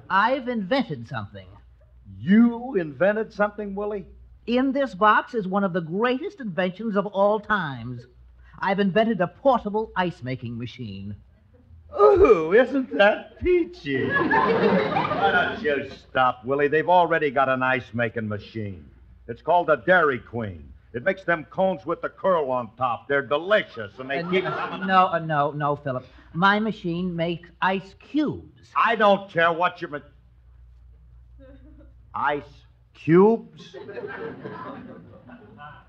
I've 0.08 0.48
invented 0.48 1.06
something. 1.06 1.46
You 2.26 2.76
invented 2.76 3.34
something, 3.34 3.74
Willie? 3.74 4.06
In 4.46 4.72
this 4.72 4.94
box 4.94 5.34
is 5.34 5.46
one 5.46 5.62
of 5.62 5.74
the 5.74 5.82
greatest 5.82 6.40
inventions 6.40 6.96
of 6.96 7.04
all 7.06 7.38
times. 7.38 8.06
I've 8.58 8.80
invented 8.80 9.20
a 9.20 9.26
portable 9.26 9.92
ice 9.94 10.22
making 10.22 10.56
machine. 10.56 11.16
Ooh, 12.00 12.54
isn't 12.54 12.96
that 12.96 13.38
peachy? 13.40 14.08
Why 14.08 15.30
don't 15.58 15.62
you 15.62 15.90
stop, 16.08 16.42
Willie? 16.46 16.68
They've 16.68 16.88
already 16.88 17.30
got 17.30 17.50
an 17.50 17.62
ice 17.62 17.92
making 17.92 18.26
machine. 18.26 18.88
It's 19.28 19.42
called 19.42 19.68
a 19.68 19.76
Dairy 19.76 20.18
Queen. 20.18 20.72
It 20.94 21.04
makes 21.04 21.24
them 21.24 21.44
cones 21.50 21.84
with 21.84 22.00
the 22.00 22.08
curl 22.08 22.50
on 22.50 22.70
top. 22.78 23.06
They're 23.06 23.26
delicious, 23.26 23.92
and 23.98 24.08
they 24.08 24.20
Uh, 24.20 24.30
keep. 24.30 24.44
no, 24.44 25.08
uh, 25.12 25.18
no, 25.22 25.50
no, 25.50 25.76
Philip. 25.76 26.06
My 26.32 26.58
machine 26.58 27.14
makes 27.14 27.50
ice 27.60 27.94
cubes. 27.98 28.70
I 28.74 28.96
don't 28.96 29.28
care 29.28 29.52
what 29.52 29.82
your. 29.82 29.90
Ma- 29.90 29.98
ice 32.14 32.42
cubes? 32.94 33.76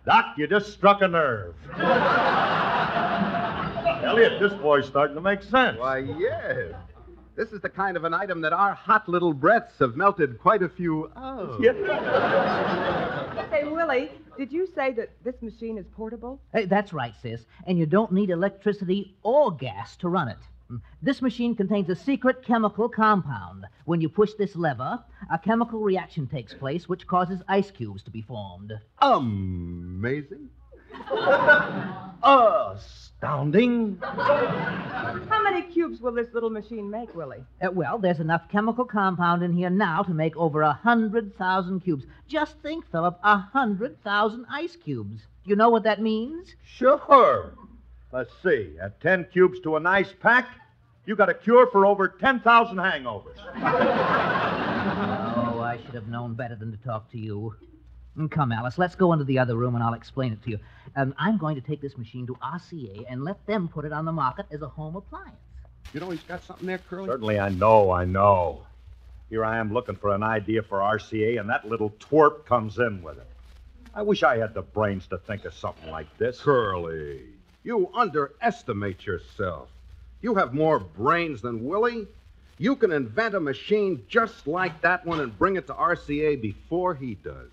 Doc, 0.05 0.35
you 0.37 0.47
just 0.47 0.71
struck 0.71 1.01
a 1.01 1.07
nerve. 1.07 1.55
Elliot, 4.03 4.39
this 4.39 4.53
boy's 4.53 4.85
starting 4.85 5.15
to 5.15 5.21
make 5.21 5.41
sense. 5.41 5.79
Why, 5.79 5.99
yes. 5.99 6.73
This 7.35 7.51
is 7.51 7.59
the 7.59 7.69
kind 7.69 7.97
of 7.97 8.03
an 8.05 8.13
item 8.13 8.39
that 8.41 8.53
our 8.53 8.73
hot 8.73 9.09
little 9.09 9.33
breaths 9.33 9.79
have 9.79 9.95
melted 9.97 10.39
quite 10.39 10.61
a 10.63 10.69
few 10.69 11.11
of. 11.15 11.59
Hey, 13.51 13.63
Willie, 13.63 14.11
did 14.37 14.51
you 14.51 14.67
say 14.75 14.91
that 14.93 15.11
this 15.23 15.41
machine 15.41 15.77
is 15.77 15.85
portable? 15.95 16.41
Hey, 16.51 16.65
that's 16.65 16.91
right, 16.91 17.13
sis. 17.21 17.45
And 17.67 17.79
you 17.79 17.85
don't 17.85 18.11
need 18.11 18.29
electricity 18.29 19.15
or 19.23 19.55
gas 19.55 19.95
to 19.97 20.09
run 20.09 20.27
it. 20.27 20.37
This 21.01 21.21
machine 21.21 21.55
contains 21.55 21.89
a 21.89 21.95
secret 21.95 22.43
chemical 22.43 22.89
compound. 22.89 23.65
When 23.85 24.01
you 24.01 24.09
push 24.09 24.33
this 24.33 24.55
lever, 24.55 25.03
a 25.31 25.37
chemical 25.37 25.79
reaction 25.79 26.27
takes 26.27 26.53
place 26.53 26.89
which 26.89 27.07
causes 27.07 27.41
ice 27.47 27.71
cubes 27.71 28.03
to 28.03 28.11
be 28.11 28.21
formed. 28.21 28.73
Amazing. 28.99 30.49
Astounding. 32.23 33.97
How 34.01 35.41
many 35.43 35.61
cubes 35.63 36.01
will 36.01 36.13
this 36.13 36.33
little 36.33 36.49
machine 36.49 36.89
make, 36.89 37.13
Willie? 37.15 37.43
Uh, 37.61 37.71
well, 37.71 37.99
there's 37.99 38.19
enough 38.19 38.49
chemical 38.49 38.85
compound 38.85 39.43
in 39.43 39.53
here 39.53 39.69
now 39.69 40.01
to 40.03 40.13
make 40.13 40.35
over 40.37 40.61
a 40.61 40.73
hundred 40.73 41.37
thousand 41.37 41.81
cubes. 41.81 42.05
Just 42.27 42.55
think, 42.61 42.89
Philip, 42.91 43.19
a 43.23 43.37
hundred 43.37 44.01
thousand 44.03 44.45
ice 44.49 44.75
cubes. 44.75 45.21
Do 45.43 45.49
you 45.49 45.55
know 45.55 45.69
what 45.69 45.83
that 45.83 46.01
means? 46.01 46.55
Sure. 46.63 47.53
Let's 48.15 48.31
see. 48.41 48.77
At 48.81 49.01
10 49.01 49.25
cubes 49.33 49.59
to 49.61 49.75
a 49.75 49.79
nice 49.79 50.13
pack, 50.21 50.47
you 51.05 51.17
got 51.17 51.27
a 51.27 51.33
cure 51.33 51.67
for 51.67 51.85
over 51.85 52.07
10,000 52.07 52.77
hangovers. 52.77 53.35
Oh, 55.37 55.59
I 55.59 55.77
should 55.83 55.95
have 55.95 56.07
known 56.07 56.33
better 56.33 56.55
than 56.55 56.71
to 56.71 56.77
talk 56.77 57.11
to 57.11 57.17
you. 57.19 57.53
Mm, 58.17 58.31
Come, 58.31 58.53
Alice, 58.53 58.77
let's 58.77 58.95
go 58.95 59.11
into 59.11 59.25
the 59.25 59.37
other 59.37 59.57
room 59.57 59.75
and 59.75 59.83
I'll 59.83 59.95
explain 59.95 60.31
it 60.31 60.41
to 60.43 60.51
you. 60.51 60.59
Um, 60.95 61.13
I'm 61.17 61.37
going 61.37 61.55
to 61.55 61.61
take 61.61 61.81
this 61.81 61.97
machine 61.97 62.25
to 62.27 62.35
RCA 62.35 63.03
and 63.09 63.25
let 63.25 63.45
them 63.47 63.67
put 63.67 63.83
it 63.83 63.91
on 63.91 64.05
the 64.05 64.13
market 64.13 64.45
as 64.49 64.61
a 64.61 64.69
home 64.69 64.95
appliance. 64.95 65.35
You 65.93 65.99
know 65.99 66.09
he's 66.09 66.21
got 66.21 66.41
something 66.41 66.67
there, 66.67 66.77
Curly? 66.77 67.07
Certainly, 67.09 67.37
I 67.41 67.49
know, 67.49 67.91
I 67.91 68.05
know. 68.05 68.65
Here 69.29 69.43
I 69.43 69.57
am 69.57 69.73
looking 69.73 69.95
for 69.97 70.15
an 70.15 70.23
idea 70.23 70.63
for 70.63 70.79
RCA, 70.79 71.37
and 71.37 71.49
that 71.49 71.67
little 71.67 71.89
twerp 71.99 72.45
comes 72.45 72.79
in 72.79 73.03
with 73.03 73.17
it. 73.17 73.27
I 73.93 74.03
wish 74.03 74.23
I 74.23 74.37
had 74.37 74.53
the 74.53 74.61
brains 74.61 75.05
to 75.07 75.17
think 75.17 75.43
of 75.43 75.53
something 75.53 75.91
like 75.91 76.07
this. 76.17 76.39
Curly, 76.39 77.34
you 77.65 77.89
underestimate 77.95 79.05
yourself. 79.07 79.67
You 80.21 80.35
have 80.35 80.53
more 80.53 80.79
brains 80.79 81.41
than 81.41 81.65
Willie. 81.65 82.07
You 82.59 82.75
can 82.75 82.91
invent 82.91 83.33
a 83.33 83.39
machine 83.39 84.05
just 84.07 84.47
like 84.47 84.81
that 84.81 85.05
one 85.05 85.19
and 85.19 85.37
bring 85.37 85.55
it 85.57 85.67
to 85.67 85.73
RCA 85.73 86.39
before 86.41 86.93
he 86.93 87.15
does. 87.15 87.49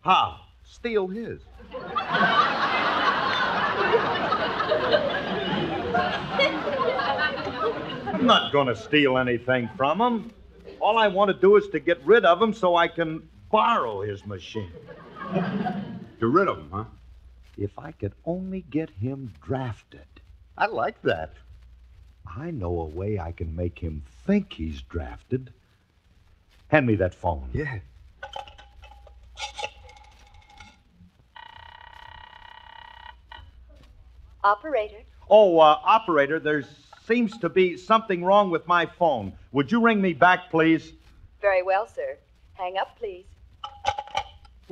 How? 0.00 0.40
Steal 0.64 1.06
his. 1.06 1.40
I'm 8.14 8.26
not 8.26 8.52
going 8.52 8.68
to 8.68 8.76
steal 8.76 9.18
anything 9.18 9.68
from 9.76 10.00
him. 10.00 10.32
All 10.80 10.96
I 10.98 11.08
want 11.08 11.30
to 11.30 11.36
do 11.38 11.56
is 11.56 11.68
to 11.68 11.80
get 11.80 12.04
rid 12.04 12.24
of 12.24 12.40
him 12.40 12.54
so 12.54 12.76
I 12.76 12.88
can 12.88 13.28
borrow 13.50 14.00
his 14.00 14.24
machine. 14.26 14.72
Get 15.34 16.28
rid 16.28 16.48
of 16.48 16.58
him, 16.58 16.70
huh? 16.72 16.84
If 17.56 17.78
I 17.78 17.92
could 17.92 18.12
only 18.24 18.62
get 18.62 18.90
him 18.90 19.32
drafted. 19.42 20.06
I 20.56 20.66
like 20.66 21.00
that. 21.02 21.34
I 22.26 22.50
know 22.50 22.80
a 22.80 22.86
way 22.86 23.18
I 23.18 23.32
can 23.32 23.54
make 23.54 23.78
him 23.78 24.02
think 24.26 24.52
he's 24.54 24.80
drafted. 24.82 25.52
Hand 26.68 26.86
me 26.86 26.94
that 26.96 27.14
phone. 27.14 27.50
Yeah. 27.52 27.78
Operator, 34.44 34.96
Oh, 35.30 35.58
uh, 35.60 35.78
operator, 35.84 36.40
there 36.40 36.64
seems 37.06 37.38
to 37.38 37.48
be 37.48 37.76
something 37.76 38.24
wrong 38.24 38.50
with 38.50 38.66
my 38.66 38.86
phone. 38.86 39.32
Would 39.52 39.70
you 39.70 39.80
ring 39.80 40.00
me 40.02 40.12
back, 40.12 40.50
please? 40.50 40.92
very 41.40 41.62
well, 41.62 41.86
sir. 41.88 42.16
Hang 42.54 42.76
up, 42.76 42.96
please. 42.98 43.24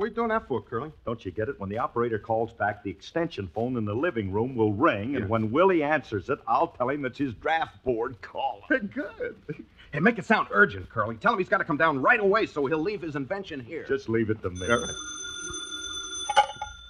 What 0.01 0.05
are 0.05 0.09
you 0.09 0.15
doing 0.15 0.29
that 0.29 0.47
for, 0.47 0.63
Curly? 0.63 0.91
Don't 1.05 1.23
you 1.23 1.29
get 1.29 1.47
it? 1.47 1.59
When 1.59 1.69
the 1.69 1.77
operator 1.77 2.17
calls 2.17 2.53
back, 2.53 2.83
the 2.83 2.89
extension 2.89 3.47
phone 3.53 3.77
in 3.77 3.85
the 3.85 3.93
living 3.93 4.31
room 4.31 4.55
will 4.55 4.73
ring, 4.73 5.15
and 5.15 5.29
when 5.29 5.51
Willie 5.51 5.83
answers 5.83 6.27
it, 6.27 6.39
I'll 6.47 6.69
tell 6.69 6.89
him 6.89 7.05
it's 7.05 7.19
his 7.19 7.35
draft 7.35 7.83
board 7.83 8.19
calling. 8.19 8.89
Good. 8.91 9.35
Hey, 9.93 9.99
make 9.99 10.17
it 10.17 10.25
sound 10.25 10.47
urgent, 10.49 10.89
Curly. 10.89 11.17
Tell 11.17 11.33
him 11.33 11.37
he's 11.37 11.49
got 11.49 11.59
to 11.59 11.63
come 11.63 11.77
down 11.77 12.01
right 12.01 12.19
away 12.19 12.47
so 12.47 12.65
he'll 12.65 12.79
leave 12.79 13.03
his 13.03 13.15
invention 13.15 13.59
here. 13.59 13.85
Just 13.87 14.09
leave 14.09 14.31
it 14.31 14.41
to 14.41 14.49
me. 14.49 14.67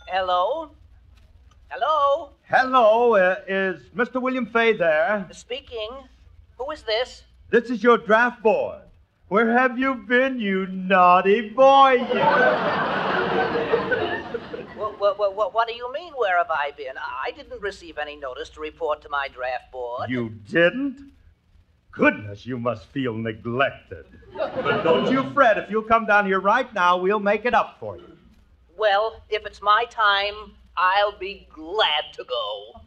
Hello? 0.07 0.72
Hello? 1.68 2.30
Hello, 2.43 3.16
uh, 3.16 3.36
is 3.45 3.82
Mr. 3.93 4.22
William 4.22 4.45
Fay 4.45 4.72
there? 4.72 5.28
Speaking. 5.34 5.89
Who 6.57 6.72
is 6.72 6.84
this? 6.84 7.24
This 7.49 7.70
is 7.72 7.84
your 7.84 7.97
draft 7.97 8.41
board. 8.41 8.84
Where 9.32 9.57
have 9.57 9.79
you 9.79 9.95
been, 9.95 10.41
you 10.41 10.67
naughty 10.67 11.51
boy? 11.51 11.93
You? 11.93 12.19
What, 14.75 15.17
what, 15.17 15.38
what, 15.38 15.53
what 15.53 15.69
do 15.69 15.73
you 15.73 15.89
mean, 15.93 16.11
where 16.17 16.38
have 16.38 16.51
I 16.51 16.71
been? 16.75 16.95
I 16.97 17.32
didn't 17.32 17.61
receive 17.61 17.97
any 17.97 18.17
notice 18.17 18.49
to 18.49 18.59
report 18.59 19.01
to 19.03 19.09
my 19.09 19.29
draft 19.29 19.71
board. 19.71 20.09
You 20.09 20.32
didn't? 20.49 21.13
Goodness, 21.93 22.45
you 22.45 22.57
must 22.59 22.88
feel 22.88 23.13
neglected. 23.13 24.03
But 24.36 24.84
don't 24.84 25.09
you 25.09 25.23
fret. 25.32 25.57
If 25.57 25.69
you'll 25.69 25.84
come 25.84 26.05
down 26.05 26.25
here 26.25 26.41
right 26.41 26.73
now, 26.73 26.97
we'll 26.97 27.21
make 27.21 27.45
it 27.45 27.53
up 27.53 27.77
for 27.79 27.95
you. 27.95 28.17
Well, 28.77 29.23
if 29.29 29.45
it's 29.45 29.61
my 29.61 29.86
time, 29.89 30.57
I'll 30.75 31.17
be 31.17 31.47
glad 31.53 32.11
to 32.15 32.25
go. 32.25 32.82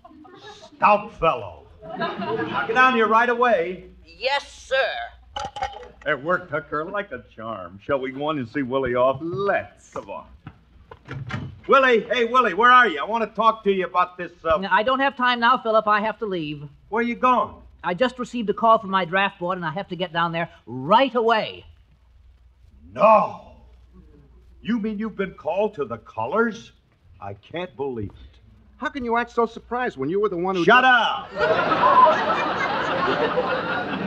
Stout 0.77 1.19
fellow. 1.19 1.69
I'll 1.91 2.67
get 2.67 2.75
down 2.75 2.97
here 2.97 3.09
right 3.09 3.31
away. 3.31 3.87
Yes, 4.05 4.53
sir. 4.53 4.95
It 6.07 6.23
worked, 6.23 6.51
huh, 6.51 6.61
Curly? 6.69 6.93
Like 6.93 7.13
a 7.13 7.25
charm. 7.35 7.81
Shall 7.83 7.99
we 7.99 8.13
go 8.13 8.27
on 8.27 8.39
and 8.39 8.49
see 8.49 8.63
Willie 8.63 8.95
off? 8.95 9.19
Let's. 9.23 9.91
Come 9.91 10.11
on. 10.11 10.27
Willie, 11.67 12.07
hey, 12.13 12.27
Willie, 12.27 12.53
where 12.53 12.71
are 12.71 12.87
you? 12.89 13.01
I 13.01 13.05
want 13.05 13.29
to 13.29 13.35
talk 13.35 13.65
to 13.65 13.73
you 13.73 13.87
about 13.87 14.19
this. 14.19 14.33
Uh... 14.45 14.67
I 14.71 14.83
don't 14.83 15.01
have 15.01 15.17
time 15.17 15.41
now, 15.41 15.57
Philip. 15.57 15.89
I 15.89 16.01
have 16.01 16.19
to 16.19 16.27
leave. 16.27 16.69
Where 16.91 17.01
are 17.01 17.07
you 17.07 17.15
going? 17.15 17.55
I 17.83 17.95
just 17.95 18.19
received 18.19 18.51
a 18.51 18.55
call 18.55 18.79
from 18.79 18.91
my 18.91 19.05
draft 19.07 19.39
board, 19.39 19.57
and 19.57 19.65
I 19.65 19.71
have 19.71 19.89
to 19.89 19.97
get 19.97 20.13
down 20.13 20.33
there 20.33 20.51
right 20.67 21.15
away. 21.15 21.65
No. 22.93 23.53
You 24.63 24.79
mean 24.79 24.99
you've 24.99 25.17
been 25.17 25.35
called 25.35 25.75
to 25.75 25.85
the 25.85 25.99
colors? 25.99 26.73
I 27.21 27.35
can't 27.35 27.75
believe 27.77 28.11
it. 28.11 28.39
How 28.77 28.89
can 28.89 29.05
you 29.05 29.17
act 29.17 29.31
so 29.31 29.47
surprised 29.47 29.97
when 29.97 30.09
you 30.11 30.21
were 30.21 30.29
the 30.29 30.37
one 30.37 30.57
who. 30.57 30.65
Shut 30.65 30.85
up! 30.85 31.31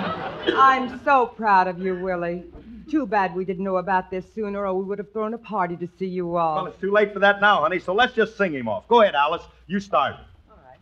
I'm 0.56 1.00
so 1.04 1.26
proud 1.28 1.68
of 1.68 1.80
you, 1.80 1.96
Willie. 1.96 2.44
Too 2.90 3.06
bad 3.06 3.36
we 3.36 3.44
didn't 3.44 3.64
know 3.66 3.78
about 3.78 4.10
this 4.10 4.26
sooner, 4.34 4.66
or 4.66 4.74
we 4.74 4.86
would 4.86 4.98
have 5.00 5.12
thrown 5.12 5.34
a 5.34 5.38
party 5.38 5.76
to 5.78 5.90
see 6.00 6.08
you 6.08 6.38
all. 6.38 6.56
Well, 6.56 6.68
it's 6.68 6.80
too 6.80 6.92
late 6.92 7.12
for 7.14 7.20
that 7.20 7.42
now, 7.42 7.62
honey, 7.62 7.80
so 7.80 7.94
let's 7.94 8.14
just 8.14 8.38
sing 8.38 8.54
him 8.54 8.70
off. 8.70 8.88
Go 8.88 9.02
ahead, 9.02 9.14
Alice. 9.16 9.44
You 9.68 9.80
start. 9.80 10.16
All 10.50 10.58
right. 10.64 10.80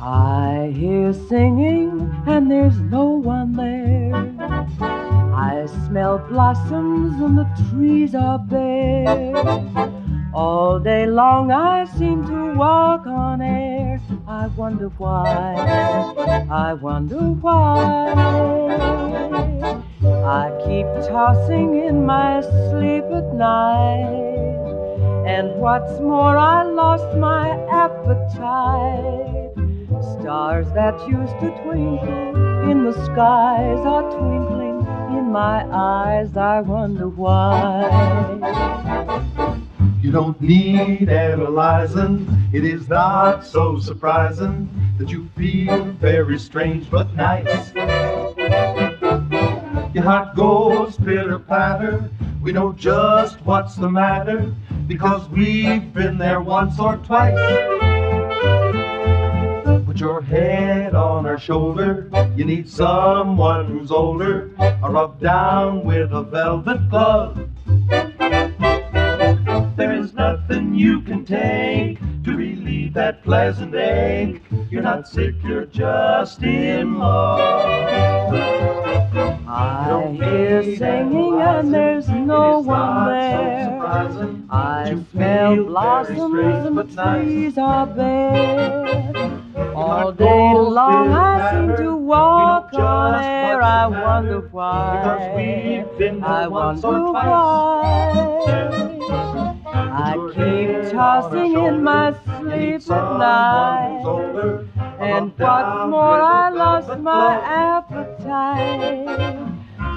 I 0.00 0.72
hear 0.74 1.12
singing, 1.12 2.10
and 2.26 2.50
there's 2.50 2.78
no 2.78 3.04
one 3.04 3.52
there. 3.52 4.14
I 4.80 5.66
smell 5.86 6.18
blossoms, 6.18 7.20
and 7.20 7.36
the 7.36 7.46
trees 7.70 8.14
are 8.14 8.38
bare. 8.38 10.01
All 10.34 10.78
day 10.78 11.04
long 11.04 11.52
I 11.52 11.84
seem 11.84 12.26
to 12.26 12.54
walk 12.54 13.06
on 13.06 13.42
air. 13.42 14.00
I 14.26 14.46
wonder 14.46 14.88
why. 14.96 15.54
I 16.50 16.72
wonder 16.72 17.18
why. 17.18 18.14
I 20.24 20.50
keep 20.64 20.86
tossing 21.06 21.84
in 21.84 22.06
my 22.06 22.40
sleep 22.40 23.04
at 23.12 23.34
night. 23.34 24.32
And 25.26 25.54
what's 25.60 26.00
more, 26.00 26.38
I 26.38 26.62
lost 26.62 27.14
my 27.18 27.50
appetite. 27.68 29.52
Stars 30.18 30.66
that 30.72 30.98
used 31.06 31.38
to 31.40 31.50
twinkle 31.62 32.70
in 32.70 32.84
the 32.84 32.92
skies 33.04 33.84
are 33.84 34.10
twinkling 34.18 34.80
in 35.18 35.30
my 35.30 35.66
eyes. 35.70 36.34
I 36.38 36.62
wonder 36.62 37.08
why. 37.08 38.32
You 40.02 40.10
don't 40.10 40.40
need 40.40 41.08
analyzing. 41.08 42.26
It 42.52 42.64
is 42.64 42.88
not 42.88 43.46
so 43.46 43.78
surprising 43.78 44.68
that 44.98 45.10
you 45.10 45.28
feel 45.36 45.84
very 45.84 46.40
strange 46.40 46.90
but 46.90 47.14
nice. 47.14 47.72
Your 49.94 50.02
heart 50.02 50.34
goes 50.34 50.96
pitter 50.96 51.38
patter. 51.38 52.10
We 52.42 52.50
know 52.50 52.72
just 52.72 53.40
what's 53.46 53.76
the 53.76 53.88
matter 53.88 54.52
because 54.88 55.28
we've 55.28 55.94
been 55.94 56.18
there 56.18 56.40
once 56.40 56.80
or 56.80 56.96
twice. 56.96 57.38
Put 59.86 60.00
your 60.00 60.20
head 60.20 60.96
on 60.96 61.26
our 61.26 61.38
shoulder. 61.38 62.10
You 62.34 62.44
need 62.44 62.68
someone 62.68 63.66
who's 63.66 63.92
older. 63.92 64.50
Or 64.82 64.90
rub 64.90 65.20
down 65.20 65.84
with 65.84 66.10
a 66.10 66.24
velvet 66.24 66.90
glove. 66.90 67.51
There 69.76 69.92
is 69.92 70.12
nothing 70.12 70.74
you 70.74 71.00
can 71.00 71.24
take 71.24 71.98
to 72.24 72.36
relieve 72.36 72.92
that 72.94 73.24
pleasant 73.24 73.74
ache. 73.74 74.42
You're 74.70 74.82
not 74.82 75.08
sick, 75.08 75.34
you're 75.42 75.64
just 75.64 76.42
in 76.42 76.98
love. 76.98 78.34
I 79.48 80.12
hear 80.12 80.76
singing 80.76 81.40
and 81.40 81.72
there's 81.72 82.08
no 82.08 82.60
one 82.60 83.08
there. 83.08 83.80
I 84.50 84.96
smell 85.10 85.64
blossoms 85.64 86.66
and 86.66 86.78
the 86.78 86.84
trees 86.84 87.56
are 87.56 87.86
bare. 87.86 89.42
All 89.74 90.12
day 90.12 90.24
long 90.54 91.12
I 91.12 91.50
seem 91.50 91.76
to 91.76 91.96
walk 91.96 92.74
on 92.74 93.24
air. 93.24 93.62
I 93.62 93.86
wonder 93.86 94.40
why. 94.50 95.84
I 96.22 96.46
wonder 96.46 97.12
why. 97.12 97.92
I 99.74 100.14
keep 100.34 100.92
tossing 100.92 101.56
in 101.56 101.82
my 101.82 102.14
sleep 102.24 102.90
at 102.90 103.18
night. 103.18 104.02
And 105.00 105.32
what's 105.38 105.88
more, 105.90 106.20
I 106.20 106.50
lost 106.50 106.98
my 107.00 107.34
appetite. 107.36 109.08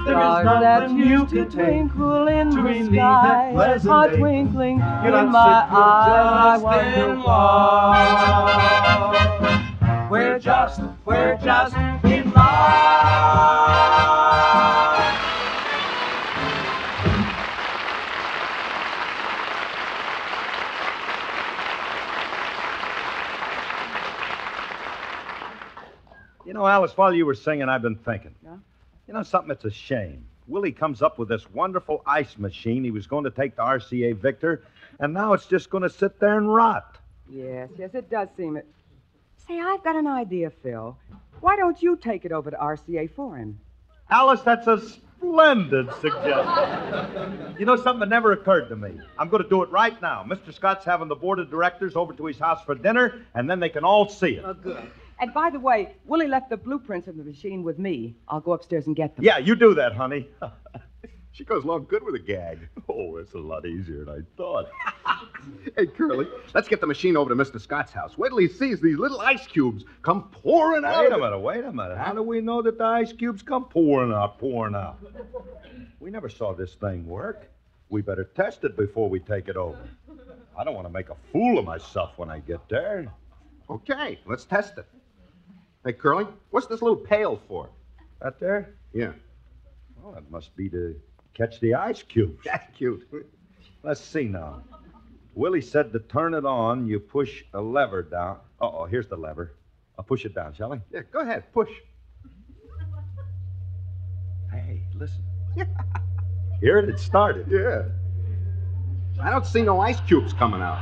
Stars 0.05 0.45
that 0.45 0.91
used 0.91 1.29
to 1.29 1.45
twinkle 1.45 2.27
in 2.27 2.49
the 2.51 2.85
sky 2.85 3.53
are 3.89 4.09
twinkling 4.15 4.79
in 4.79 5.29
my 5.31 5.65
eyes. 5.69 6.61
I 6.61 6.63
wonder 6.63 7.15
why. 7.21 8.45
We're 10.09 10.39
just, 10.39 10.81
we're 11.05 11.37
just 11.37 11.75
in 12.05 12.31
love. 12.31 13.64
Know, 26.55 26.65
Alice, 26.65 26.97
while 26.97 27.13
you 27.13 27.25
were 27.25 27.35
singing, 27.35 27.69
I've 27.69 27.81
been 27.81 27.97
thinking. 27.97 28.33
Yeah? 28.43 28.57
You 29.07 29.13
know 29.13 29.23
something? 29.23 29.51
It's 29.51 29.65
a 29.65 29.71
shame. 29.71 30.25
Willie 30.47 30.71
comes 30.71 31.01
up 31.01 31.17
with 31.17 31.29
this 31.29 31.49
wonderful 31.51 32.01
ice 32.05 32.37
machine 32.37 32.83
he 32.83 32.91
was 32.91 33.07
going 33.07 33.23
to 33.23 33.31
take 33.31 33.55
to 33.55 33.61
RCA 33.61 34.15
Victor, 34.17 34.63
and 34.99 35.13
now 35.13 35.33
it's 35.33 35.45
just 35.45 35.69
going 35.69 35.83
to 35.83 35.89
sit 35.89 36.19
there 36.19 36.37
and 36.37 36.53
rot. 36.53 36.97
Yes, 37.29 37.69
yes, 37.77 37.91
it 37.93 38.09
does 38.09 38.29
seem 38.37 38.57
it. 38.57 38.67
Say, 39.47 39.59
I've 39.59 39.83
got 39.83 39.95
an 39.95 40.07
idea, 40.07 40.51
Phil. 40.63 40.97
Why 41.41 41.55
don't 41.55 41.81
you 41.81 41.97
take 41.97 42.25
it 42.25 42.31
over 42.31 42.51
to 42.51 42.57
RCA 42.57 43.11
for 43.15 43.37
him? 43.37 43.59
Alice, 44.09 44.41
that's 44.41 44.67
a 44.67 44.79
splendid 44.79 45.91
suggestion. 46.01 47.55
you 47.59 47.65
know, 47.65 47.75
something 47.75 48.01
that 48.01 48.09
never 48.09 48.31
occurred 48.31 48.69
to 48.69 48.75
me. 48.75 48.99
I'm 49.17 49.29
going 49.29 49.43
to 49.43 49.49
do 49.49 49.63
it 49.63 49.69
right 49.71 49.99
now. 50.01 50.23
Mr. 50.27 50.53
Scott's 50.53 50.85
having 50.85 51.07
the 51.07 51.15
board 51.15 51.39
of 51.39 51.49
directors 51.49 51.95
over 51.95 52.13
to 52.13 52.25
his 52.25 52.37
house 52.37 52.63
for 52.63 52.75
dinner, 52.75 53.25
and 53.33 53.49
then 53.49 53.59
they 53.59 53.69
can 53.69 53.83
all 53.83 54.07
see 54.07 54.35
it. 54.35 54.43
Oh, 54.45 54.53
good. 54.53 54.91
And 55.19 55.33
by 55.33 55.49
the 55.49 55.59
way, 55.59 55.95
Willie 56.05 56.27
left 56.27 56.49
the 56.49 56.57
blueprints 56.57 57.07
of 57.07 57.17
the 57.17 57.23
machine 57.23 57.63
with 57.63 57.79
me. 57.79 58.15
I'll 58.27 58.41
go 58.41 58.51
upstairs 58.53 58.87
and 58.87 58.95
get 58.95 59.15
them. 59.15 59.23
Yeah, 59.23 59.37
you 59.37 59.55
do 59.55 59.73
that, 59.75 59.93
honey. 59.93 60.27
She 61.35 61.43
goes 61.43 61.65
along 61.65 61.87
good 61.89 62.01
with 62.01 62.15
a 62.15 62.19
gag. 62.19 62.59
Oh, 62.87 63.17
it's 63.17 63.33
a 63.33 63.39
lot 63.39 63.65
easier 63.65 64.05
than 64.05 64.09
I 64.09 64.37
thought. 64.37 64.67
Hey, 65.75 65.85
Curly, 65.85 66.27
let's 66.53 66.67
get 66.67 66.79
the 66.81 66.87
machine 66.87 67.17
over 67.17 67.29
to 67.29 67.35
Mr. 67.35 67.59
Scott's 67.59 67.91
house. 67.91 68.17
Wait 68.17 68.29
till 68.29 68.37
he 68.37 68.47
sees 68.47 68.79
these 68.79 68.97
little 68.97 69.19
ice 69.19 69.45
cubes 69.45 69.83
come 70.01 70.29
pouring 70.31 70.85
out. 70.85 71.03
Wait 71.03 71.11
a 71.11 71.17
minute, 71.17 71.39
wait 71.39 71.63
a 71.65 71.71
minute. 71.71 71.97
How 71.97 72.13
do 72.13 72.23
we 72.23 72.41
know 72.41 72.61
that 72.61 72.77
the 72.77 72.83
ice 72.85 73.11
cubes 73.11 73.41
come 73.43 73.65
pouring 73.65 74.11
out, 74.13 74.39
pouring 74.39 74.75
out? 74.75 74.97
We 75.99 76.09
never 76.09 76.29
saw 76.29 76.53
this 76.53 76.75
thing 76.75 77.05
work. 77.05 77.49
We 77.89 78.01
better 78.01 78.23
test 78.23 78.63
it 78.63 78.77
before 78.77 79.09
we 79.09 79.19
take 79.19 79.49
it 79.49 79.57
over. 79.57 79.87
I 80.57 80.63
don't 80.63 80.73
want 80.73 80.87
to 80.87 80.93
make 80.93 81.09
a 81.09 81.15
fool 81.31 81.59
of 81.59 81.65
myself 81.65 82.13
when 82.17 82.29
I 82.29 82.39
get 82.39 82.67
there. 82.69 83.11
Okay, 83.69 84.19
let's 84.25 84.45
test 84.45 84.77
it. 84.77 84.85
Hey, 85.85 85.93
Curly, 85.93 86.25
what's 86.49 86.65
this 86.65 86.81
little 86.81 86.97
pail 86.97 87.39
for? 87.47 87.69
That 88.19 88.39
there? 88.39 88.73
Yeah. 88.91 89.11
Well, 90.01 90.13
that 90.13 90.31
must 90.31 90.55
be 90.55 90.67
to 90.69 90.99
catch 91.35 91.59
the 91.59 91.75
ice 91.75 92.01
cubes. 92.01 92.41
That's 92.45 92.75
cute. 92.75 93.07
Let's 93.83 94.01
see 94.01 94.23
now. 94.23 94.63
Willie 95.35 95.61
said 95.61 95.93
to 95.93 95.99
turn 95.99 96.33
it 96.33 96.43
on, 96.43 96.87
you 96.87 96.99
push 96.99 97.43
a 97.53 97.61
lever 97.61 98.01
down. 98.01 98.37
Uh 98.59 98.67
oh, 98.67 98.85
here's 98.85 99.07
the 99.07 99.15
lever. 99.15 99.53
I'll 99.95 100.03
push 100.03 100.25
it 100.25 100.33
down, 100.33 100.55
shall 100.55 100.73
I? 100.73 100.81
Yeah, 100.91 101.01
go 101.11 101.19
ahead, 101.19 101.43
push. 101.53 101.69
Hey, 104.51 104.81
listen. 104.95 105.23
Hear 106.61 106.79
it? 106.79 106.89
It 106.89 106.97
started. 106.97 107.45
Yeah. 107.47 107.83
I 109.21 109.29
don't 109.29 109.45
see 109.45 109.61
no 109.61 109.79
ice 109.79 109.99
cubes 110.01 110.33
coming 110.33 110.61
out. 110.61 110.81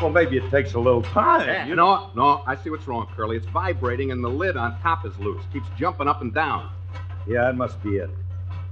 Well, 0.00 0.10
maybe 0.10 0.36
it 0.36 0.48
takes 0.50 0.74
a 0.74 0.78
little 0.78 1.02
time. 1.02 1.46
Yeah, 1.46 1.66
you 1.66 1.74
know? 1.74 2.10
No, 2.14 2.42
I 2.46 2.56
see 2.56 2.70
what's 2.70 2.86
wrong, 2.86 3.08
Curly. 3.14 3.36
It's 3.36 3.46
vibrating 3.46 4.12
and 4.12 4.22
the 4.22 4.28
lid 4.28 4.56
on 4.56 4.78
top 4.80 5.04
is 5.04 5.18
loose. 5.18 5.42
Keeps 5.52 5.68
jumping 5.76 6.08
up 6.08 6.22
and 6.22 6.32
down. 6.32 6.70
Yeah, 7.26 7.42
that 7.42 7.56
must 7.56 7.82
be 7.82 7.96
it. 7.96 8.10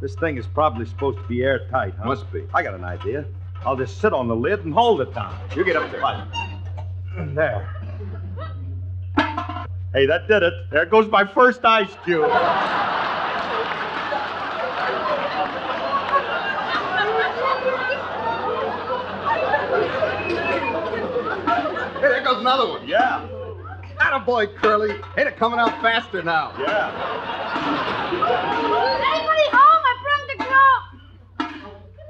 This 0.01 0.15
thing 0.15 0.37
is 0.37 0.47
probably 0.47 0.87
supposed 0.87 1.19
to 1.19 1.25
be 1.25 1.43
airtight, 1.43 1.95
huh? 1.99 2.07
Must 2.07 2.31
be. 2.33 2.45
I 2.55 2.63
got 2.63 2.75
an 2.75 2.85
idea. 2.85 3.25
I'll 3.65 3.77
just 3.77 4.01
sit 4.01 4.13
on 4.13 4.29
the 4.29 4.37
lid 4.37 4.65
and 4.65 4.73
hold 4.73 5.01
it 5.01 5.13
down. 5.15 5.37
You 5.55 5.65
get 5.65 5.77
up 5.77 5.91
there. 5.91 7.27
There. 7.35 7.73
Hey, 9.93 10.07
that 10.07 10.29
did 10.29 10.43
it. 10.43 10.53
There 10.71 10.87
goes 10.87 11.11
my 11.11 11.25
first 11.25 11.65
ice 11.65 11.91
cube. 12.05 12.31
Another 22.47 22.69
one. 22.69 22.87
Yeah. 22.87 23.27
Attaboy, 23.99 24.55
Curly. 24.57 24.93
Hey, 25.17 25.25
they're 25.25 25.33
coming 25.33 25.59
out 25.59 25.71
faster 25.83 26.23
now. 26.23 26.53
Yeah. 26.61 26.93
Anybody 29.03 29.49
home? 29.51 29.83
I 29.83 29.97
bring 30.05 30.23
the 30.39 30.45
girl. 30.45 30.79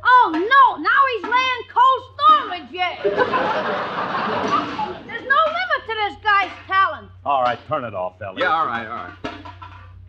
Oh, 0.05 0.28
no. 0.34 0.76
Now 0.82 1.01
he's 1.14 1.24
laying 1.24 1.64
cold 1.72 2.03
storage 2.12 2.68
yet. 2.70 3.01
There's 5.07 5.26
no 5.26 5.41
limit 5.47 5.87
to 5.87 5.95
this 6.05 6.16
guy's 6.22 6.53
talent. 6.66 7.09
All 7.24 7.41
right, 7.43 7.59
turn 7.66 7.84
it 7.84 7.95
off, 7.95 8.20
Elliot. 8.20 8.41
Yeah, 8.41 8.53
all 8.53 8.66
right, 8.66 8.87
all 8.87 8.95
right. 8.95 9.14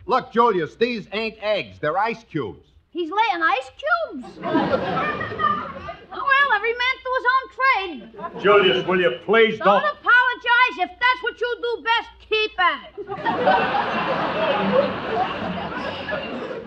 Look, 0.06 0.30
Julius, 0.32 0.74
these 0.76 1.08
ain't 1.12 1.38
eggs. 1.42 1.78
They're 1.78 1.96
ice 1.96 2.22
cubes. 2.24 2.66
He's 2.90 3.10
laying 3.10 3.42
ice 3.42 3.70
cubes. 4.12 4.26
well, 4.40 4.52
every 6.56 6.72
man 6.72 6.96
to 7.04 7.10
his 7.18 7.26
own 7.34 7.44
trade. 7.58 8.00
Julius, 8.42 8.86
will 8.86 9.00
you 9.00 9.18
please 9.24 9.58
Don't 9.58 9.66
don't. 9.66 9.84
apologize. 9.84 10.78
If 10.80 10.90
that's 10.90 11.22
what 11.22 11.27
you 11.40 11.56
do 11.62 11.82
best, 11.82 12.10
keep 12.28 12.58
at 12.60 12.92
it. 12.98 13.08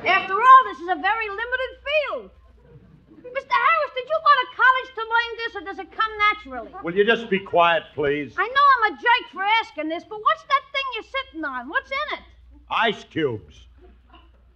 After 0.07 0.33
all, 0.33 0.61
this 0.65 0.79
is 0.79 0.89
a 0.89 0.99
very 1.01 1.29
limited 1.29 1.71
field. 1.87 2.31
Mr. 3.21 3.53
Harris, 3.53 3.91
did 3.95 4.07
you 4.09 4.19
go 4.25 4.33
to 4.41 4.47
college 4.57 4.89
to 4.95 5.01
learn 5.01 5.31
this, 5.37 5.55
or 5.55 5.61
does 5.61 5.79
it 5.79 5.91
come 5.91 6.11
naturally? 6.31 6.71
Will 6.83 6.95
you 6.95 7.05
just 7.05 7.29
be 7.29 7.39
quiet, 7.39 7.83
please? 7.93 8.33
I 8.37 8.47
know 8.47 8.65
I'm 8.75 8.93
a 8.93 8.95
jerk 8.97 9.31
for 9.31 9.43
asking 9.61 9.89
this, 9.89 10.03
but 10.03 10.19
what's 10.21 10.43
that 10.43 10.63
thing 10.73 10.83
you're 10.95 11.03
sitting 11.03 11.45
on? 11.45 11.69
What's 11.69 11.91
in 11.91 12.17
it? 12.17 12.23
Ice 12.69 13.03
cubes. 13.05 13.67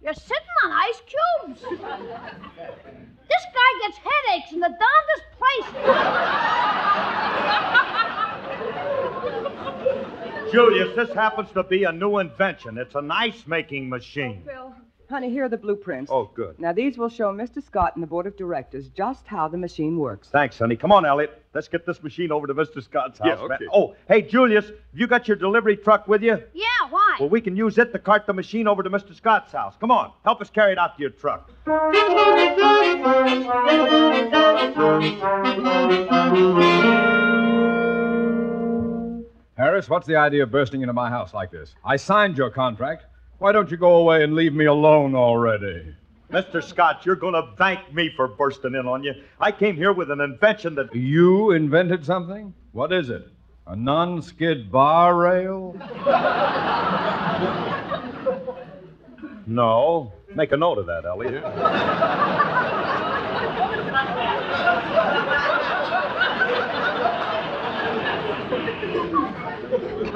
You're 0.02 0.14
sitting 0.14 0.56
on 0.64 0.72
ice 0.72 1.00
cubes. 1.06 1.60
This 1.62 3.44
guy 3.54 3.70
gets 3.82 3.98
headaches 3.98 4.52
in 4.52 4.60
the 4.60 4.68
darndest 4.68 5.26
place. 5.38 5.68
Julius, 10.52 10.94
this 10.96 11.14
happens 11.14 11.50
to 11.52 11.62
be 11.62 11.84
a 11.84 11.92
new 11.92 12.18
invention. 12.18 12.78
It's 12.78 12.94
an 12.94 13.10
ice 13.10 13.46
making 13.46 13.88
machine. 13.88 14.42
Oh, 14.44 14.50
Phil, 14.50 14.74
honey, 15.08 15.30
here 15.30 15.44
are 15.44 15.48
the 15.48 15.56
blueprints. 15.56 16.10
Oh, 16.10 16.30
good. 16.34 16.58
Now, 16.58 16.72
these 16.72 16.98
will 16.98 17.08
show 17.08 17.32
Mr. 17.32 17.62
Scott 17.64 17.94
and 17.94 18.02
the 18.02 18.06
board 18.06 18.26
of 18.26 18.36
directors 18.36 18.88
just 18.88 19.26
how 19.26 19.48
the 19.48 19.58
machine 19.58 19.98
works. 19.98 20.28
Thanks, 20.28 20.58
honey. 20.58 20.76
Come 20.76 20.92
on, 20.92 21.04
Elliot. 21.04 21.42
Let's 21.54 21.68
get 21.68 21.86
this 21.86 22.02
machine 22.02 22.30
over 22.32 22.46
to 22.46 22.54
Mr. 22.54 22.82
Scott's 22.82 23.18
house. 23.18 23.38
Yeah, 23.40 23.48
man. 23.48 23.58
okay. 23.62 23.66
Oh, 23.72 23.94
hey, 24.08 24.22
Julius, 24.22 24.66
have 24.66 24.74
you 24.94 25.06
got 25.06 25.26
your 25.26 25.36
delivery 25.36 25.76
truck 25.76 26.06
with 26.06 26.22
you? 26.22 26.42
Yeah, 26.54 26.64
why? 26.90 27.16
Well, 27.18 27.28
we 27.28 27.40
can 27.40 27.56
use 27.56 27.78
it 27.78 27.92
to 27.92 27.98
cart 27.98 28.26
the 28.26 28.34
machine 28.34 28.68
over 28.68 28.82
to 28.82 28.90
Mr. 28.90 29.14
Scott's 29.14 29.52
house. 29.52 29.74
Come 29.80 29.90
on, 29.90 30.12
help 30.24 30.40
us 30.40 30.50
carry 30.50 30.72
it 30.72 30.78
out 30.78 30.96
to 30.96 31.00
your 31.02 31.10
truck. 31.10 31.50
Harris, 39.56 39.88
what's 39.88 40.06
the 40.06 40.16
idea 40.16 40.42
of 40.42 40.50
bursting 40.50 40.82
into 40.82 40.92
my 40.92 41.08
house 41.08 41.32
like 41.32 41.50
this? 41.50 41.74
I 41.82 41.96
signed 41.96 42.36
your 42.36 42.50
contract. 42.50 43.06
Why 43.38 43.52
don't 43.52 43.70
you 43.70 43.78
go 43.78 43.96
away 43.96 44.22
and 44.22 44.34
leave 44.34 44.52
me 44.52 44.66
alone 44.66 45.14
already? 45.14 45.94
Mr. 46.30 46.62
Scott, 46.62 47.06
you're 47.06 47.16
going 47.16 47.32
to 47.32 47.48
thank 47.56 47.94
me 47.94 48.12
for 48.14 48.28
bursting 48.28 48.74
in 48.74 48.86
on 48.86 49.02
you. 49.02 49.14
I 49.40 49.52
came 49.52 49.76
here 49.76 49.94
with 49.94 50.10
an 50.10 50.20
invention 50.20 50.74
that. 50.74 50.94
You 50.94 51.52
invented 51.52 52.04
something? 52.04 52.52
What 52.72 52.92
is 52.92 53.08
it? 53.08 53.28
A 53.66 53.74
non 53.74 54.20
skid 54.20 54.70
bar 54.70 55.16
rail? 55.16 55.74
No. 59.46 60.12
Make 60.34 60.52
a 60.52 60.56
note 60.56 60.78
of 60.78 60.86
that, 60.86 61.06
Elliot. 61.06 61.42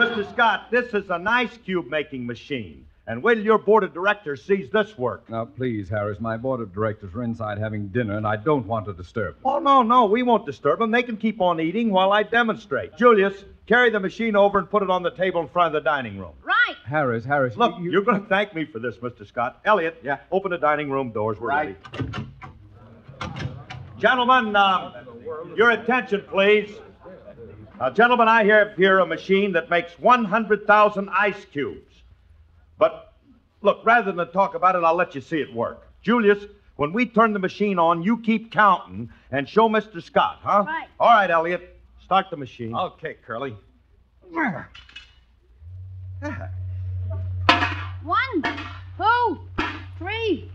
Mr. 0.00 0.26
Scott, 0.32 0.70
this 0.70 0.94
is 0.94 1.10
an 1.10 1.26
ice 1.26 1.58
cube 1.62 1.86
making 1.90 2.24
machine. 2.26 2.86
And 3.06 3.22
wait 3.22 3.34
till 3.34 3.44
your 3.44 3.58
board 3.58 3.84
of 3.84 3.92
directors 3.92 4.42
sees 4.42 4.70
this 4.70 4.96
work. 4.96 5.28
Now, 5.28 5.44
please, 5.44 5.90
Harris, 5.90 6.18
my 6.20 6.38
board 6.38 6.62
of 6.62 6.72
directors 6.72 7.14
are 7.14 7.22
inside 7.22 7.58
having 7.58 7.88
dinner, 7.88 8.16
and 8.16 8.26
I 8.26 8.36
don't 8.36 8.66
want 8.66 8.86
to 8.86 8.94
disturb 8.94 9.34
them. 9.34 9.42
Oh, 9.44 9.58
no, 9.58 9.82
no, 9.82 10.06
we 10.06 10.22
won't 10.22 10.46
disturb 10.46 10.78
them. 10.78 10.90
They 10.90 11.02
can 11.02 11.18
keep 11.18 11.42
on 11.42 11.60
eating 11.60 11.90
while 11.90 12.12
I 12.12 12.22
demonstrate. 12.22 12.96
Julius, 12.96 13.44
carry 13.66 13.90
the 13.90 14.00
machine 14.00 14.36
over 14.36 14.58
and 14.58 14.70
put 14.70 14.82
it 14.82 14.88
on 14.88 15.02
the 15.02 15.10
table 15.10 15.42
in 15.42 15.48
front 15.48 15.74
of 15.76 15.84
the 15.84 15.86
dining 15.86 16.16
room. 16.18 16.32
Right. 16.42 16.76
Harris, 16.86 17.22
Harris, 17.26 17.54
Look, 17.58 17.74
you... 17.78 17.98
are 17.98 18.02
going 18.02 18.22
to 18.22 18.26
thank 18.28 18.54
me 18.54 18.64
for 18.64 18.78
this, 18.78 18.96
Mr. 18.96 19.26
Scott. 19.26 19.60
Elliot, 19.66 19.98
yeah, 20.02 20.20
open 20.32 20.50
the 20.50 20.56
dining 20.58 20.88
room 20.90 21.10
doors. 21.10 21.38
We're 21.38 21.48
Right. 21.48 21.76
ready. 22.00 22.26
Gentlemen, 23.98 24.56
uh, 24.56 25.04
your 25.56 25.72
attention, 25.72 26.24
please. 26.26 26.70
Now, 27.80 27.88
gentlemen, 27.88 28.28
I 28.28 28.44
have 28.44 28.76
here 28.76 28.98
a 28.98 29.06
machine 29.06 29.52
that 29.52 29.70
makes 29.70 29.98
100,000 29.98 31.08
ice 31.08 31.46
cubes. 31.50 32.02
But 32.78 33.14
look, 33.62 33.80
rather 33.84 34.12
than 34.12 34.30
talk 34.32 34.54
about 34.54 34.76
it, 34.76 34.84
I'll 34.84 34.94
let 34.94 35.14
you 35.14 35.22
see 35.22 35.40
it 35.40 35.54
work. 35.54 35.86
Julius, 36.02 36.44
when 36.76 36.92
we 36.92 37.06
turn 37.06 37.32
the 37.32 37.38
machine 37.38 37.78
on, 37.78 38.02
you 38.02 38.18
keep 38.18 38.52
counting 38.52 39.08
and 39.30 39.48
show 39.48 39.66
Mr. 39.66 40.02
Scott, 40.02 40.40
huh? 40.42 40.64
Right. 40.66 40.88
All 40.98 41.08
right, 41.08 41.30
Elliot. 41.30 41.80
Start 42.04 42.26
the 42.30 42.36
machine. 42.36 42.74
Okay, 42.74 43.16
Curly. 43.26 43.56
One, 48.02 48.42
two, 48.98 49.38
three, 49.96 50.50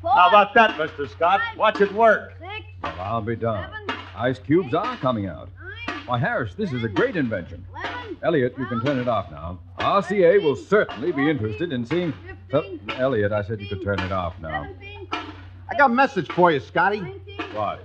four, 0.00 0.10
How 0.12 0.28
about 0.28 0.54
that, 0.54 0.76
Mr. 0.76 1.10
Scott? 1.10 1.40
Watch 1.56 1.80
it 1.80 1.92
work. 1.92 2.34
six, 2.38 2.66
Well, 2.84 2.94
I'll 3.00 3.20
be 3.20 3.34
done. 3.34 3.68
Ice 4.16 4.38
cubes 4.38 4.74
are 4.74 4.96
coming 4.98 5.26
out. 5.26 5.48
Why, 6.08 6.18
Harris, 6.18 6.54
this 6.54 6.72
is 6.72 6.84
a 6.84 6.88
great 6.88 7.16
invention. 7.16 7.66
Elliot, 8.22 8.54
you 8.56 8.64
can 8.64 8.80
turn 8.80 8.98
it 8.98 9.08
off 9.08 9.30
now. 9.30 9.58
RCA 9.78 10.42
will 10.42 10.56
certainly 10.56 11.12
be 11.12 11.28
interested 11.28 11.70
in 11.70 11.84
seeing. 11.84 12.14
Oh, 12.50 12.78
Elliot, 12.96 13.30
I 13.30 13.42
said 13.42 13.60
you 13.60 13.68
could 13.68 13.82
turn 13.82 14.00
it 14.00 14.10
off 14.10 14.32
now. 14.40 14.66
I 15.12 15.76
got 15.76 15.90
a 15.90 15.94
message 15.94 16.32
for 16.32 16.50
you, 16.50 16.60
Scotty. 16.60 17.00
What? 17.52 17.80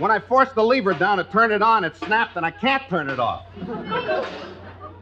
When 0.00 0.10
I 0.10 0.18
forced 0.18 0.56
the 0.56 0.64
lever 0.64 0.94
down 0.94 1.18
to 1.18 1.24
turn 1.24 1.52
it 1.52 1.62
on, 1.62 1.84
it 1.84 1.94
snapped 1.94 2.36
and 2.36 2.44
I 2.44 2.50
can't 2.50 2.82
turn 2.88 3.08
it 3.08 3.20
off. 3.20 3.46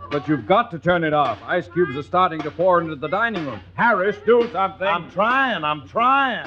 But 0.09 0.29
you've 0.29 0.47
got 0.47 0.71
to 0.71 0.79
turn 0.79 1.03
it 1.03 1.13
off. 1.13 1.41
Ice 1.45 1.67
cubes 1.67 1.97
are 1.97 2.03
starting 2.03 2.41
to 2.43 2.51
pour 2.53 2.81
into 2.81 2.95
the 2.95 3.09
dining 3.09 3.45
room. 3.45 3.61
Harris, 3.75 4.17
do 4.25 4.49
something. 4.53 4.87
I'm 4.87 5.11
trying, 5.11 5.65
I'm 5.65 5.89
trying. 5.89 6.47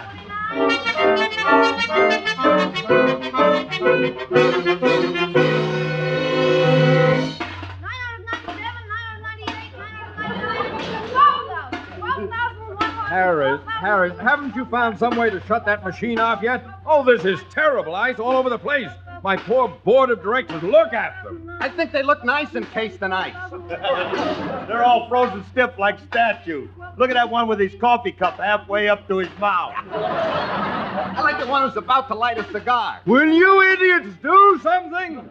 Harris, 13.09 13.59
Harris, 13.65 14.19
haven't 14.19 14.55
you 14.55 14.65
found 14.65 14.99
some 14.99 15.15
way 15.17 15.31
to 15.31 15.41
shut 15.47 15.65
that 15.65 15.83
machine 15.83 16.19
off 16.19 16.43
yet? 16.43 16.63
Oh, 16.85 17.03
this 17.03 17.25
is 17.25 17.39
terrible. 17.49 17.95
Ice 17.95 18.19
all 18.19 18.37
over 18.37 18.51
the 18.51 18.59
place. 18.59 18.91
My 19.23 19.35
poor 19.35 19.67
board 19.83 20.09
of 20.09 20.23
directors, 20.23 20.63
look 20.63 20.93
at 20.93 21.23
them. 21.23 21.57
I 21.59 21.69
think 21.69 21.91
they 21.91 22.03
look 22.03 22.23
nice 22.23 22.55
encased 22.55 23.01
in 23.01 23.11
ice. 23.11 23.35
They're 24.67 24.83
all 24.83 25.09
frozen 25.09 25.43
stiff 25.51 25.77
like 25.77 25.99
statues. 25.99 26.69
Look 26.97 27.09
at 27.09 27.15
that 27.15 27.29
one 27.29 27.47
with 27.47 27.59
his 27.59 27.73
coffee 27.79 28.11
cup 28.11 28.37
halfway 28.37 28.87
up 28.87 29.07
to 29.09 29.17
his 29.17 29.29
mouth. 29.39 29.73
I 29.91 31.21
like 31.21 31.39
the 31.39 31.47
one 31.47 31.67
who's 31.67 31.77
about 31.77 32.07
to 32.09 32.15
light 32.15 32.37
a 32.37 32.49
cigar. 32.51 33.01
Will 33.05 33.31
you 33.31 33.61
idiots 33.61 34.15
do 34.21 34.59
something? 34.63 35.29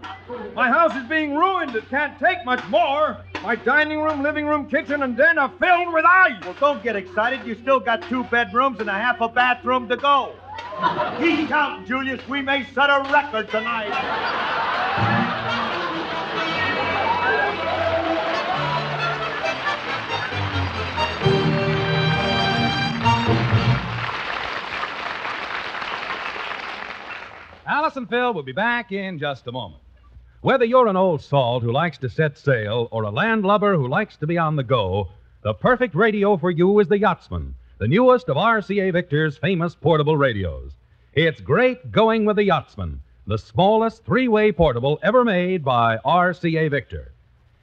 My 0.55 0.68
house 0.68 0.95
is 0.95 1.09
being 1.09 1.34
ruined. 1.34 1.74
It 1.74 1.89
can't 1.89 2.18
take 2.18 2.45
much 2.45 2.64
more. 2.68 3.18
My 3.43 3.57
dining 3.57 4.01
room, 4.01 4.22
living 4.22 4.47
room, 4.47 4.68
kitchen, 4.68 5.03
and 5.03 5.16
den 5.16 5.39
are 5.39 5.53
filled 5.61 5.93
with 5.95 6.05
ice. 6.05 6.43
Well, 6.45 6.57
don't 6.61 6.82
get 6.82 6.97
excited. 6.97 7.47
You 7.47 7.55
still 7.55 7.80
got 7.80 8.03
two 8.09 8.24
bedrooms 8.24 8.80
and 8.80 8.89
a 8.91 8.93
half 8.93 9.20
a 9.20 9.28
bathroom 9.28 9.89
to 9.89 9.97
go. 9.97 10.34
Keep 11.18 11.48
counting, 11.48 11.86
Julius. 11.86 12.26
We 12.28 12.42
may 12.42 12.64
set 12.72 12.90
a 12.90 13.09
record 13.12 13.48
tonight. 13.50 13.90
Alice 27.66 27.96
and 27.96 28.09
Phil 28.09 28.32
will 28.32 28.42
be 28.42 28.52
back 28.52 28.92
in 28.92 29.18
just 29.18 29.46
a 29.46 29.52
moment. 29.52 29.82
Whether 30.40 30.64
you're 30.64 30.86
an 30.86 30.96
old 30.96 31.20
salt 31.20 31.62
who 31.62 31.72
likes 31.72 31.98
to 31.98 32.09
set 32.09 32.38
sail 32.38 32.88
or 32.90 33.02
a 33.02 33.11
landlubber 33.11 33.76
who 33.76 33.88
likes 33.88 34.16
to 34.18 34.26
be 34.26 34.38
on 34.38 34.56
the 34.56 34.62
go, 34.62 35.09
the 35.42 35.54
perfect 35.54 35.94
radio 35.94 36.36
for 36.36 36.50
you 36.50 36.78
is 36.78 36.88
the 36.88 36.98
Yachtsman, 36.98 37.54
the 37.79 37.87
newest 37.87 38.29
of 38.29 38.37
RCA 38.37 38.93
Victor's 38.93 39.39
famous 39.39 39.76
portable 39.76 40.16
radios. 40.16 40.72
It's 41.12 41.41
great 41.41 41.93
going 41.93 42.24
with 42.24 42.35
the 42.35 42.43
Yachtsman, 42.43 43.01
the 43.24 43.39
smallest 43.39 44.05
three 44.05 44.26
way 44.26 44.51
portable 44.51 44.99
ever 45.01 45.24
made 45.24 45.64
by 45.64 45.99
RCA 45.99 46.72
Victor. 46.72 47.12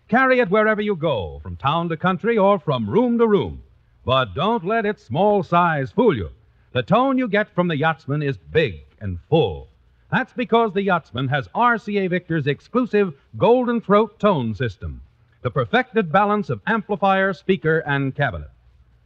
Carry 0.07 0.39
it 0.39 0.49
wherever 0.49 0.81
you 0.81 0.95
go, 0.95 1.39
from 1.43 1.57
town 1.57 1.89
to 1.89 1.97
country 1.97 2.37
or 2.37 2.59
from 2.59 2.89
room 2.89 3.17
to 3.17 3.27
room. 3.27 3.61
But 4.05 4.33
don't 4.33 4.63
let 4.63 4.85
its 4.85 5.03
small 5.03 5.43
size 5.43 5.91
fool 5.91 6.15
you. 6.15 6.29
The 6.71 6.83
tone 6.83 7.17
you 7.17 7.27
get 7.27 7.53
from 7.53 7.67
the 7.67 7.77
Yachtsman 7.77 8.23
is 8.23 8.37
big 8.37 8.85
and 9.01 9.19
full. 9.29 9.67
That's 10.13 10.31
because 10.31 10.71
the 10.71 10.83
Yachtsman 10.83 11.27
has 11.27 11.49
RCA 11.49 12.09
Victor's 12.09 12.47
exclusive 12.47 13.15
Golden 13.35 13.81
Throat 13.81 14.17
tone 14.17 14.55
system, 14.55 15.01
the 15.41 15.51
perfected 15.51 16.09
balance 16.09 16.49
of 16.49 16.61
amplifier, 16.65 17.33
speaker, 17.33 17.79
and 17.79 18.15
cabinet. 18.15 18.49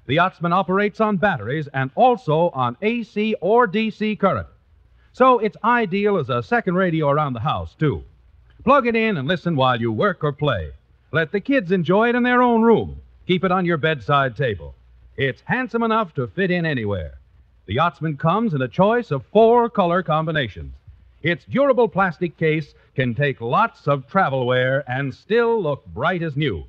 The 0.10 0.16
Yachtsman 0.16 0.54
operates 0.54 1.00
on 1.00 1.18
batteries 1.18 1.68
and 1.72 1.92
also 1.94 2.50
on 2.56 2.78
AC 2.82 3.36
or 3.42 3.68
DC 3.68 4.18
current. 4.18 4.48
So 5.14 5.38
it's 5.38 5.56
ideal 5.64 6.18
as 6.18 6.32
a 6.32 6.42
second 6.42 6.74
radio 6.74 7.10
around 7.10 7.34
the 7.34 7.42
house, 7.42 7.76
too. 7.76 8.04
Plug 8.64 8.88
it 8.88 8.96
in 8.96 9.18
and 9.18 9.28
listen 9.28 9.56
while 9.56 9.80
you 9.80 9.92
work 9.92 10.24
or 10.24 10.32
play. 10.32 10.72
Let 11.12 11.32
the 11.32 11.40
kids 11.40 11.72
enjoy 11.72 12.10
it 12.10 12.16
in 12.16 12.24
their 12.24 12.42
own 12.42 12.64
room. 12.64 13.00
Keep 13.28 13.44
it 13.44 13.52
on 13.52 13.66
your 13.66 13.78
bedside 13.78 14.36
table. 14.36 14.74
It's 15.16 15.44
handsome 15.46 15.84
enough 15.84 16.16
to 16.16 16.26
fit 16.26 16.50
in 16.50 16.66
anywhere. 16.66 17.20
The 17.68 17.76
Yachtsman 17.76 18.18
comes 18.18 18.56
in 18.56 18.64
a 18.64 18.68
choice 18.68 19.12
of 19.12 19.28
four 19.28 19.70
color 19.70 20.02
combinations. 20.02 20.74
Its 21.22 21.46
durable 21.46 21.88
plastic 21.88 22.36
case 22.36 22.74
can 22.96 23.14
take 23.14 23.42
lots 23.42 23.88
of 23.88 24.08
travel 24.08 24.48
wear 24.48 24.84
and 24.90 25.14
still 25.14 25.62
look 25.62 25.86
bright 25.86 26.24
as 26.24 26.36
new. 26.36 26.64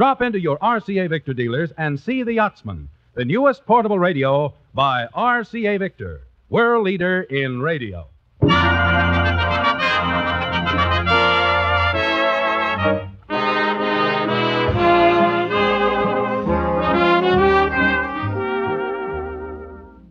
Drop 0.00 0.22
into 0.22 0.40
your 0.40 0.56
RCA 0.60 1.10
Victor 1.10 1.34
dealers 1.34 1.74
and 1.76 2.00
see 2.00 2.22
the 2.22 2.32
Yachtsman, 2.32 2.88
the 3.12 3.26
newest 3.26 3.66
portable 3.66 3.98
radio 3.98 4.54
by 4.72 5.06
RCA 5.14 5.78
Victor, 5.78 6.22
world 6.48 6.86
leader 6.86 7.20
in 7.20 7.60
radio. 7.60 8.08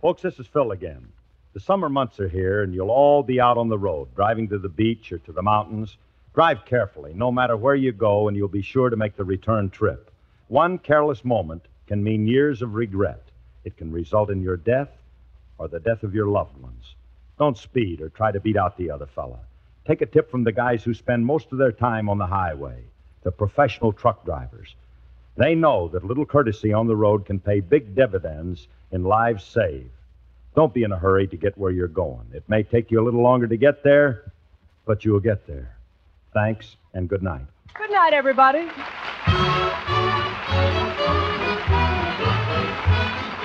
Folks, 0.03 0.21
this 0.21 0.37
is 0.37 0.45
Phil 0.45 0.71
again. 0.71 1.07
The 1.53 1.59
summer 1.59 1.89
months 1.89 2.19
are 2.19 2.29
here, 2.29 2.61
and 2.61 2.75
you'll 2.75 2.91
all 2.91 3.23
be 3.23 3.41
out 3.41 3.57
on 3.57 3.69
the 3.69 3.79
road, 3.79 4.13
driving 4.15 4.49
to 4.49 4.59
the 4.59 4.69
beach 4.69 5.11
or 5.11 5.17
to 5.17 5.31
the 5.31 5.41
mountains. 5.41 5.97
Drive 6.39 6.63
carefully, 6.63 7.11
no 7.13 7.33
matter 7.33 7.57
where 7.57 7.75
you 7.75 7.91
go, 7.91 8.29
and 8.29 8.37
you'll 8.37 8.47
be 8.47 8.61
sure 8.61 8.89
to 8.89 8.95
make 8.95 9.17
the 9.17 9.25
return 9.25 9.69
trip. 9.69 10.09
One 10.47 10.77
careless 10.77 11.25
moment 11.25 11.65
can 11.85 12.01
mean 12.01 12.29
years 12.29 12.61
of 12.61 12.75
regret. 12.75 13.21
It 13.65 13.75
can 13.75 13.91
result 13.91 14.29
in 14.29 14.41
your 14.41 14.55
death 14.55 14.87
or 15.57 15.67
the 15.67 15.81
death 15.81 16.01
of 16.01 16.15
your 16.15 16.27
loved 16.27 16.57
ones. 16.61 16.95
Don't 17.37 17.57
speed 17.57 17.99
or 17.99 18.07
try 18.07 18.31
to 18.31 18.39
beat 18.39 18.55
out 18.55 18.77
the 18.77 18.89
other 18.89 19.05
fella. 19.05 19.39
Take 19.85 19.99
a 19.99 20.05
tip 20.05 20.31
from 20.31 20.45
the 20.45 20.53
guys 20.53 20.81
who 20.81 20.93
spend 20.93 21.25
most 21.25 21.51
of 21.51 21.57
their 21.57 21.73
time 21.73 22.07
on 22.07 22.17
the 22.17 22.25
highway, 22.25 22.85
the 23.23 23.33
professional 23.33 23.91
truck 23.91 24.23
drivers. 24.23 24.75
They 25.35 25.55
know 25.55 25.89
that 25.89 26.05
little 26.05 26.25
courtesy 26.25 26.71
on 26.71 26.87
the 26.87 26.95
road 26.95 27.25
can 27.25 27.41
pay 27.41 27.59
big 27.59 27.95
dividends 27.95 28.69
in 28.93 29.03
lives 29.03 29.43
saved. 29.43 29.91
Don't 30.55 30.73
be 30.73 30.83
in 30.83 30.93
a 30.93 30.97
hurry 30.97 31.27
to 31.27 31.35
get 31.35 31.57
where 31.57 31.71
you're 31.71 31.89
going. 31.89 32.27
It 32.31 32.47
may 32.47 32.63
take 32.63 32.91
you 32.91 33.01
a 33.01 33.03
little 33.03 33.23
longer 33.23 33.47
to 33.47 33.57
get 33.57 33.83
there, 33.83 34.31
but 34.85 35.03
you'll 35.03 35.19
get 35.19 35.45
there. 35.45 35.75
Thanks, 36.34 36.75
and 36.93 37.09
good 37.09 37.23
night. 37.23 37.45
Good 37.75 37.91
night, 37.91 38.13
everybody. 38.13 38.67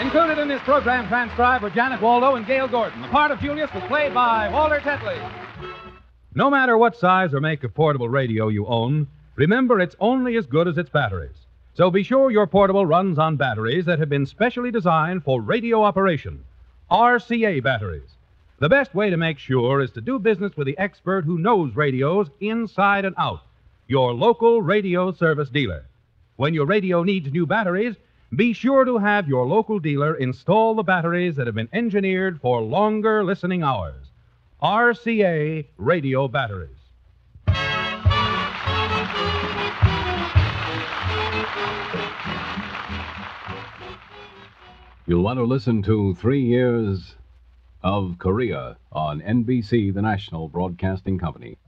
Included 0.00 0.38
in 0.38 0.48
this 0.48 0.60
program 0.62 1.08
transcribed 1.08 1.62
were 1.62 1.70
Janet 1.70 2.00
Waldo 2.00 2.34
and 2.34 2.46
Gale 2.46 2.68
Gordon. 2.68 3.02
The 3.02 3.08
part 3.08 3.30
of 3.30 3.40
Julius 3.40 3.72
was 3.74 3.82
played 3.84 4.12
by 4.12 4.48
Walter 4.48 4.80
Tetley. 4.80 5.18
No 6.34 6.50
matter 6.50 6.76
what 6.76 6.96
size 6.96 7.32
or 7.32 7.40
make 7.40 7.64
of 7.64 7.74
portable 7.74 8.08
radio 8.08 8.48
you 8.48 8.66
own, 8.66 9.06
remember 9.36 9.80
it's 9.80 9.96
only 10.00 10.36
as 10.36 10.46
good 10.46 10.68
as 10.68 10.78
its 10.78 10.90
batteries. 10.90 11.46
So 11.74 11.90
be 11.90 12.02
sure 12.02 12.30
your 12.30 12.46
portable 12.46 12.86
runs 12.86 13.18
on 13.18 13.36
batteries 13.36 13.86
that 13.86 13.98
have 13.98 14.08
been 14.08 14.26
specially 14.26 14.70
designed 14.70 15.24
for 15.24 15.40
radio 15.40 15.82
operation. 15.82 16.44
RCA 16.90 17.62
batteries. 17.62 18.13
The 18.60 18.68
best 18.68 18.94
way 18.94 19.10
to 19.10 19.16
make 19.16 19.40
sure 19.40 19.80
is 19.80 19.90
to 19.92 20.00
do 20.00 20.20
business 20.20 20.56
with 20.56 20.68
the 20.68 20.78
expert 20.78 21.24
who 21.24 21.38
knows 21.38 21.74
radios 21.74 22.30
inside 22.40 23.04
and 23.04 23.16
out, 23.18 23.40
your 23.88 24.14
local 24.14 24.62
radio 24.62 25.10
service 25.10 25.50
dealer. 25.50 25.86
When 26.36 26.54
your 26.54 26.64
radio 26.64 27.02
needs 27.02 27.32
new 27.32 27.46
batteries, 27.46 27.96
be 28.36 28.52
sure 28.52 28.84
to 28.84 28.98
have 28.98 29.26
your 29.26 29.44
local 29.44 29.80
dealer 29.80 30.14
install 30.14 30.76
the 30.76 30.84
batteries 30.84 31.34
that 31.34 31.46
have 31.48 31.56
been 31.56 31.68
engineered 31.72 32.40
for 32.40 32.60
longer 32.60 33.24
listening 33.24 33.64
hours. 33.64 34.06
RCA 34.62 35.66
radio 35.76 36.28
batteries. 36.28 36.70
You'll 45.06 45.24
want 45.24 45.38
to 45.38 45.44
listen 45.44 45.82
to 45.82 46.14
Three 46.14 46.42
Years 46.42 47.16
of 47.84 48.16
Korea 48.18 48.78
on 48.90 49.20
NBC, 49.20 49.92
the 49.92 50.00
national 50.00 50.48
broadcasting 50.48 51.18
company. 51.18 51.58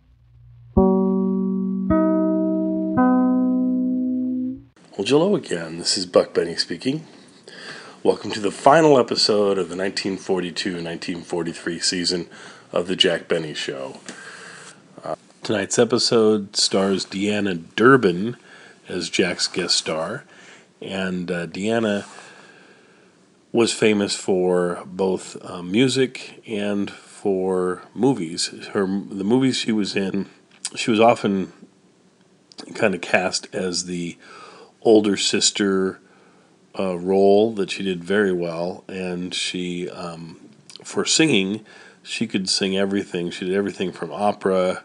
Well, 4.97 5.07
hello 5.07 5.37
again. 5.37 5.79
This 5.79 5.99
is 5.99 6.07
Buck 6.07 6.33
Benny 6.33 6.57
speaking. 6.57 7.07
Welcome 8.03 8.31
to 8.31 8.41
the 8.41 8.51
final 8.51 8.99
episode 8.99 9.59
of 9.59 9.69
the 9.69 9.77
1942-1943 9.77 11.83
season 11.83 12.31
of 12.73 12.87
the 12.87 12.97
Jack 12.97 13.29
Benny 13.29 13.53
Show. 13.53 14.01
Uh, 15.05 15.17
tonight's 15.43 15.79
episode 15.79 16.57
stars 16.57 17.05
Deanna 17.05 17.63
Durbin 17.77 18.39
as 18.89 19.11
Jack's 19.11 19.49
guest 19.49 19.77
star, 19.77 20.25
and 20.81 21.31
uh, 21.31 21.47
Deanna 21.47 22.07
was 23.57 23.73
famous 23.73 24.15
for 24.15 24.83
both 24.85 25.43
uh, 25.43 25.63
music 25.63 26.43
and 26.47 26.91
for 26.91 27.83
movies. 27.95 28.49
Her 28.73 28.83
the 28.83 29.25
movies 29.25 29.57
she 29.57 29.73
was 29.73 29.97
in, 29.97 30.29
she 30.75 30.91
was 30.91 31.01
often 31.01 31.55
kind 32.75 32.95
of 32.95 33.01
cast 33.01 33.49
as 33.55 33.87
the 33.87 34.19
older 34.83 35.17
sister 35.17 36.01
uh, 36.79 36.99
role 36.99 37.55
that 37.55 37.71
she 37.71 37.83
did 37.83 38.05
very 38.05 38.33
well, 38.33 38.85
and 38.89 39.35
she 39.35 39.89
um, 39.89 40.39
for 40.85 41.07
singing, 41.07 41.65
she 42.03 42.27
could 42.27 42.51
sing 42.51 42.77
everything. 42.77 43.31
She 43.31 43.47
did 43.47 43.55
everything 43.55 43.91
from 43.91 44.13
opera 44.13 44.85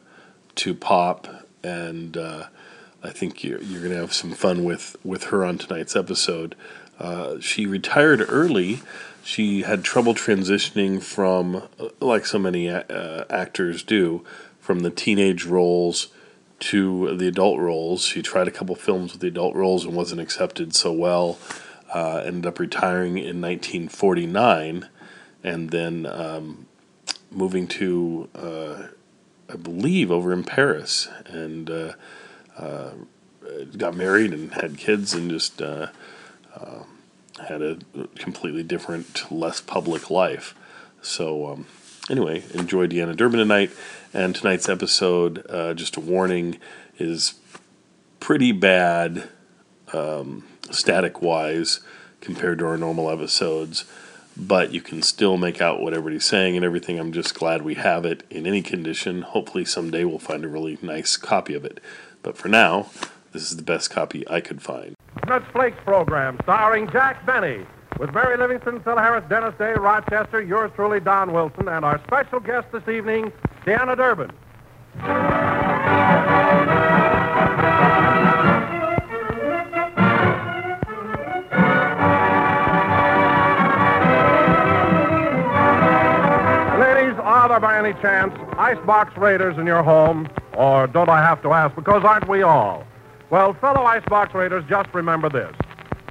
to 0.55 0.74
pop, 0.74 1.28
and 1.61 2.15
uh, 2.15 2.45
I 3.03 3.09
think 3.09 3.43
you're, 3.43 3.61
you're 3.61 3.82
going 3.82 3.93
to 3.93 3.99
have 3.99 4.13
some 4.13 4.32
fun 4.32 4.63
with 4.63 4.95
with 5.03 5.26
her 5.26 5.43
on 5.43 5.57
tonight's 5.57 5.97
episode. 5.97 6.55
Uh, 7.01 7.39
she 7.39 7.65
retired 7.65 8.23
early. 8.29 8.79
She 9.23 9.63
had 9.63 9.83
trouble 9.83 10.13
transitioning 10.13 11.01
from, 11.01 11.67
uh, 11.79 11.89
like 11.99 12.27
so 12.27 12.37
many 12.37 12.69
uh, 12.69 12.83
actors 13.27 13.81
do, 13.81 14.23
from 14.59 14.81
the 14.81 14.91
teenage 14.91 15.43
roles 15.43 16.09
to 16.59 17.17
the 17.17 17.27
adult 17.27 17.59
roles. 17.59 18.03
She 18.03 18.21
tried 18.21 18.47
a 18.47 18.51
couple 18.51 18.75
films 18.75 19.13
with 19.13 19.21
the 19.21 19.29
adult 19.29 19.55
roles 19.55 19.83
and 19.83 19.95
wasn't 19.95 20.21
accepted 20.21 20.75
so 20.75 20.93
well. 20.93 21.39
Uh, 21.91 22.21
ended 22.23 22.45
up 22.45 22.59
retiring 22.59 23.17
in 23.17 23.41
1949 23.41 24.87
and 25.43 25.71
then 25.71 26.05
um, 26.05 26.67
moving 27.31 27.67
to, 27.67 28.29
uh, 28.35 28.83
I 29.51 29.55
believe, 29.55 30.11
over 30.11 30.31
in 30.31 30.43
Paris 30.43 31.09
and 31.25 31.95
got 33.77 33.95
married 33.95 34.33
and 34.33 34.53
had 34.53 34.77
kids 34.77 35.13
and 35.15 35.31
just 35.31 35.61
had 37.47 37.61
a 37.61 37.77
completely 38.15 38.63
different, 38.63 39.31
less 39.31 39.61
public 39.61 40.09
life. 40.09 40.55
So, 41.01 41.47
um, 41.51 41.65
anyway, 42.09 42.43
enjoy 42.53 42.87
Deanna 42.87 43.15
Durbin 43.15 43.39
tonight. 43.39 43.71
And 44.13 44.35
tonight's 44.35 44.67
episode, 44.67 45.45
uh, 45.49 45.73
just 45.73 45.95
a 45.95 46.01
warning, 46.01 46.57
is 46.97 47.35
pretty 48.19 48.51
bad 48.51 49.29
um, 49.93 50.43
static 50.69 51.21
wise 51.21 51.79
compared 52.19 52.59
to 52.59 52.65
our 52.65 52.77
normal 52.77 53.09
episodes. 53.09 53.85
But 54.37 54.71
you 54.71 54.81
can 54.81 55.01
still 55.01 55.37
make 55.37 55.61
out 55.61 55.81
what 55.81 55.93
everybody's 55.93 56.25
saying 56.25 56.55
and 56.55 56.63
everything. 56.63 56.99
I'm 56.99 57.11
just 57.11 57.35
glad 57.35 57.63
we 57.63 57.75
have 57.75 58.05
it 58.05 58.23
in 58.29 58.47
any 58.47 58.61
condition. 58.61 59.23
Hopefully, 59.23 59.65
someday 59.65 60.05
we'll 60.05 60.19
find 60.19 60.45
a 60.45 60.47
really 60.47 60.77
nice 60.81 61.17
copy 61.17 61.53
of 61.53 61.65
it. 61.65 61.79
But 62.23 62.37
for 62.37 62.47
now, 62.47 62.89
this 63.32 63.49
is 63.49 63.57
the 63.57 63.63
best 63.63 63.89
copy 63.89 64.27
I 64.29 64.41
could 64.41 64.61
find. 64.61 64.95
Nuts 65.27 65.45
Flakes 65.51 65.77
program 65.84 66.38
starring 66.43 66.89
Jack 66.91 67.25
Benny 67.25 67.65
with 67.99 68.13
Mary 68.13 68.38
Livingstone, 68.38 68.82
Phil 68.82 68.97
Harris, 68.97 69.23
Dennis 69.29 69.53
Day, 69.57 69.73
Rochester, 69.73 70.41
yours 70.41 70.71
truly, 70.75 70.99
Don 70.99 71.34
Wilson, 71.34 71.67
and 71.67 71.86
our 71.86 72.01
special 72.07 72.39
guest 72.39 72.67
this 72.71 72.88
evening, 72.88 73.32
Deanna 73.65 73.95
Durbin. 73.95 74.32
Ladies, 86.79 87.19
are 87.19 87.47
there 87.49 87.59
by 87.59 87.77
any 87.77 87.93
chance 88.01 88.34
icebox 88.57 89.15
raiders 89.17 89.57
in 89.57 89.65
your 89.65 89.84
home? 89.84 90.27
Or 90.57 90.88
don't 90.88 91.09
I 91.09 91.21
have 91.21 91.41
to 91.43 91.53
ask, 91.53 91.75
because 91.75 92.03
aren't 92.03 92.27
we 92.27 92.41
all? 92.41 92.86
Well, 93.32 93.53
fellow 93.53 93.84
icebox 93.86 94.36
raiders, 94.36 94.65
just 94.67 94.93
remember 94.93 95.29
this. 95.29 95.55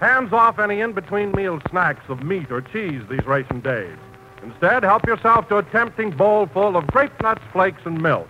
Hands 0.01 0.33
off 0.33 0.59
any 0.59 0.81
in 0.81 0.95
between 0.95 1.33
meal 1.33 1.61
snacks 1.69 2.09
of 2.09 2.23
meat 2.23 2.51
or 2.51 2.63
cheese 2.63 3.03
these 3.11 3.27
ration 3.27 3.61
days. 3.61 3.95
Instead, 4.43 4.85
help 4.85 5.07
yourself 5.07 5.47
to 5.49 5.59
a 5.59 5.63
tempting 5.65 6.13
bowl 6.13 6.47
full 6.47 6.79
of 6.79 6.87
grape 6.87 7.13
nuts, 7.23 7.43
flakes, 7.53 7.83
and 7.85 8.03
milk. 8.03 8.27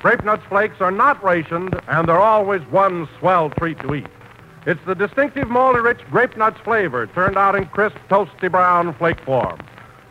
Grape 0.00 0.24
nuts 0.24 0.42
flakes 0.48 0.80
are 0.80 0.90
not 0.90 1.22
rationed, 1.22 1.80
and 1.86 2.08
they're 2.08 2.18
always 2.18 2.60
one 2.72 3.08
swell 3.20 3.50
treat 3.50 3.78
to 3.82 3.94
eat. 3.94 4.08
It's 4.66 4.84
the 4.84 4.96
distinctive 4.96 5.46
malty 5.46 5.84
rich 5.84 6.00
grape 6.10 6.36
nuts 6.36 6.58
flavor 6.64 7.06
turned 7.06 7.36
out 7.36 7.54
in 7.54 7.66
crisp, 7.66 7.96
toasty 8.10 8.50
brown 8.50 8.94
flake 8.94 9.20
form. 9.20 9.60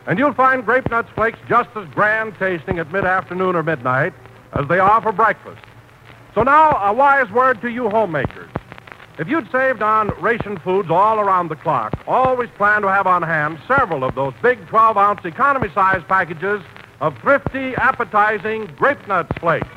And 0.08 0.18
you'll 0.18 0.34
find 0.34 0.64
grape 0.64 0.90
nuts 0.90 1.10
flakes 1.14 1.40
just 1.50 1.70
as 1.76 1.90
grand 1.90 2.36
tasting 2.40 2.80
at 2.80 2.90
mid 2.90 3.04
afternoon 3.04 3.58
or 3.58 3.64
midnight 3.64 4.14
as 4.54 4.66
they 4.70 4.80
are 4.80 5.02
for 5.02 5.12
breakfast. 5.12 5.62
So 6.36 6.42
now, 6.42 6.78
a 6.78 6.92
wise 6.92 7.30
word 7.32 7.62
to 7.62 7.70
you 7.70 7.90
homemakers. 7.90 8.50
If 9.20 9.28
you'd 9.28 9.52
saved 9.52 9.84
on 9.84 10.10
ration 10.20 10.58
foods 10.58 10.90
all 10.90 11.20
around 11.20 11.50
the 11.50 11.56
clock, 11.56 11.94
always 12.08 12.50
plan 12.58 12.82
to 12.82 12.88
have 12.88 13.06
on 13.06 13.22
hand 13.22 13.60
several 13.68 14.04
of 14.04 14.16
those 14.16 14.34
big 14.42 14.66
12 14.68 14.98
ounce 14.98 15.24
economy 15.26 15.70
size 15.76 16.02
packages 16.08 16.64
of 17.02 17.16
thrifty, 17.20 17.76
appetizing 17.76 18.66
grape 18.76 19.08
nuts 19.08 19.32
flakes. 19.40 19.70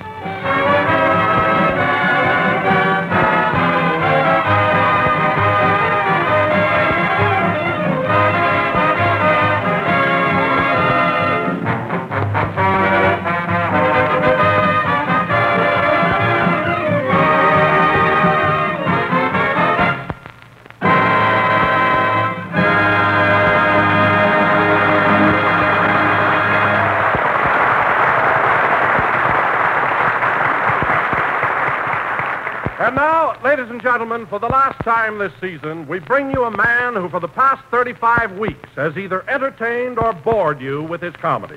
Gentlemen, 33.96 34.26
for 34.26 34.38
the 34.38 34.46
last 34.46 34.78
time 34.84 35.16
this 35.16 35.32
season, 35.40 35.88
we 35.88 35.98
bring 35.98 36.30
you 36.30 36.44
a 36.44 36.54
man 36.54 36.94
who, 36.94 37.08
for 37.08 37.18
the 37.18 37.28
past 37.28 37.64
35 37.70 38.32
weeks, 38.32 38.68
has 38.74 38.94
either 38.94 39.26
entertained 39.26 39.98
or 39.98 40.12
bored 40.12 40.60
you 40.60 40.82
with 40.82 41.00
his 41.00 41.14
comedy. 41.14 41.56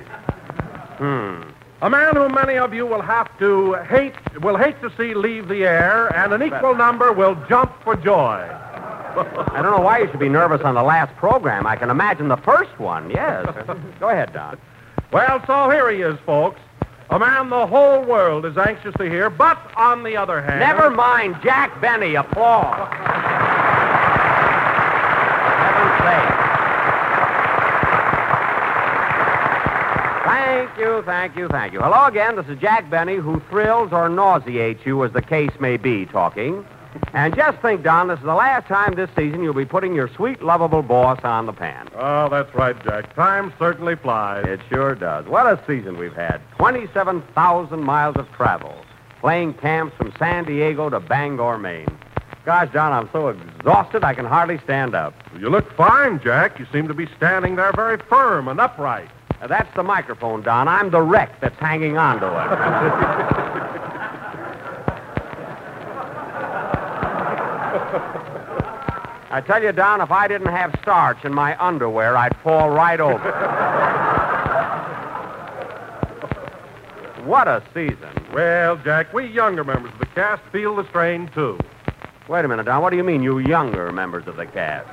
Hmm. 0.96 1.42
A 1.82 1.90
man 1.90 2.16
whom 2.16 2.32
many 2.32 2.56
of 2.56 2.72
you 2.72 2.86
will 2.86 3.02
have 3.02 3.28
to 3.40 3.74
hate, 3.82 4.14
will 4.40 4.56
hate 4.56 4.80
to 4.80 4.90
see 4.96 5.12
leave 5.12 5.48
the 5.48 5.64
air, 5.64 6.08
and 6.16 6.32
an 6.32 6.42
equal 6.42 6.74
number 6.74 7.12
will 7.12 7.34
jump 7.46 7.74
for 7.84 7.94
joy. 7.94 8.40
I 8.48 9.60
don't 9.60 9.76
know 9.76 9.82
why 9.82 9.98
you 9.98 10.10
should 10.10 10.18
be 10.18 10.30
nervous 10.30 10.62
on 10.62 10.76
the 10.76 10.82
last 10.82 11.14
program. 11.16 11.66
I 11.66 11.76
can 11.76 11.90
imagine 11.90 12.28
the 12.28 12.38
first 12.38 12.80
one, 12.80 13.10
yes. 13.10 13.44
Go 14.00 14.08
ahead, 14.08 14.32
Don. 14.32 14.58
Well, 15.12 15.44
so 15.46 15.68
here 15.68 15.90
he 15.90 16.00
is, 16.00 16.18
folks. 16.24 16.58
A 17.10 17.18
man 17.18 17.50
the 17.50 17.66
whole 17.66 18.04
world 18.04 18.46
is 18.46 18.56
anxious 18.56 18.94
to 18.98 19.04
hear, 19.10 19.30
but 19.30 19.58
on 19.76 20.04
the 20.04 20.16
other 20.16 20.40
hand. 20.40 20.60
Never 20.60 20.90
mind, 20.90 21.36
Jack 21.42 21.80
Benny. 21.80 22.14
Applause. 22.14 22.88
Thank 30.24 30.78
you, 30.78 31.02
thank 31.04 31.36
you, 31.36 31.48
thank 31.48 31.72
you. 31.72 31.80
Hello 31.80 32.06
again. 32.06 32.36
This 32.36 32.46
is 32.46 32.58
Jack 32.60 32.88
Benny, 32.88 33.16
who 33.16 33.40
thrills 33.50 33.92
or 33.92 34.08
nauseates 34.08 34.86
you, 34.86 35.04
as 35.04 35.12
the 35.12 35.22
case 35.22 35.50
may 35.58 35.76
be, 35.76 36.06
talking. 36.06 36.64
And 37.12 37.34
just 37.34 37.60
think, 37.60 37.82
Don, 37.82 38.08
this 38.08 38.18
is 38.18 38.24
the 38.24 38.34
last 38.34 38.66
time 38.66 38.94
this 38.94 39.10
season 39.16 39.42
you'll 39.42 39.54
be 39.54 39.64
putting 39.64 39.94
your 39.94 40.08
sweet, 40.14 40.42
lovable 40.42 40.82
boss 40.82 41.20
on 41.24 41.46
the 41.46 41.52
pan. 41.52 41.88
Oh, 41.94 42.28
that's 42.28 42.54
right, 42.54 42.76
Jack. 42.84 43.14
Time 43.14 43.52
certainly 43.58 43.96
flies. 43.96 44.44
It 44.46 44.60
sure 44.68 44.94
does. 44.94 45.26
What 45.26 45.46
a 45.46 45.62
season 45.66 45.98
we've 45.98 46.14
had. 46.14 46.40
27,000 46.56 47.82
miles 47.82 48.16
of 48.16 48.28
travel, 48.32 48.74
playing 49.20 49.54
camps 49.54 49.96
from 49.96 50.12
San 50.18 50.44
Diego 50.44 50.88
to 50.90 51.00
Bangor, 51.00 51.58
Maine. 51.58 51.98
Gosh, 52.44 52.72
Don, 52.72 52.92
I'm 52.92 53.08
so 53.12 53.28
exhausted 53.28 54.02
I 54.02 54.14
can 54.14 54.24
hardly 54.24 54.58
stand 54.64 54.94
up. 54.94 55.14
You 55.38 55.50
look 55.50 55.70
fine, 55.76 56.20
Jack. 56.22 56.58
You 56.58 56.66
seem 56.72 56.88
to 56.88 56.94
be 56.94 57.06
standing 57.16 57.56
there 57.56 57.72
very 57.74 57.98
firm 58.08 58.48
and 58.48 58.60
upright. 58.60 59.10
Now, 59.40 59.46
that's 59.46 59.74
the 59.76 59.82
microphone, 59.82 60.42
Don. 60.42 60.68
I'm 60.68 60.90
the 60.90 61.02
wreck 61.02 61.40
that's 61.40 61.58
hanging 61.58 61.96
on 61.98 62.20
to 62.20 62.26
it. 62.26 63.56
I 69.32 69.40
tell 69.40 69.62
you, 69.62 69.70
Don, 69.70 70.00
if 70.00 70.10
I 70.10 70.26
didn't 70.26 70.48
have 70.48 70.76
starch 70.82 71.24
in 71.24 71.32
my 71.32 71.56
underwear, 71.64 72.16
I'd 72.16 72.36
fall 72.38 72.68
right 72.70 72.98
over. 72.98 73.30
what 77.24 77.46
a 77.46 77.62
season. 77.72 78.10
Well, 78.34 78.76
Jack, 78.78 79.14
we 79.14 79.26
younger 79.26 79.62
members 79.62 79.92
of 79.92 80.00
the 80.00 80.06
cast 80.06 80.42
feel 80.50 80.74
the 80.74 80.84
strain, 80.88 81.28
too. 81.28 81.56
Wait 82.26 82.44
a 82.44 82.48
minute, 82.48 82.64
Don. 82.66 82.82
What 82.82 82.90
do 82.90 82.96
you 82.96 83.04
mean, 83.04 83.22
you 83.22 83.38
younger 83.38 83.92
members 83.92 84.26
of 84.26 84.36
the 84.36 84.46
cast? 84.46 84.88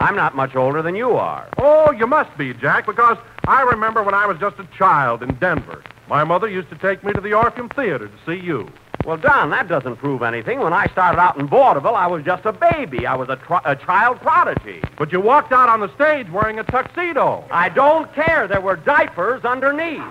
I'm 0.00 0.16
not 0.16 0.36
much 0.36 0.54
older 0.54 0.82
than 0.82 0.94
you 0.94 1.12
are. 1.12 1.48
Oh, 1.56 1.92
you 1.92 2.06
must 2.06 2.36
be, 2.36 2.52
Jack, 2.52 2.84
because 2.84 3.16
I 3.46 3.62
remember 3.62 4.02
when 4.02 4.14
I 4.14 4.26
was 4.26 4.36
just 4.38 4.58
a 4.58 4.68
child 4.76 5.22
in 5.22 5.34
Denver. 5.36 5.82
My 6.08 6.24
mother 6.24 6.48
used 6.48 6.68
to 6.68 6.76
take 6.76 7.02
me 7.04 7.14
to 7.14 7.20
the 7.22 7.32
Orpheum 7.32 7.70
Theater 7.70 8.08
to 8.08 8.14
see 8.26 8.38
you. 8.38 8.68
Well, 9.04 9.16
Don, 9.16 9.50
that 9.50 9.66
doesn't 9.66 9.96
prove 9.96 10.22
anything. 10.22 10.60
When 10.60 10.72
I 10.72 10.86
started 10.86 11.18
out 11.18 11.36
in 11.36 11.48
vaudeville, 11.48 11.96
I 11.96 12.06
was 12.06 12.24
just 12.24 12.44
a 12.46 12.52
baby. 12.52 13.04
I 13.04 13.16
was 13.16 13.28
a, 13.28 13.36
tr- 13.36 13.64
a 13.64 13.74
child 13.74 14.20
prodigy. 14.20 14.80
But 14.96 15.10
you 15.10 15.20
walked 15.20 15.52
out 15.52 15.68
on 15.68 15.80
the 15.80 15.92
stage 15.96 16.30
wearing 16.30 16.60
a 16.60 16.64
tuxedo. 16.64 17.44
I 17.50 17.68
don't 17.68 18.12
care. 18.14 18.46
There 18.46 18.60
were 18.60 18.76
diapers 18.76 19.44
underneath. 19.44 20.02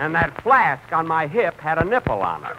and 0.00 0.14
that 0.14 0.42
flask 0.42 0.92
on 0.92 1.06
my 1.06 1.26
hip 1.26 1.58
had 1.60 1.78
a 1.78 1.84
nipple 1.84 2.20
on 2.20 2.42
it. 2.44 2.56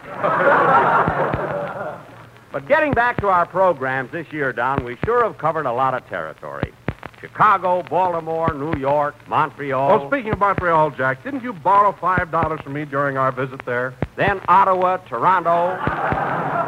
but 2.52 2.66
getting 2.66 2.92
back 2.92 3.20
to 3.20 3.28
our 3.28 3.46
programs 3.46 4.10
this 4.12 4.26
year, 4.32 4.52
Don, 4.52 4.84
we 4.84 4.96
sure 5.04 5.24
have 5.24 5.38
covered 5.38 5.66
a 5.66 5.72
lot 5.72 5.94
of 5.94 6.06
territory. 6.08 6.72
Chicago, 7.20 7.82
Baltimore, 7.82 8.52
New 8.52 8.78
York, 8.78 9.14
Montreal. 9.28 9.90
Oh, 9.90 10.08
speaking 10.08 10.32
of 10.32 10.38
Montreal, 10.38 10.90
Jack, 10.90 11.24
didn't 11.24 11.42
you 11.42 11.52
borrow 11.52 11.92
$5 11.92 12.62
from 12.62 12.72
me 12.72 12.84
during 12.84 13.16
our 13.16 13.32
visit 13.32 13.64
there? 13.64 13.94
Then 14.16 14.40
Ottawa, 14.48 14.98
Toronto, 15.08 15.76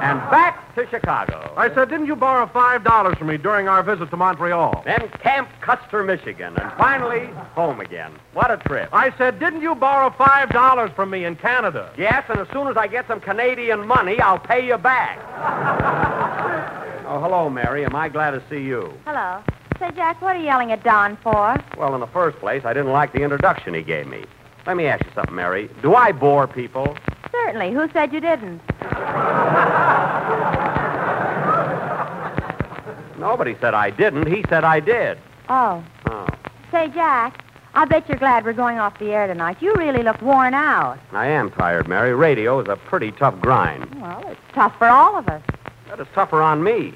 and 0.03 0.19
back 0.31 0.75
to 0.75 0.89
Chicago. 0.89 1.53
I 1.57 1.73
said, 1.75 1.91
didn't 1.91 2.07
you 2.07 2.17
borrow 2.17 2.47
$5 2.47 3.19
from 3.19 3.27
me 3.27 3.37
during 3.37 3.69
our 3.69 3.83
visit 3.83 4.11
to 4.11 4.17
Montreal? 4.17 4.83
Then 4.85 5.09
Camp 5.21 5.49
Custer, 5.61 6.03
Michigan, 6.05 6.57
and 6.57 6.73
finally 6.79 7.27
home 7.55 7.81
again. 7.81 8.13
What 8.33 8.51
a 8.51 8.57
trip. 8.57 8.89
I 8.93 9.17
said, 9.19 9.39
didn't 9.39 9.61
you 9.63 9.75
borrow 9.75 10.11
$5 10.11 10.95
from 10.95 11.11
me 11.11 11.25
in 11.25 11.37
Canada? 11.37 11.93
Yes, 11.99 12.25
and 12.29 12.41
as 12.41 12.49
soon 12.53 12.69
as 12.69 12.77
I 12.77 12.87
get 12.87 13.07
some 13.07 13.21
Canadian 13.21 13.87
money, 13.87 14.21
I'll 14.21 14.39
pay 14.39 14.67
you 14.67 14.79
back. 14.79 15.19
oh, 17.07 17.21
hello, 17.21 17.51
Mary. 17.51 17.85
Am 17.85 17.95
I 17.95 18.09
glad 18.09 18.31
to 18.31 18.43
see 18.49 18.63
you? 18.63 18.93
Hello. 19.05 19.43
Say, 19.79 19.91
Jack, 19.95 20.21
what 20.21 20.35
are 20.35 20.39
you 20.39 20.47
yelling 20.47 20.73
at 20.73 20.83
Don 20.83 21.17
for? 21.19 21.63
Well, 21.77 21.95
in 21.95 22.01
the 22.01 22.07
first 22.09 22.39
place, 22.39 22.65
I 22.65 22.73
didn't 22.73 22.93
like 22.93 23.13
the 23.13 23.23
introduction 23.23 23.75
he 23.75 23.83
gave 23.83 24.09
me. 24.09 24.25
Let 24.67 24.77
me 24.77 24.87
ask 24.87 25.05
you 25.05 25.13
something, 25.15 25.35
Mary. 25.35 25.71
Do 25.83 25.95
I 25.95 26.11
bore 26.13 26.49
people? 26.49 26.97
Certainly. 27.31 27.73
Who 27.73 27.89
said 27.93 28.13
you 28.13 28.21
didn't? 28.21 28.61
Nobody 33.19 33.57
said 33.61 33.75
I 33.75 33.91
didn't. 33.91 34.27
He 34.27 34.45
said 34.49 34.65
I 34.65 34.81
did. 34.81 35.19
Oh. 35.49 35.85
Oh. 36.07 36.27
Say, 36.71 36.89
Jack, 36.89 37.45
I 37.75 37.85
bet 37.85 38.09
you're 38.09 38.19
glad 38.19 38.45
we're 38.45 38.53
going 38.53 38.79
off 38.79 38.99
the 38.99 39.13
air 39.13 39.27
tonight. 39.27 39.59
You 39.61 39.75
really 39.77 40.03
look 40.03 40.21
worn 40.21 40.55
out. 40.55 40.99
I 41.13 41.29
am 41.29 41.51
tired, 41.51 41.89
Mary. 41.89 42.15
Radio 42.15 42.61
is 42.61 42.69
a 42.69 42.77
pretty 42.77 43.13
tough 43.13 43.41
grind. 43.41 44.01
Well, 44.01 44.23
it's 44.27 44.41
tough 44.55 44.77
for 44.79 44.89
all 44.89 45.17
of 45.17 45.29
us. 45.29 45.43
That 45.89 46.01
is 46.01 46.07
tougher 46.15 46.43
on 46.43 46.63
me. 46.63 46.95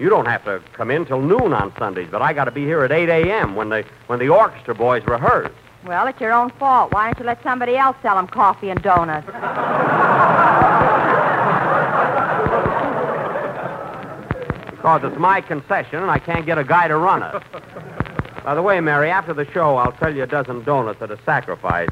You 0.00 0.08
don't 0.08 0.24
have 0.24 0.42
to 0.46 0.62
come 0.72 0.90
in 0.90 1.04
till 1.04 1.20
noon 1.20 1.52
on 1.52 1.74
Sundays, 1.78 2.08
but 2.10 2.22
I 2.22 2.32
got 2.32 2.46
to 2.46 2.50
be 2.50 2.64
here 2.64 2.82
at 2.84 2.90
8 2.90 3.10
a.m. 3.10 3.54
when 3.54 3.68
the 3.68 3.84
when 4.06 4.18
the 4.18 4.30
orchestra 4.30 4.74
boys 4.74 5.04
rehearse. 5.06 5.52
Well, 5.84 6.06
it's 6.06 6.18
your 6.18 6.32
own 6.32 6.48
fault. 6.52 6.92
Why 6.94 7.04
don't 7.04 7.18
you 7.18 7.26
let 7.26 7.42
somebody 7.42 7.76
else 7.76 7.98
sell 8.00 8.16
them 8.16 8.26
coffee 8.26 8.70
and 8.70 8.82
donuts? 8.82 9.26
Because 14.70 15.04
it's 15.04 15.18
my 15.18 15.42
concession 15.42 16.00
and 16.00 16.10
I 16.10 16.18
can't 16.18 16.46
get 16.46 16.56
a 16.56 16.64
guy 16.64 16.88
to 16.88 16.96
run 16.96 17.22
it. 17.22 17.42
By 18.42 18.54
the 18.54 18.62
way, 18.62 18.80
Mary, 18.80 19.10
after 19.10 19.34
the 19.34 19.44
show, 19.52 19.76
I'll 19.76 19.92
tell 19.92 20.14
you 20.14 20.22
a 20.22 20.26
dozen 20.26 20.64
donuts 20.64 21.02
at 21.02 21.10
a 21.10 21.18
sacrifice. 21.24 21.90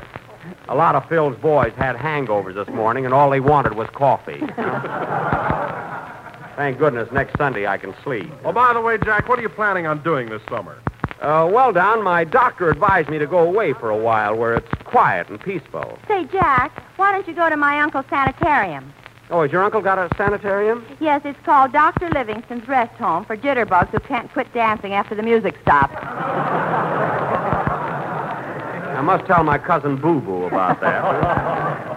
A 0.71 0.75
lot 0.75 0.95
of 0.95 1.07
Phil's 1.11 1.37
boys 1.37 1.75
had 1.77 1.95
hangovers 1.97 2.55
this 2.55 2.69
morning, 2.75 3.05
and 3.05 3.13
all 3.13 3.29
they 3.29 3.41
wanted 3.41 3.75
was 3.75 3.89
coffee. 3.91 4.41
Thank 6.59 6.77
goodness 6.79 7.09
next 7.13 7.39
Sunday 7.39 7.69
I 7.69 7.79
can 7.79 7.95
sleep. 8.03 8.29
Oh, 8.45 8.51
by 8.51 8.73
the 8.73 8.81
way, 8.81 8.99
Jack, 8.99 9.29
what 9.29 9.39
are 9.39 9.43
you 9.43 9.49
planning 9.49 9.87
on 9.87 10.03
doing 10.03 10.29
this 10.29 10.43
summer? 10.51 10.77
Uh, 11.21 11.49
well, 11.49 11.73
Don, 11.73 12.03
my 12.03 12.25
doctor 12.25 12.69
advised 12.69 13.09
me 13.09 13.17
to 13.17 13.29
go 13.29 13.39
away 13.39 13.75
for 13.75 13.91
a 13.91 13.97
while 13.97 14.35
where 14.37 14.57
it's 14.57 14.69
quiet 14.83 15.29
and 15.29 15.41
peaceful. 15.41 15.97
Say, 16.09 16.25
Jack, 16.25 16.83
why 16.97 17.13
don't 17.13 17.29
you 17.29 17.35
go 17.35 17.49
to 17.49 17.57
my 17.57 17.79
uncle's 17.79 18.07
sanitarium? 18.11 18.93
Oh, 19.31 19.43
has 19.43 19.53
your 19.53 19.63
uncle 19.63 19.81
got 19.81 19.99
a 19.99 20.09
sanitarium? 20.17 20.85
Yes, 20.99 21.23
it's 21.25 21.39
called 21.45 21.71
Dr. 21.71 22.11
Livingstone's 22.11 22.67
Rest 22.67 22.95
Home 22.95 23.25
for 23.25 23.37
jitterbugs 23.37 23.91
who 23.91 24.01
can't 24.01 24.29
quit 24.33 24.53
dancing 24.53 24.95
after 24.95 25.15
the 25.15 25.23
music 25.23 25.57
stops. 25.63 25.95
I 28.97 29.01
must 29.01 29.27
tell 29.27 29.45
my 29.45 29.59
cousin 29.59 29.95
Boo 29.95 30.21
Boo 30.21 30.47
about 30.47 30.81
that. 30.81 31.85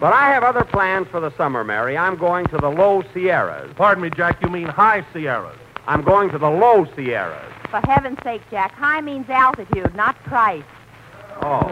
but 0.00 0.12
I 0.12 0.30
have 0.32 0.42
other 0.42 0.64
plans 0.64 1.06
for 1.08 1.20
the 1.20 1.30
summer, 1.36 1.62
Mary. 1.62 1.96
I'm 1.96 2.16
going 2.16 2.46
to 2.46 2.56
the 2.58 2.68
low 2.70 3.02
Sierras. 3.14 3.70
Pardon 3.76 4.02
me, 4.02 4.10
Jack, 4.10 4.40
you 4.42 4.48
mean 4.48 4.66
high 4.66 5.04
Sierras. 5.12 5.56
I'm 5.86 6.02
going 6.02 6.30
to 6.30 6.38
the 6.38 6.48
low 6.50 6.86
Sierras. 6.96 7.52
For 7.70 7.80
heaven's 7.86 8.18
sake, 8.24 8.42
Jack, 8.50 8.72
high 8.72 9.00
means 9.00 9.28
altitude, 9.28 9.94
not 9.94 10.16
price. 10.24 10.64
Oh. 11.42 11.68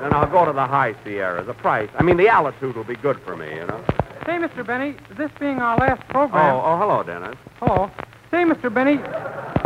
then 0.00 0.12
I'll 0.12 0.28
go 0.30 0.44
to 0.44 0.52
the 0.52 0.66
high 0.66 0.94
Sierras. 1.04 1.46
The 1.46 1.54
price, 1.54 1.88
I 1.98 2.02
mean, 2.02 2.16
the 2.16 2.28
altitude 2.28 2.74
will 2.76 2.84
be 2.84 2.96
good 2.96 3.20
for 3.20 3.36
me, 3.36 3.48
you 3.54 3.66
know. 3.66 3.84
Say, 4.26 4.32
Mr. 4.38 4.64
Benny, 4.66 4.96
this 5.16 5.30
being 5.40 5.58
our 5.58 5.76
last 5.76 6.02
Oh, 6.10 6.12
program. 6.12 6.54
oh, 6.56 6.76
hello, 6.78 7.02
Dennis. 7.02 7.36
Hello. 7.60 7.90
Say, 8.30 8.44
Mr. 8.44 8.72
Benny, 8.72 8.96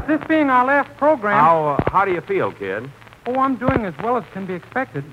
this 0.07 0.20
being 0.28 0.51
our 0.51 0.65
last 0.65 0.95
program. 0.99 1.39
How, 1.39 1.66
uh, 1.78 1.91
how 1.91 2.05
do 2.05 2.12
you 2.12 2.20
feel, 2.23 2.53
kid? 2.53 2.91
Oh, 3.27 3.35
I'm 3.39 3.57
doing 3.57 3.85
as 3.85 3.94
well 4.03 4.16
as 4.16 4.24
can 4.32 4.47
be 4.47 4.55
expected. 4.55 5.05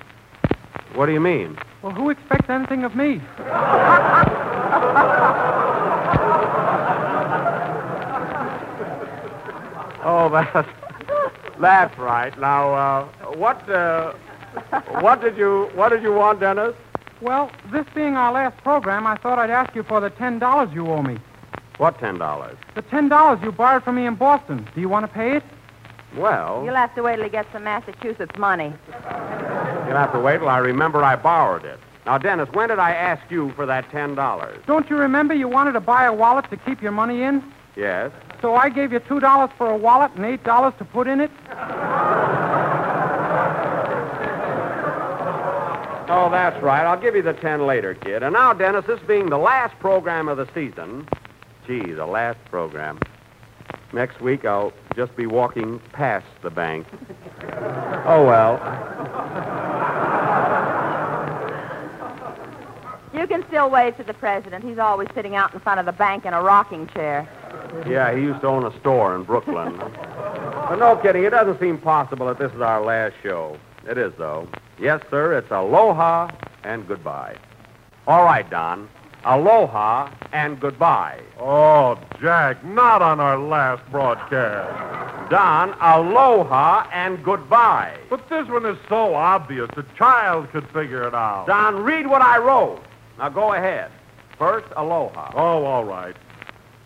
What 0.96 1.08
do 1.08 1.14
you 1.14 1.20
mean? 1.20 1.58
Well, 1.82 1.94
who 1.94 2.10
expects 2.12 2.50
anything 2.50 2.84
of 2.84 2.96
me? 2.96 3.22
Oh, 10.06 10.28
that's 10.30 10.68
that's 11.62 11.98
right. 11.98 12.38
Now, 12.38 12.74
uh, 12.74 13.06
what 13.36 13.68
uh, 13.70 14.14
what 15.00 15.22
did 15.22 15.38
you 15.38 15.70
what 15.76 15.90
did 15.90 16.04
you 16.04 16.12
want, 16.12 16.42
Dennis? 16.42 16.76
Well, 17.22 17.50
this 17.72 17.86
being 17.96 18.16
our 18.18 18.34
last 18.34 18.58
program, 18.64 19.08
I 19.08 19.16
thought 19.16 19.40
I'd 19.40 19.50
ask 19.50 19.74
you 19.76 19.84
for 19.84 20.02
the 20.02 20.10
ten 20.10 20.40
dollars 20.40 20.70
you 20.74 20.88
owe 20.88 21.02
me. 21.02 21.18
What 21.78 22.00
ten 22.00 22.18
dollars? 22.18 22.58
The 22.76 22.82
ten 22.82 23.08
dollars 23.08 23.40
you 23.44 23.52
borrowed 23.54 23.84
from 23.84 23.96
me 23.96 24.06
in 24.06 24.16
Boston. 24.16 24.68
Do 24.76 24.82
you 24.82 24.90
want 24.90 25.06
to 25.06 25.12
pay 25.12 25.38
it? 25.38 25.44
Well, 26.18 26.62
You'll 26.64 26.76
have 26.76 26.94
to 26.96 27.02
wait 27.04 27.16
till 27.16 27.24
he 27.26 27.30
gets 27.30 27.52
some 27.52 27.64
Massachusetts 27.64 28.38
money. 28.38 28.74
you'll 29.88 29.98
have 29.98 30.12
to 30.14 30.20
wait 30.20 30.38
till 30.40 30.50
I 30.50 30.60
remember 30.60 31.04
I 31.04 31.16
borrowed 31.16 31.66
it. 31.66 31.80
Now, 32.06 32.18
Dennis, 32.18 32.50
when 32.54 32.70
did 32.70 32.80
I 32.80 32.92
ask 32.92 33.22
you 33.32 33.52
for 33.54 33.66
that 33.66 33.90
ten 33.90 34.14
dollars? 34.16 34.62
Don't 34.68 34.90
you 34.90 34.98
remember 34.98 35.34
you 35.34 35.48
wanted 35.48 35.72
to 35.74 35.80
buy 35.80 36.04
a 36.06 36.14
wallet 36.14 36.50
to 36.50 36.58
keep 36.58 36.82
your 36.82 36.92
money 36.92 37.24
in? 37.24 37.44
Yes. 37.76 38.12
So 38.42 38.56
I 38.56 38.70
gave 38.70 38.92
you 38.92 39.00
two 39.00 39.20
dollars 39.22 39.50
for 39.58 39.68
a 39.72 39.78
wallet 39.78 40.12
and 40.16 40.26
eight 40.26 40.44
dollars 40.44 40.74
to 40.80 40.86
put 40.86 41.08
in 41.08 41.20
it. 41.22 41.32
Oh, 46.16 46.30
that's 46.30 46.62
right. 46.62 46.86
I'll 46.86 47.00
give 47.00 47.16
you 47.16 47.22
the 47.24 47.34
ten 47.34 47.66
later, 47.66 47.96
kid. 47.96 48.22
And 48.22 48.34
now, 48.34 48.54
Dennis, 48.54 48.86
this 48.86 49.00
being 49.08 49.30
the 49.30 49.38
last 49.38 49.78
program 49.80 50.28
of 50.28 50.38
the 50.38 50.48
season. 50.54 51.08
Gee, 51.66 51.94
the 51.94 52.06
last 52.06 52.38
program. 52.52 53.00
Next 53.94 54.20
week 54.22 54.44
I'll 54.44 54.74
just 54.96 55.16
be 55.16 55.28
walking 55.28 55.80
past 55.92 56.26
the 56.42 56.50
bank. 56.50 56.88
Oh 58.06 58.26
well. 58.26 58.60
You 63.14 63.28
can 63.28 63.46
still 63.48 63.70
wave 63.70 63.96
to 63.98 64.04
the 64.04 64.14
president. 64.16 64.64
He's 64.64 64.80
always 64.80 65.08
sitting 65.14 65.36
out 65.36 65.54
in 65.54 65.60
front 65.60 65.80
of 65.80 65.86
the 65.86 65.92
bank 65.92 66.26
in 66.26 66.34
a 66.34 66.42
rocking 66.42 66.88
chair. 66.88 67.30
Yeah, 67.88 68.14
he 68.16 68.22
used 68.22 68.42
to 68.42 68.48
own 68.48 68.66
a 68.66 68.80
store 68.80 69.16
in 69.16 69.24
Brooklyn. 69.24 69.78
but 69.78 70.76
no 70.78 70.96
kidding, 70.98 71.24
it 71.24 71.30
doesn't 71.30 71.60
seem 71.60 71.78
possible 71.78 72.26
that 72.28 72.40
this 72.40 72.52
is 72.52 72.62
our 72.62 72.84
last 72.84 73.14
show. 73.22 73.58
It 73.88 73.98
is, 73.98 74.14
though. 74.18 74.48
Yes, 74.80 75.02
sir, 75.12 75.38
it's 75.38 75.52
aloha 75.52 76.30
and 76.64 76.88
goodbye. 76.88 77.38
All 78.08 78.24
right, 78.24 78.50
Don. 78.50 78.90
Aloha 79.26 80.12
and 80.34 80.60
goodbye. 80.60 81.22
Oh, 81.40 81.98
Jack, 82.20 82.64
not 82.66 83.02
on 83.02 83.20
our 83.20 83.38
last 83.38 83.90
broadcast. 83.92 85.30
Don, 85.30 85.74
aloha 85.80 86.88
and 86.92 87.24
goodbye. 87.24 87.98
But 88.10 88.28
this 88.30 88.48
one 88.50 88.66
is 88.66 88.78
so 88.90 89.16
obvious, 89.16 89.70
a 89.78 89.84
child 89.98 90.50
could 90.52 90.68
figure 90.70 91.08
it 91.08 91.14
out. 91.14 91.48
Don, 91.48 91.84
read 91.84 92.08
what 92.08 92.22
I 92.22 92.38
wrote. 92.38 92.84
Now 93.18 93.30
go 93.30 93.54
ahead. 93.54 93.92
First, 94.38 94.68
aloha. 94.76 95.32
Oh, 95.36 95.64
all 95.64 95.86
right. 95.86 96.16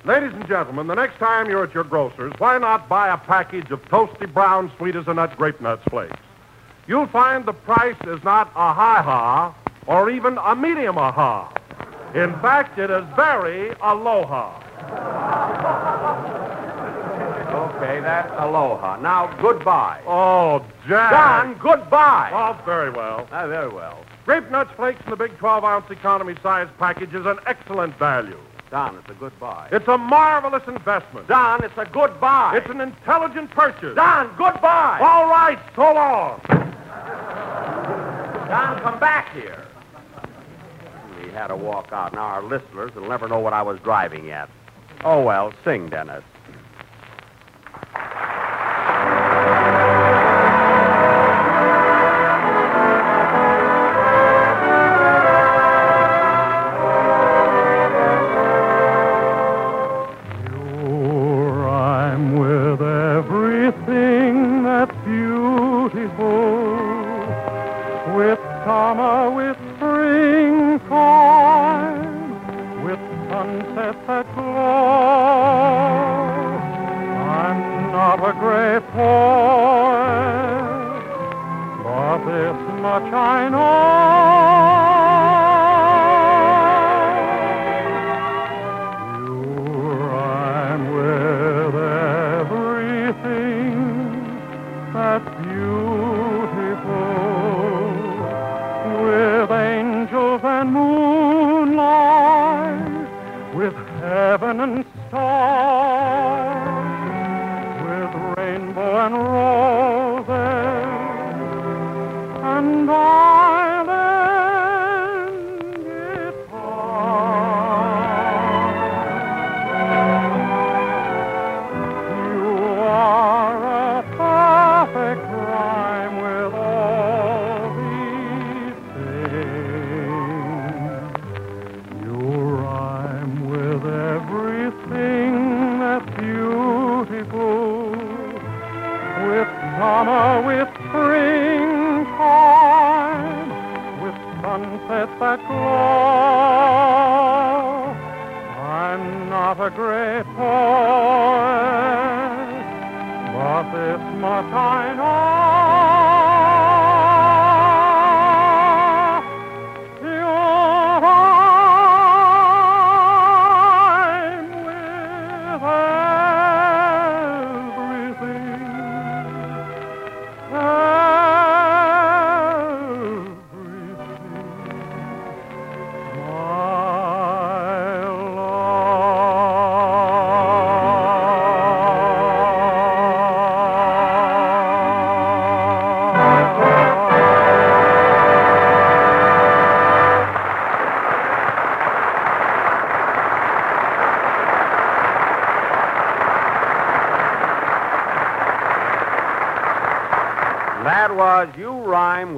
Ladies 0.05 0.31
and 0.34 0.47
gentlemen, 0.47 0.88
the 0.88 0.95
next 0.95 1.18
time 1.18 1.49
you're 1.49 1.64
at 1.64 1.73
your 1.73 1.84
grocer's, 1.84 2.34
why 2.38 2.57
not 2.59 2.88
buy 2.88 3.09
a 3.09 3.18
package 3.18 3.72
of 3.72 3.81
toasty 3.85 4.31
brown 4.31 4.72
sweet 4.77 4.95
as 4.95 5.07
a 5.07 5.14
nut 5.14 5.35
grape 5.38 5.59
nuts 5.59 5.84
flakes? 5.89 6.15
You'll 6.88 7.07
find 7.07 7.45
the 7.45 7.53
price 7.53 7.97
is 8.05 8.23
not 8.23 8.47
a 8.55 8.73
high 8.73 9.01
ha 9.01 9.55
or 9.88 10.09
even 10.09 10.38
a 10.38 10.55
medium 10.55 10.97
aha. 10.97 11.51
In 12.15 12.31
fact, 12.39 12.79
it 12.79 12.89
is 12.89 13.03
very 13.15 13.71
aloha. 13.81 14.63
Okay, 17.77 17.99
that's 18.01 18.31
aloha. 18.39 18.97
Now, 19.01 19.27
goodbye. 19.41 20.01
Oh, 20.07 20.65
Jack. 20.88 21.11
Don, 21.11 21.57
goodbye. 21.59 22.31
Oh, 22.34 22.59
very 22.65 22.89
well. 22.89 23.27
Ah, 23.31 23.47
very 23.47 23.69
well. 23.69 24.03
Grape 24.25 24.49
Nuts 24.51 24.71
Flakes 24.75 25.01
in 25.05 25.11
the 25.11 25.15
big 25.15 25.38
12 25.38 25.63
ounce 25.63 25.89
economy 25.91 26.35
size 26.41 26.67
package 26.79 27.13
is 27.13 27.25
an 27.25 27.38
excellent 27.45 27.97
value. 27.97 28.39
Don, 28.71 28.97
it's 28.97 29.09
a 29.09 29.13
goodbye. 29.13 29.69
It's 29.71 29.88
a 29.88 29.97
marvelous 29.97 30.63
investment. 30.67 31.27
Don, 31.27 31.63
it's 31.63 31.77
a 31.77 31.85
goodbye. 31.85 32.57
It's 32.57 32.69
an 32.69 32.81
intelligent 32.81 33.51
purchase. 33.51 33.95
Don, 33.95 34.27
goodbye. 34.38 34.99
All 35.01 35.29
right, 35.29 35.59
so 35.75 35.93
long. 35.93 36.41
Don, 38.49 38.81
come 38.81 38.99
back 38.99 39.34
here. 39.34 39.66
Had 41.38 41.49
to 41.49 41.55
walk 41.55 41.91
out. 41.91 42.14
Now 42.14 42.23
our 42.23 42.41
listeners 42.41 42.95
will 42.95 43.07
never 43.07 43.27
know 43.27 43.38
what 43.38 43.53
I 43.53 43.61
was 43.61 43.80
driving 43.81 44.31
at. 44.31 44.49
Oh, 45.03 45.22
well, 45.22 45.53
sing, 45.64 45.88
Dennis. 45.88 46.23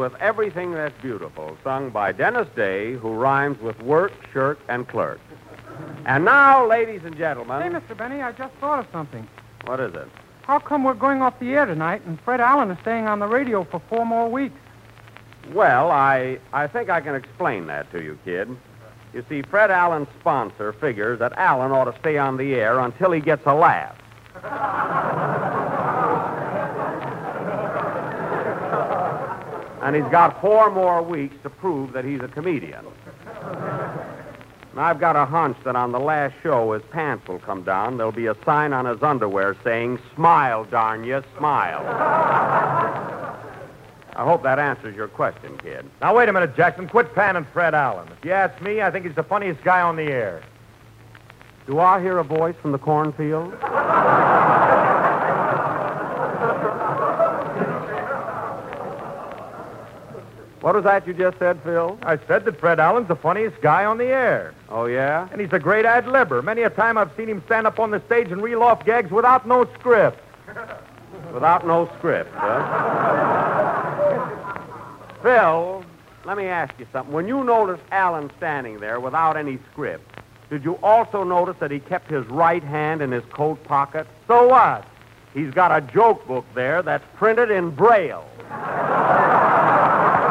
With 0.10 0.20
Everything 0.22 0.72
That's 0.72 1.00
Beautiful, 1.04 1.56
sung 1.64 1.92
by 1.92 2.12
Dennis 2.12 2.48
Day, 2.56 2.94
who 2.94 3.14
rhymes 3.14 3.62
with 3.62 3.80
work, 3.84 4.12
shirk, 4.34 4.58
and 4.68 4.88
clerk. 4.88 5.20
And 6.06 6.26
now, 6.26 6.66
ladies 6.66 7.02
and 7.04 7.16
gentlemen. 7.16 7.62
Hey, 7.62 7.70
Mr. 7.70 7.96
Benny, 7.96 8.20
I 8.22 8.32
just 8.32 8.56
thought 8.56 8.80
of 8.80 8.88
something. 8.92 9.28
What 9.66 9.80
is 9.80 9.94
it? 9.94 10.08
How 10.42 10.58
come 10.58 10.84
we're 10.84 10.96
going 10.96 11.22
off 11.22 11.40
the 11.40 11.50
air 11.54 11.68
tonight 11.68 12.02
and 12.08 12.20
Fred 12.22 12.42
Allen 12.42 12.72
is 12.72 12.80
staying 12.80 13.06
on 13.06 13.20
the 13.20 13.28
radio 13.28 13.64
for 13.64 13.80
four 13.88 14.04
more 14.04 14.28
weeks? 14.28 14.60
Well, 15.54 15.92
I, 15.92 16.40
I 16.54 16.66
think 16.66 16.90
I 16.90 17.02
can 17.02 17.14
explain 17.14 17.68
that 17.68 17.92
to 17.92 18.02
you, 18.02 18.18
kid. 18.26 18.50
You 19.14 19.24
see, 19.30 19.44
Fred 19.44 19.70
Allen's 19.70 20.08
sponsor 20.20 20.74
figures 20.74 21.20
that 21.20 21.34
Allen 21.34 21.72
ought 21.72 21.86
to 21.86 22.00
stay 22.00 22.18
on 22.18 22.38
the 22.38 22.56
air 22.56 22.80
until 22.80 23.12
he 23.12 23.22
gets 23.22 23.46
a 23.46 23.54
laugh. 23.54 23.96
And 29.82 29.96
he's 29.96 30.06
got 30.12 30.40
four 30.42 30.70
more 30.72 31.02
weeks 31.02 31.36
to 31.44 31.50
prove 31.50 31.94
that 31.94 32.06
he's 32.06 32.22
a 32.22 32.28
comedian. 32.28 32.86
And 34.72 34.80
I've 34.80 35.00
got 35.00 35.16
a 35.16 35.26
hunch 35.26 35.58
that 35.66 35.76
on 35.76 35.92
the 35.92 36.00
last 36.00 36.36
show 36.44 36.74
his 36.74 36.84
pants 36.92 37.28
will 37.28 37.40
come 37.40 37.64
down. 37.64 37.98
There'll 37.98 38.12
be 38.12 38.28
a 38.28 38.36
sign 38.46 38.72
on 38.72 38.86
his 38.86 39.02
underwear 39.02 39.56
saying, 39.64 40.00
Smile, 40.16 40.66
darn 40.66 41.04
you, 41.04 41.24
smile. 41.38 41.86
I 44.16 44.24
hope 44.26 44.44
that 44.44 44.60
answers 44.60 44.96
your 44.96 45.08
question, 45.08 45.58
kid. 45.60 45.86
Now, 46.02 46.16
wait 46.16 46.30
a 46.30 46.34
minute, 46.34 46.56
Jackson. 46.56 46.88
Quit 46.90 47.16
panning 47.16 47.48
Fred 47.54 47.74
Allen. 47.74 48.10
If 48.18 48.26
you 48.26 48.32
ask 48.32 48.62
me, 48.62 48.82
I 48.82 48.92
think 48.92 49.06
he's 49.06 49.16
the 49.16 49.24
funniest 49.24 49.64
guy 49.64 49.82
on 49.82 49.96
the 49.96 50.04
air. 50.04 50.44
Do 51.66 51.80
I 51.80 52.02
hear 52.02 52.18
a 52.18 52.24
voice 52.24 52.56
from 52.62 52.72
the 52.72 52.80
cornfield? 52.80 53.54
What 60.62 60.76
was 60.76 60.84
that 60.84 61.08
you 61.08 61.14
just 61.14 61.40
said, 61.40 61.62
Phil? 61.64 61.98
I 62.04 62.18
said 62.28 62.44
that 62.44 62.60
Fred 62.60 62.82
Allen's 62.82 63.08
the 63.08 63.16
funniest 63.16 63.62
guy 63.62 63.86
on 63.86 63.98
the 63.98 64.08
air. 64.08 64.54
Oh, 64.68 64.86
yeah? 64.86 65.30
And 65.32 65.40
he's 65.40 65.54
a 65.54 65.60
great 65.60 65.86
ad 65.86 66.04
libber. 66.06 66.44
Many 66.44 66.64
a 66.64 66.70
time 66.70 66.98
I've 66.98 67.16
seen 67.16 67.30
him 67.30 67.42
stand 67.46 67.66
up 67.66 67.80
on 67.80 67.92
the 67.92 68.02
stage 68.08 68.30
and 68.30 68.42
reel 68.42 68.62
off 68.62 68.84
gags 68.84 69.10
without 69.10 69.48
no 69.48 69.66
script. 69.80 70.20
Without 71.34 71.66
no 71.68 71.88
script, 71.98 72.32
huh? 72.34 72.58
Phil, 75.22 75.86
let 76.26 76.38
me 76.38 76.46
ask 76.46 76.74
you 76.80 76.88
something. 76.92 77.14
When 77.14 77.28
you 77.28 77.44
noticed 77.44 77.84
Allen 77.92 78.32
standing 78.38 78.80
there 78.80 79.00
without 79.00 79.38
any 79.38 79.60
script, 79.72 80.22
did 80.50 80.64
you 80.64 80.80
also 80.82 81.24
notice 81.24 81.56
that 81.60 81.70
he 81.70 81.80
kept 81.80 82.10
his 82.10 82.26
right 82.28 82.64
hand 82.64 83.04
in 83.04 83.12
his 83.12 83.24
coat 83.26 83.64
pocket? 83.64 84.08
So 84.28 84.48
what? 84.48 84.88
He's 85.36 85.52
got 85.52 85.72
a 85.72 85.82
joke 85.82 86.26
book 86.26 86.46
there 86.56 86.82
that's 86.82 87.06
printed 87.16 87.52
in 87.52 87.70
Braille. 87.70 88.28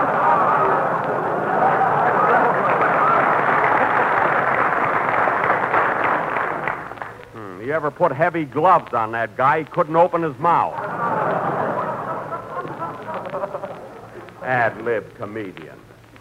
You 7.68 7.74
ever 7.74 7.90
put 7.90 8.12
heavy 8.12 8.46
gloves 8.46 8.94
on 8.94 9.12
that 9.12 9.36
guy? 9.36 9.58
He 9.58 9.64
couldn't 9.66 9.94
open 9.94 10.22
his 10.22 10.38
mouth. 10.38 10.72
Ad 14.42 14.82
lib 14.86 15.14
comedian. 15.16 15.78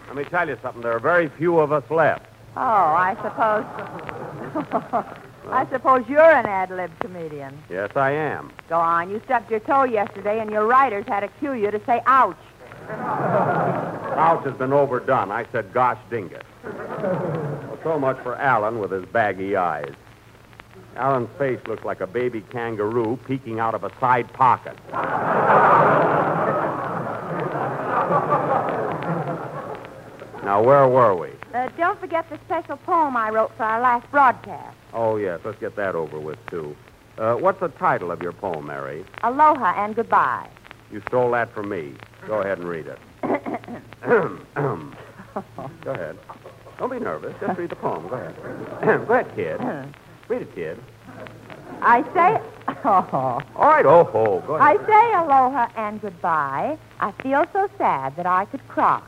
Let 0.08 0.16
me 0.16 0.24
tell 0.24 0.46
you 0.46 0.58
something. 0.60 0.82
There 0.82 0.92
are 0.92 1.00
very 1.00 1.30
few 1.30 1.58
of 1.58 1.72
us 1.72 1.90
left. 1.90 2.26
Oh, 2.54 2.60
I 2.60 3.16
suppose. 3.22 3.64
I 5.50 5.66
suppose 5.70 6.04
you're 6.06 6.20
an 6.20 6.44
ad 6.44 6.68
lib 6.68 6.90
comedian. 7.00 7.58
Yes, 7.70 7.96
I 7.96 8.10
am. 8.10 8.52
Go 8.68 8.78
on. 8.78 9.08
You 9.08 9.18
stubbed 9.24 9.50
your 9.50 9.60
toe 9.60 9.84
yesterday, 9.84 10.40
and 10.40 10.50
your 10.50 10.66
writers 10.66 11.06
had 11.08 11.20
to 11.20 11.28
cue 11.38 11.54
you 11.54 11.70
to 11.70 11.80
say 11.86 12.02
ouch. 12.04 12.36
Ouch 12.90 14.44
has 14.44 14.54
been 14.58 14.74
overdone. 14.74 15.30
I 15.30 15.46
said, 15.50 15.72
gosh 15.72 15.98
ding 16.10 16.30
it. 16.30 16.44
Well, 16.62 17.78
so 17.82 17.98
much 17.98 18.18
for 18.22 18.36
Allen 18.36 18.80
with 18.80 18.90
his 18.90 19.06
baggy 19.06 19.56
eyes. 19.56 19.94
Allen's 20.98 21.28
face 21.38 21.60
looks 21.66 21.84
like 21.84 22.00
a 22.00 22.06
baby 22.06 22.40
kangaroo 22.50 23.18
peeking 23.26 23.60
out 23.60 23.74
of 23.74 23.84
a 23.84 23.92
side 24.00 24.32
pocket. 24.32 24.76
Now, 30.44 30.62
where 30.62 30.86
were 30.88 31.14
we? 31.14 31.30
Uh, 31.54 31.68
don't 31.76 32.00
forget 32.00 32.28
the 32.30 32.38
special 32.46 32.76
poem 32.78 33.16
I 33.16 33.30
wrote 33.30 33.52
for 33.56 33.64
our 33.64 33.80
last 33.80 34.10
broadcast. 34.10 34.76
Oh, 34.92 35.16
yes, 35.16 35.40
let's 35.44 35.58
get 35.58 35.76
that 35.76 35.94
over 35.94 36.18
with, 36.18 36.38
too. 36.50 36.74
Uh, 37.16 37.34
what's 37.34 37.60
the 37.60 37.68
title 37.68 38.10
of 38.10 38.22
your 38.22 38.32
poem, 38.32 38.66
Mary? 38.66 39.04
Aloha 39.22 39.84
and 39.84 39.94
goodbye. 39.94 40.48
You 40.90 41.02
stole 41.08 41.30
that 41.32 41.52
from 41.54 41.68
me. 41.68 41.92
Go 42.26 42.40
ahead 42.40 42.58
and 42.58 42.68
read 42.68 42.86
it. 42.86 42.98
Go 45.84 45.90
ahead. 45.90 46.16
Don't 46.78 46.90
be 46.90 46.98
nervous. 46.98 47.34
Just 47.40 47.58
read 47.58 47.70
the 47.70 47.76
poem. 47.76 48.08
Go 48.08 48.14
ahead. 48.14 48.34
Go 49.06 49.14
ahead, 49.14 49.34
kid. 49.36 49.60
Read 50.28 50.42
it, 50.42 50.54
kid. 50.54 50.78
I 51.80 52.02
say, 52.14 52.40
oh, 52.84 53.40
All 53.56 53.68
right, 53.68 53.86
oh, 53.86 54.04
ho. 54.04 54.42
Go 54.46 54.56
I 54.56 54.76
say 54.76 55.14
aloha 55.14 55.68
and 55.76 56.00
goodbye. 56.00 56.78
I 57.00 57.12
feel 57.22 57.44
so 57.52 57.68
sad 57.78 58.16
that 58.16 58.26
I 58.26 58.44
could 58.46 58.66
cry. 58.68 59.02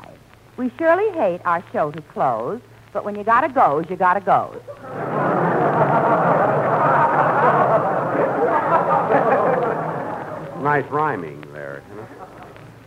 We 0.56 0.70
surely 0.78 1.10
hate 1.18 1.40
our 1.44 1.64
show 1.72 1.90
to 1.90 2.02
close, 2.02 2.60
but 2.92 3.04
when 3.04 3.16
you 3.16 3.24
gotta 3.24 3.48
goes, 3.48 3.86
you 3.88 3.96
gotta 3.96 4.20
goes. 4.20 4.60
Nice 10.60 10.84
rhyming 10.90 11.42
there. 11.54 11.82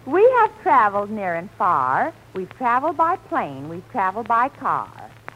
We 0.06 0.22
have 0.38 0.52
traveled 0.62 1.10
near 1.10 1.34
and 1.34 1.50
far. 1.58 2.14
We've 2.36 2.50
traveled 2.52 2.98
by 2.98 3.16
plane. 3.16 3.68
We've 3.68 3.90
traveled 3.92 4.28
by 4.28 4.50
car. 4.50 4.92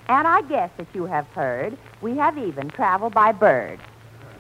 And 0.08 0.28
I 0.28 0.44
guess 0.44 0.70
that 0.78 0.86
you 0.94 1.06
have 1.06 1.26
heard, 1.30 1.76
we 2.02 2.16
have 2.18 2.38
even 2.38 2.70
traveled 2.70 3.14
by 3.14 3.32
bird. 3.32 3.80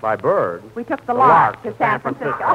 By 0.01 0.15
bird. 0.15 0.63
We 0.75 0.83
took 0.83 0.99
the, 1.01 1.07
The 1.07 1.13
lark, 1.15 1.55
lark 1.55 1.63
to 1.63 1.71
to 1.71 1.77
San 1.77 1.99
San 1.99 1.99
Francisco. 2.01 2.37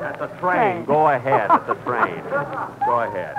That's 0.00 0.20
a 0.20 0.38
train. 0.40 0.84
Go 0.84 1.08
ahead. 1.08 1.50
It's 1.50 1.68
a 1.70 1.74
train. 1.84 2.22
Go 2.86 3.00
ahead. 3.00 3.36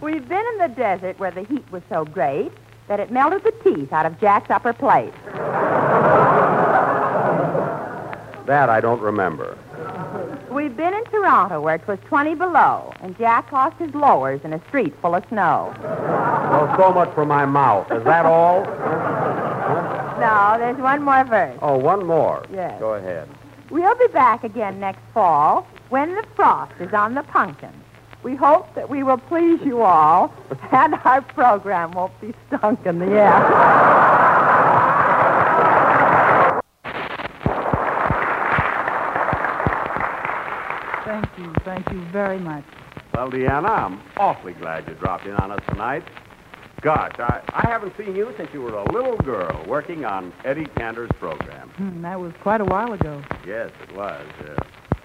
We've 0.00 0.28
been 0.28 0.44
in 0.52 0.58
the 0.58 0.68
desert 0.76 1.18
where 1.18 1.30
the 1.30 1.42
heat 1.42 1.64
was 1.72 1.82
so 1.88 2.04
great 2.04 2.52
that 2.86 3.00
it 3.00 3.10
melted 3.10 3.44
the 3.44 3.52
teeth 3.64 3.92
out 3.92 4.04
of 4.04 4.20
Jack's 4.20 4.50
upper 4.50 4.72
plate. 4.72 5.12
That 8.46 8.68
I 8.68 8.80
don't 8.80 9.00
remember. 9.00 9.56
Been 10.76 10.92
in 10.92 11.04
Toronto 11.06 11.60
where 11.62 11.76
it 11.76 11.88
was 11.88 11.98
20 12.06 12.34
below, 12.34 12.92
and 13.00 13.16
Jack 13.16 13.50
lost 13.50 13.78
his 13.78 13.94
lowers 13.94 14.42
in 14.44 14.52
a 14.52 14.62
street 14.68 14.92
full 15.00 15.14
of 15.14 15.24
snow. 15.28 15.74
Well, 15.80 16.76
so 16.76 16.92
much 16.92 17.14
for 17.14 17.24
my 17.24 17.46
mouth. 17.46 17.90
Is 17.90 18.04
that 18.04 18.26
all? 18.26 18.62
No, 20.20 20.56
there's 20.58 20.76
one 20.76 21.02
more 21.02 21.24
verse. 21.24 21.58
Oh, 21.62 21.78
one 21.78 22.04
more. 22.06 22.44
Yes. 22.52 22.78
Go 22.78 22.92
ahead. 22.92 23.26
We'll 23.70 23.96
be 23.96 24.08
back 24.08 24.44
again 24.44 24.78
next 24.78 25.00
fall 25.14 25.66
when 25.88 26.14
the 26.14 26.24
frost 26.34 26.72
is 26.78 26.92
on 26.92 27.14
the 27.14 27.22
pumpkin. 27.22 27.72
We 28.22 28.34
hope 28.36 28.74
that 28.74 28.90
we 28.90 29.02
will 29.02 29.18
please 29.18 29.60
you 29.64 29.80
all, 29.80 30.34
and 30.72 30.94
our 31.04 31.22
program 31.22 31.92
won't 31.92 32.20
be 32.20 32.34
stunk 32.48 32.84
in 32.84 32.98
the 32.98 33.06
air. 33.06 34.56
Thank 41.04 41.38
you. 41.38 41.52
Thank 41.64 41.90
you 41.92 42.05
very 42.16 42.38
much. 42.38 42.64
Well, 43.12 43.30
Deanna, 43.30 43.68
I'm 43.68 44.00
awfully 44.16 44.54
glad 44.54 44.88
you 44.88 44.94
dropped 44.94 45.26
in 45.26 45.34
on 45.34 45.50
us 45.50 45.60
tonight. 45.68 46.02
Gosh, 46.80 47.12
I, 47.18 47.42
I 47.52 47.68
haven't 47.68 47.94
seen 47.98 48.16
you 48.16 48.32
since 48.38 48.48
you 48.54 48.62
were 48.62 48.72
a 48.72 48.90
little 48.90 49.18
girl 49.18 49.62
working 49.68 50.06
on 50.06 50.32
Eddie 50.42 50.64
Cantor's 50.76 51.10
program. 51.20 51.68
Hmm, 51.76 52.00
that 52.00 52.18
was 52.18 52.32
quite 52.42 52.62
a 52.62 52.64
while 52.64 52.94
ago. 52.94 53.22
Yes, 53.46 53.70
it 53.82 53.94
was. 53.94 54.26
Yeah. 54.42 54.56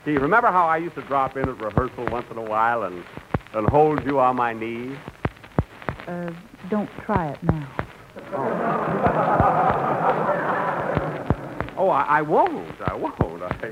See, 0.05 0.11
remember 0.11 0.47
how 0.47 0.67
I 0.67 0.77
used 0.77 0.95
to 0.95 1.01
drop 1.01 1.35
in 1.35 1.49
at 1.49 1.59
rehearsal 1.59 2.09
once 2.09 2.27
in 2.31 2.37
a 2.37 2.49
while 2.49 2.83
and, 2.83 3.03
and 3.53 3.67
hold 3.67 4.05
you 4.05 4.17
on 4.17 4.37
my 4.37 4.53
knees? 4.53 4.95
Uh, 6.07 6.31
don't 6.69 6.89
try 7.05 7.31
it 7.31 7.43
now. 7.43 7.67
Oh, 11.77 11.89
I, 11.89 12.19
I 12.19 12.21
won't. 12.21 12.79
I 12.79 12.93
won't. 12.93 13.41
I, 13.41 13.71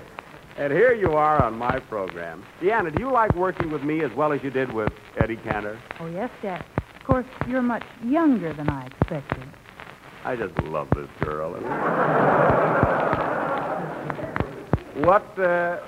and 0.60 0.74
here 0.74 0.94
you 0.94 1.14
are 1.14 1.42
on 1.42 1.58
my 1.58 1.80
program. 1.80 2.44
Deanna, 2.62 2.92
do 2.92 3.00
you 3.00 3.10
like 3.10 3.34
working 3.34 3.72
with 3.72 3.82
me 3.82 4.04
as 4.04 4.12
well 4.14 4.34
as 4.34 4.44
you 4.44 4.50
did 4.50 4.74
with 4.74 4.92
Eddie 5.18 5.38
Cantor? 5.38 5.80
Oh, 6.02 6.08
yes, 6.08 6.30
Jack. 6.42 6.66
Of 7.00 7.06
course, 7.06 7.26
you're 7.48 7.62
much 7.62 7.84
younger 8.04 8.52
than 8.54 8.68
I 8.70 8.86
expected. 8.88 9.44
I 10.26 10.36
just 10.36 10.54
love 10.64 10.90
this 10.94 11.08
girl. 11.22 11.54
what, 15.06 15.24
uh, 15.40 15.80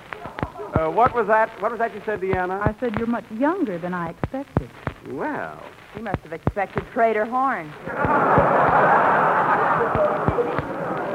uh, 0.74 0.90
what 0.90 1.14
was 1.14 1.28
that? 1.28 1.50
What 1.62 1.72
was 1.72 1.80
that 1.80 1.94
you 1.94 2.02
said, 2.06 2.22
Deanna? 2.22 2.62
I 2.62 2.74
said 2.80 2.96
you're 2.98 3.08
much 3.08 3.30
younger 3.30 3.78
than 3.78 3.94
I 3.94 4.12
expected. 4.12 4.70
Well, 5.10 5.62
You 5.98 6.04
must 6.04 6.20
have 6.20 6.32
expected 6.32 6.86
Trader 6.94 7.26
Horn. 7.26 7.70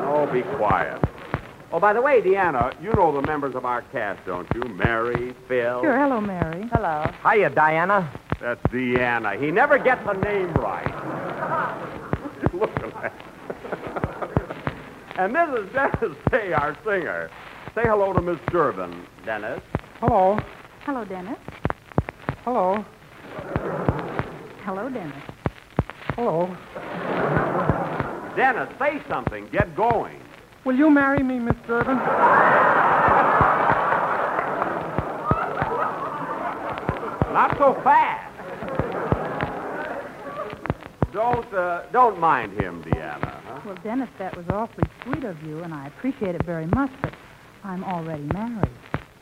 Oh, 0.09 0.29
be 0.31 0.43
quiet. 0.59 1.01
Oh, 1.77 1.79
by 1.79 1.93
the 1.93 2.01
way, 2.01 2.23
Deanna, 2.23 2.73
you 2.83 2.91
know 2.95 3.13
the 3.13 3.21
members 3.21 3.55
of 3.55 3.67
our 3.67 3.83
cast, 3.93 4.25
don't 4.25 4.49
you? 4.55 4.63
Mary, 4.63 5.35
Phil. 5.47 5.83
Sure. 5.83 5.99
Hello, 5.99 6.23
Mary. 6.23 6.67
Hello. 6.73 7.05
Hiya, 7.23 7.51
Diana. 7.51 8.11
That's 8.41 8.63
Deanna. 8.69 9.39
He 9.39 9.51
never 9.51 9.77
gets 9.77 10.03
the 10.07 10.15
name 10.15 10.55
right. 10.55 10.87
Look 12.55 12.71
at 12.83 12.95
that. 12.95 13.13
and 15.19 15.35
this 15.35 15.61
is 15.61 15.71
Dennis 15.75 16.17
Day, 16.31 16.55
our 16.55 16.75
singer. 16.83 17.29
Say 17.75 17.83
hello 17.85 18.15
to 18.15 18.23
Miss 18.23 18.39
Durbin, 18.51 19.05
Dennis. 19.27 19.61
Hello. 20.01 20.41
Hello, 20.87 21.05
Dennis. 21.05 21.39
Hello. 22.43 22.83
Hello, 24.65 24.89
Dennis. 24.89 25.23
Hello. 26.15 26.57
Dennis, 28.35 28.71
say 28.79 29.03
something. 29.11 29.47
Get 29.49 29.77
going. 29.77 30.23
Will 30.67 30.75
you 30.75 30.91
marry 30.91 31.23
me, 31.23 31.39
Miss 31.39 31.55
Durbin? 31.69 31.97
Not 37.33 37.57
so 37.57 37.81
fast. 37.85 38.35
Don't 41.13 41.55
uh, 41.55 41.87
don't 41.93 42.19
mind 42.19 42.61
him, 42.61 42.83
Deanna. 42.83 43.41
Huh? 43.45 43.61
Well, 43.65 43.79
Dennis, 43.85 44.09
that 44.19 44.37
was 44.37 44.45
awfully 44.49 44.89
sweet 45.05 45.23
of 45.23 45.41
you, 45.45 45.61
and 45.61 45.73
I 45.73 45.87
appreciate 45.87 46.35
it 46.35 46.43
very 46.43 46.67
much, 46.67 46.91
but 47.01 47.13
I'm 47.63 47.85
already 47.85 48.25
married. 48.25 48.73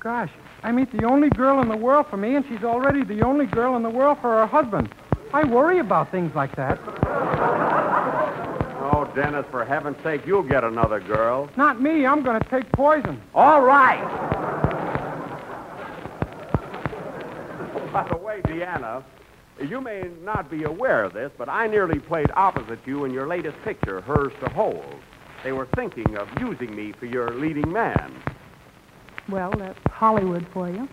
Gosh, 0.01 0.31
I 0.63 0.73
meet 0.73 0.91
the 0.93 1.05
only 1.05 1.29
girl 1.29 1.61
in 1.61 1.69
the 1.69 1.77
world 1.77 2.07
for 2.09 2.17
me, 2.17 2.37
and 2.37 2.45
she's 2.49 2.65
already 2.65 3.05
the 3.05 3.21
only 3.21 3.45
girl 3.45 3.77
in 3.77 3.83
the 3.83 3.91
world 3.91 4.17
for 4.23 4.31
her 4.31 4.47
husband. 4.47 4.89
I 5.35 5.45
worry 5.45 5.79
about 5.79 6.11
things 6.11 6.35
like 6.35 6.57
that. 6.57 6.79
Oh, 8.87 9.11
Dennis, 9.17 9.47
for 9.51 9.65
heaven's 9.65 9.97
sake, 10.03 10.27
you'll 10.27 10.43
get 10.43 10.63
another 10.63 11.01
girl. 11.01 11.49
Not 11.57 11.81
me. 11.81 12.05
I'm 12.05 12.23
going 12.23 12.39
to 12.39 12.49
take 12.51 12.71
poison. 12.73 13.19
All 13.35 13.63
right. 13.63 14.03
By 17.91 18.07
the 18.07 18.17
way, 18.19 18.43
Deanna, 18.43 19.03
you 19.67 19.81
may 19.81 20.11
not 20.23 20.51
be 20.51 20.65
aware 20.65 21.03
of 21.03 21.15
this, 21.15 21.33
but 21.39 21.49
I 21.49 21.67
nearly 21.67 21.99
played 21.99 22.31
opposite 22.37 22.79
you 22.85 23.07
in 23.07 23.13
your 23.15 23.27
latest 23.27 23.57
picture, 23.65 24.03
Hers 24.03 24.35
to 24.41 24.51
Hold. 24.51 24.97
They 25.43 25.53
were 25.53 25.69
thinking 25.75 26.19
of 26.19 26.29
using 26.39 26.77
me 26.77 26.93
for 26.93 27.07
your 27.07 27.31
leading 27.31 27.73
man. 27.73 28.13
Well, 29.31 29.51
that's 29.57 29.79
Hollywood 29.89 30.47
for 30.53 30.69
you. 30.69 30.87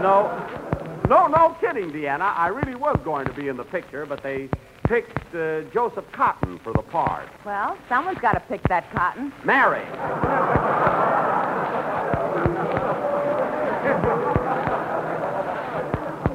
No, 0.00 0.51
no, 1.12 1.26
no 1.26 1.56
kidding, 1.60 1.90
Deanna. 1.90 2.34
I 2.34 2.48
really 2.48 2.74
was 2.74 2.98
going 3.04 3.26
to 3.26 3.34
be 3.34 3.48
in 3.48 3.58
the 3.58 3.64
picture, 3.64 4.06
but 4.06 4.22
they 4.22 4.48
picked 4.84 5.34
uh, 5.34 5.60
Joseph 5.70 6.06
Cotten 6.12 6.58
for 6.62 6.72
the 6.72 6.80
part. 6.80 7.28
Well, 7.44 7.76
someone's 7.86 8.18
got 8.18 8.32
to 8.32 8.40
pick 8.40 8.62
that 8.68 8.90
cotton. 8.92 9.30
Mary. 9.44 9.84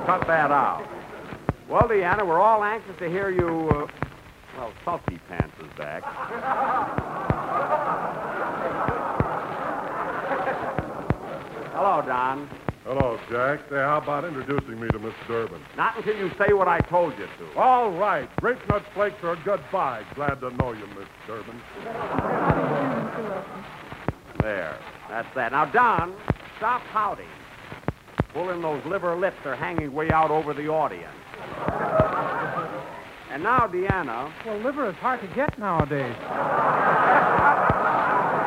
Cut 0.05 0.27
that 0.27 0.51
out. 0.51 0.87
Well, 1.67 1.87
Deanna, 1.87 2.25
we're 2.25 2.39
all 2.39 2.63
anxious 2.63 2.95
to 2.99 3.09
hear 3.09 3.31
you. 3.31 3.69
Uh, 3.69 3.87
well, 4.57 4.73
Sulky 4.85 5.19
Pants 5.27 5.55
is 5.59 5.75
back. 5.75 6.03
Hello, 11.73 12.03
Don. 12.05 12.47
Hello, 12.87 13.19
Jack. 13.29 13.59
Say, 13.69 13.75
how 13.75 13.97
about 14.01 14.23
introducing 14.23 14.79
me 14.79 14.87
to 14.87 14.97
Miss 14.97 15.13
Durbin? 15.27 15.61
Not 15.75 15.97
until 15.97 16.15
you 16.15 16.31
say 16.39 16.53
what 16.53 16.69
I 16.69 16.79
told 16.79 17.11
you 17.19 17.25
to. 17.25 17.59
All 17.59 17.91
right. 17.91 18.33
Grape 18.37 18.65
Nut 18.69 18.81
Flakes 18.93 19.21
are 19.23 19.33
a 19.33 19.43
good 19.43 19.59
buy. 19.73 20.05
Glad 20.15 20.39
to 20.39 20.51
know 20.51 20.71
you, 20.71 20.87
Miss 20.97 21.09
Durbin. 21.27 21.61
There. 24.39 24.79
That's 25.09 25.27
that. 25.35 25.51
Now, 25.51 25.65
Don, 25.65 26.15
stop 26.55 26.81
pouting. 26.93 27.27
Pull 28.31 28.51
in 28.51 28.61
those 28.61 28.85
liver 28.85 29.17
lips. 29.17 29.35
They're 29.43 29.57
hanging 29.57 29.93
way 29.93 30.09
out 30.09 30.31
over 30.31 30.53
the 30.53 30.69
audience. 30.69 31.11
And 33.31 33.43
now, 33.43 33.67
Deanna. 33.67 34.31
Well, 34.45 34.59
liver 34.59 34.89
is 34.89 34.95
hard 34.95 35.19
to 35.19 35.27
get 35.35 35.59
nowadays. 35.59 36.15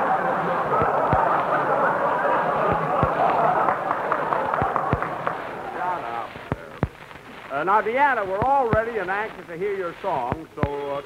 Uh, 7.61 7.65
now, 7.65 7.83
Deanna, 7.83 8.27
we're 8.27 8.41
all 8.41 8.71
ready 8.71 8.97
and 8.97 9.11
anxious 9.11 9.47
to 9.47 9.55
hear 9.55 9.77
your 9.77 9.95
song, 10.01 10.49
so. 10.55 10.63
Uh... 10.63 11.03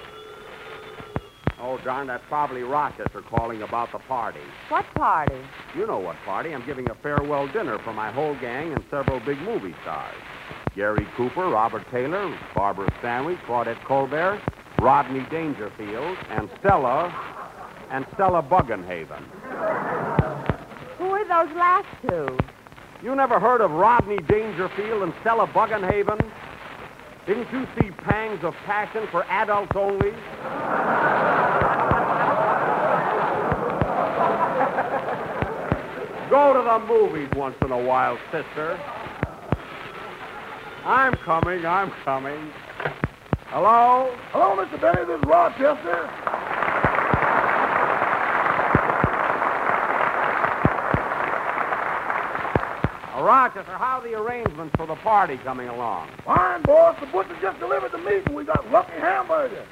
Oh, 1.60 1.78
darn, 1.78 2.06
that's 2.06 2.22
probably 2.28 2.62
Rochester 2.62 3.22
calling 3.22 3.62
about 3.62 3.90
the 3.90 3.98
party. 3.98 4.39
What 4.68 4.85
party? 4.94 5.35
You 5.76 5.85
know 5.85 5.98
what 5.98 6.14
party. 6.24 6.55
I'm 6.55 6.64
giving 6.64 6.90
a 6.90 6.94
farewell 6.94 7.48
dinner 7.48 7.81
for 7.81 7.93
my 7.93 8.12
whole 8.12 8.36
gang 8.36 8.72
and 8.72 8.85
several 8.89 9.18
big 9.18 9.40
movie 9.40 9.74
stars. 9.82 10.14
Gary 10.76 11.09
Cooper, 11.16 11.48
Robert 11.48 11.90
Taylor, 11.90 12.32
Barbara 12.55 12.89
Stanwyck, 13.02 13.40
Claudette 13.47 13.82
Colbert, 13.85 14.40
Rodney 14.78 15.26
Dangerfield, 15.32 16.16
and 16.31 16.48
Stella, 16.60 17.12
and 17.90 18.06
Stella 18.14 18.44
Buggenhaven. 18.44 19.24
Who 20.98 21.06
are 21.06 21.24
those 21.24 21.56
last 21.56 21.89
two? 22.09 22.39
You 23.05 23.14
never 23.14 23.39
heard 23.39 23.60
of 23.60 23.70
Rodney 23.70 24.16
Dangerfield 24.16 25.02
and 25.02 25.12
Stella 25.20 25.47
Buggenhaven? 25.48 26.18
Didn't 27.26 27.52
you 27.52 27.66
see 27.78 27.90
Pangs 27.90 28.43
of 28.43 28.55
Passion 28.64 29.06
for 29.10 29.24
Adults 29.24 29.72
Only? 29.76 30.10
Go 36.31 36.55
to 36.55 36.62
the 36.62 36.78
movies 36.89 37.28
once 37.36 37.56
in 37.60 37.72
a 37.72 37.78
while, 37.78 38.16
sister. 38.32 38.81
I'm 40.86 41.12
coming, 41.26 41.66
I'm 41.66 41.93
coming. 42.06 42.51
Hello? 43.48 44.16
Hello, 44.31 44.56
Mr. 44.56 44.81
Benny. 44.81 45.05
This 45.05 45.18
is 45.18 45.24
Rochester. 45.26 46.09
Rochester, 53.24 53.72
how 53.72 54.01
are 54.01 54.02
the 54.02 54.14
arrangements 54.14 54.76
for 54.76 54.86
the 54.86 54.96
party 54.96 55.38
coming 55.38 55.68
along? 55.68 56.10
Fine, 56.26 56.60
boss. 56.62 57.01
The 57.01 57.06
butcher 57.06 57.34
just 57.40 57.59
delivered 57.59 57.92
the 57.92 57.98
meat, 57.98 58.26
and 58.26 58.36
we 58.36 58.44
got 58.44 58.70
lucky 58.70 58.92
hamburger. 58.92 59.64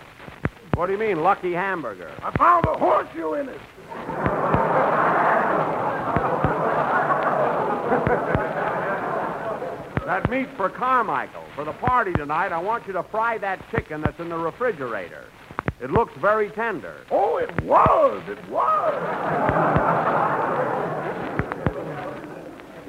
What 0.72 0.86
do 0.86 0.92
you 0.92 0.98
mean, 0.98 1.20
lucky 1.20 1.52
hamburger? 1.52 2.10
I 2.22 2.34
found 2.38 2.64
a 2.64 2.78
horseshoe 2.78 3.34
in 3.34 3.50
it. 3.50 3.60
That 10.06 10.28
meat's 10.28 10.50
for 10.58 10.68
Carmichael. 10.68 11.44
For 11.54 11.64
the 11.64 11.72
party 11.72 12.12
tonight, 12.12 12.52
I 12.52 12.58
want 12.58 12.86
you 12.86 12.92
to 12.92 13.02
fry 13.04 13.38
that 13.38 13.62
chicken 13.70 14.02
that's 14.02 14.18
in 14.18 14.28
the 14.28 14.36
refrigerator. 14.36 15.24
It 15.80 15.90
looks 15.90 16.12
very 16.20 16.50
tender. 16.50 16.96
Oh, 17.10 17.38
it 17.38 17.48
was. 17.62 18.22
It 18.28 18.50
was. 18.50 20.41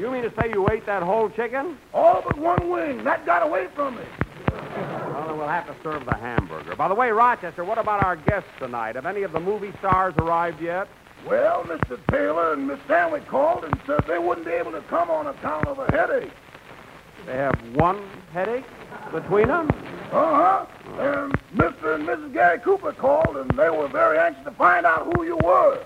You 0.04 0.12
mean 0.12 0.24
to 0.24 0.36
say 0.36 0.50
you 0.50 0.70
ate 0.70 0.86
that 0.86 1.02
whole 1.02 1.30
chicken? 1.30 1.78
All 1.94 2.22
but 2.22 2.38
one 2.38 2.70
wing. 2.70 3.06
That 3.06 3.26
got 3.26 3.42
away 3.42 3.70
from 3.74 3.96
me. 3.96 4.04
Well, 4.52 5.28
then 5.28 5.38
we'll 5.38 5.48
have 5.48 5.66
to 5.68 5.76
serve 5.82 6.04
the 6.04 6.18
hamburger. 6.18 6.76
By 6.76 6.90
the 6.90 6.94
way, 6.94 7.12
Rochester, 7.12 7.64
what 7.64 7.78
about 7.78 8.02
our 8.02 8.18
guests 8.18 8.50
tonight? 8.60 8.96
Have 8.96 9.06
any 9.06 9.24
of 9.24 9.32
the 9.32 9.40
movie 9.40 9.72
stars 9.80 10.14
arrived 10.18 10.62
yet? 10.62 10.90
Well, 11.26 11.64
Mr. 11.64 11.98
Taylor 12.10 12.52
and 12.52 12.68
Miss 12.68 12.82
Stanley 12.84 13.22
called 13.22 13.64
and 13.64 13.80
said 13.88 14.04
they 14.06 14.20
wouldn't 14.20 14.46
be 14.46 14.52
able 14.52 14.74
to 14.74 14.82
come 14.90 15.10
on 15.10 15.28
account 15.28 15.70
of 15.70 15.80
a 15.80 15.90
headache. 15.90 16.34
They 17.26 17.38
have 17.38 17.56
one 17.74 18.06
headache 18.34 18.66
between 19.14 19.48
them? 19.48 19.70
Uh-huh. 20.12 20.66
And 21.00 21.34
Mr. 21.56 21.96
and 21.96 22.06
Mrs. 22.06 22.34
Gary 22.34 22.60
Cooper 22.60 22.92
called, 22.92 23.38
and 23.38 23.58
they 23.58 23.70
were 23.70 23.88
very 23.88 24.18
anxious 24.20 24.44
to 24.44 24.52
find 24.52 24.86
out 24.86 25.16
who 25.16 25.24
you 25.24 25.38
were. 25.38 25.82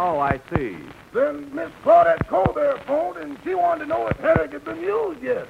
Oh, 0.00 0.20
I 0.20 0.40
see. 0.48 0.76
Then 1.12 1.52
Miss 1.52 1.70
Claudette 1.82 2.24
Colbert 2.28 2.80
phoned, 2.86 3.16
and 3.16 3.36
she 3.42 3.56
wanted 3.56 3.80
to 3.80 3.86
know 3.86 4.06
if 4.06 4.16
headache 4.18 4.52
had 4.52 4.64
been 4.64 4.78
used 4.80 5.20
yet. 5.20 5.48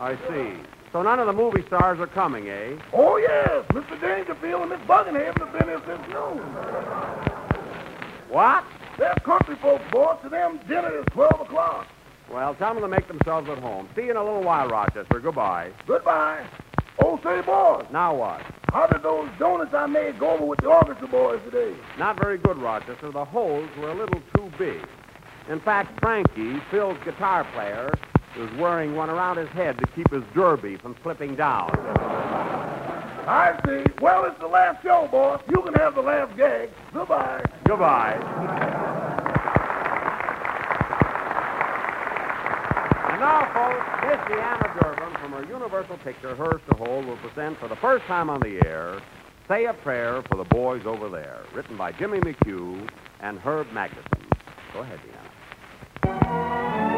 I 0.00 0.16
see. 0.28 0.60
So 0.90 1.00
none 1.02 1.20
of 1.20 1.28
the 1.28 1.32
movie 1.32 1.64
stars 1.68 2.00
are 2.00 2.08
coming, 2.08 2.48
eh? 2.48 2.76
Oh, 2.92 3.18
yes. 3.18 3.64
Mr. 3.70 4.00
Dangerfield 4.00 4.62
and 4.62 4.70
Miss 4.70 4.80
Buckingham 4.88 5.32
have 5.36 5.52
been 5.52 5.68
here 5.68 5.80
since 5.86 6.02
noon. 6.08 6.42
What? 8.28 8.64
They're 8.98 9.14
country 9.24 9.54
folks, 9.62 9.84
boss. 9.92 10.20
To 10.24 10.28
them, 10.28 10.58
dinner 10.66 10.98
is 10.98 11.06
12 11.12 11.42
o'clock. 11.42 11.86
Well, 12.32 12.56
tell 12.56 12.74
them 12.74 12.82
to 12.82 12.88
make 12.88 13.06
themselves 13.06 13.48
at 13.48 13.58
home. 13.58 13.88
See 13.94 14.02
you 14.02 14.10
in 14.10 14.16
a 14.16 14.24
little 14.24 14.42
while, 14.42 14.68
Rochester. 14.68 15.20
Goodbye. 15.20 15.70
Goodbye. 15.86 16.44
Oh, 16.98 17.20
say, 17.22 17.40
boss, 17.42 17.86
Now 17.92 18.16
what? 18.16 18.42
How 18.72 18.86
did 18.86 19.02
those 19.02 19.28
donuts 19.38 19.74
I 19.74 19.86
made 19.86 20.18
go 20.18 20.30
over 20.30 20.46
with 20.46 20.60
the 20.60 20.68
orchestra 20.68 21.06
boys 21.06 21.40
today? 21.44 21.76
Not 21.98 22.16
very 22.16 22.38
good, 22.38 22.56
Rochester. 22.56 23.10
The 23.12 23.24
holes 23.24 23.68
were 23.78 23.90
a 23.90 23.94
little 23.94 24.22
too 24.32 24.50
big. 24.58 24.80
In 25.50 25.60
fact, 25.60 25.98
Frankie, 26.00 26.58
Phil's 26.70 26.96
guitar 27.04 27.44
player, 27.52 27.98
was 28.38 28.50
wearing 28.58 28.96
one 28.96 29.10
around 29.10 29.36
his 29.36 29.48
head 29.50 29.78
to 29.78 29.86
keep 29.86 30.10
his 30.10 30.24
derby 30.34 30.76
from 30.76 30.96
slipping 31.02 31.36
down. 31.36 31.70
I 33.28 33.60
see. 33.64 33.92
Well, 34.00 34.24
it's 34.24 34.40
the 34.40 34.46
last 34.46 34.82
show, 34.82 35.06
boss. 35.12 35.42
You 35.48 35.60
can 35.62 35.74
have 35.74 35.94
the 35.94 36.00
last 36.00 36.34
gag. 36.38 36.70
Goodbye. 36.94 37.44
Goodbye. 37.66 39.00
Now, 43.22 43.46
folks, 43.54 43.86
Miss 44.08 44.18
Deanna 44.36 44.74
Durbin 44.74 45.16
from 45.20 45.30
her 45.30 45.44
Universal 45.44 45.96
picture, 45.98 46.34
Hers 46.34 46.60
to 46.66 46.74
Hold, 46.74 47.06
will 47.06 47.16
present 47.18 47.56
for 47.60 47.68
the 47.68 47.76
first 47.76 48.04
time 48.06 48.28
on 48.28 48.42
the 48.42 48.58
air 48.58 49.00
Say 49.46 49.66
a 49.66 49.74
Prayer 49.74 50.22
for 50.22 50.36
the 50.36 50.42
Boys 50.42 50.82
Over 50.84 51.08
There, 51.08 51.44
written 51.54 51.76
by 51.76 51.92
Jimmy 51.92 52.18
McHugh 52.18 52.90
and 53.20 53.38
Herb 53.38 53.68
Magidson. 53.68 54.26
Go 54.74 54.80
ahead, 54.80 54.98
Deanna. 56.02 56.91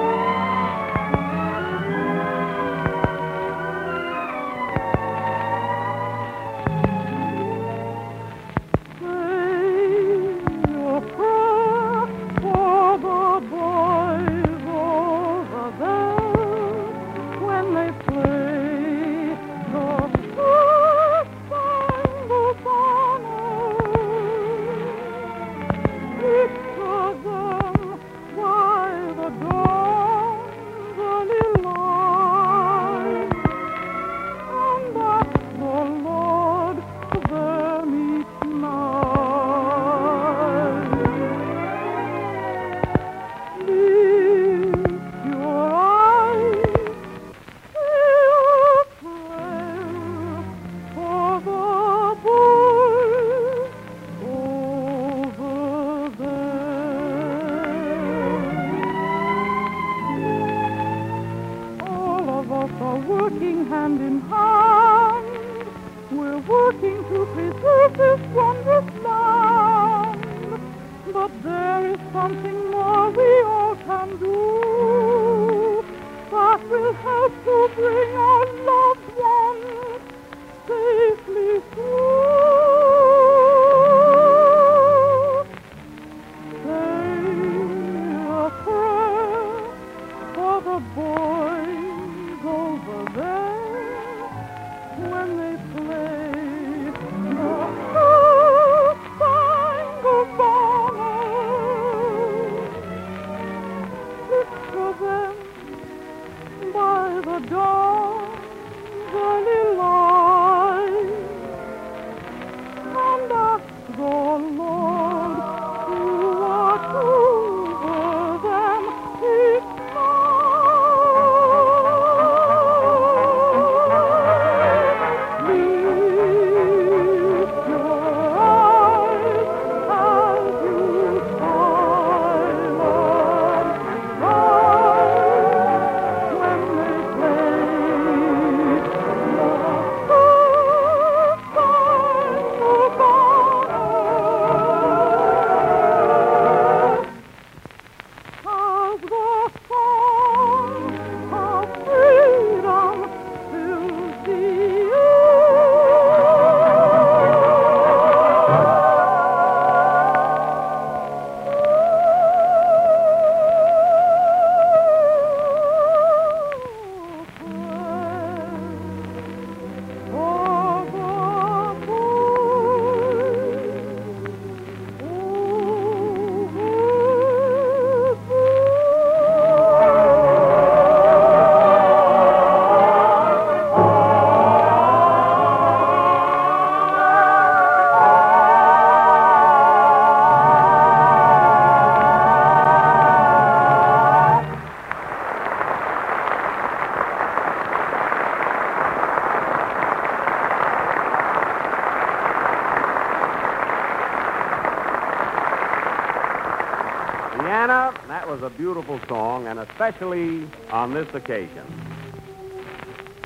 Beautiful 208.57 209.01
song, 209.09 209.47
and 209.47 209.59
especially 209.59 210.49
on 210.71 210.95
this 210.95 211.13
occasion. 211.15 211.65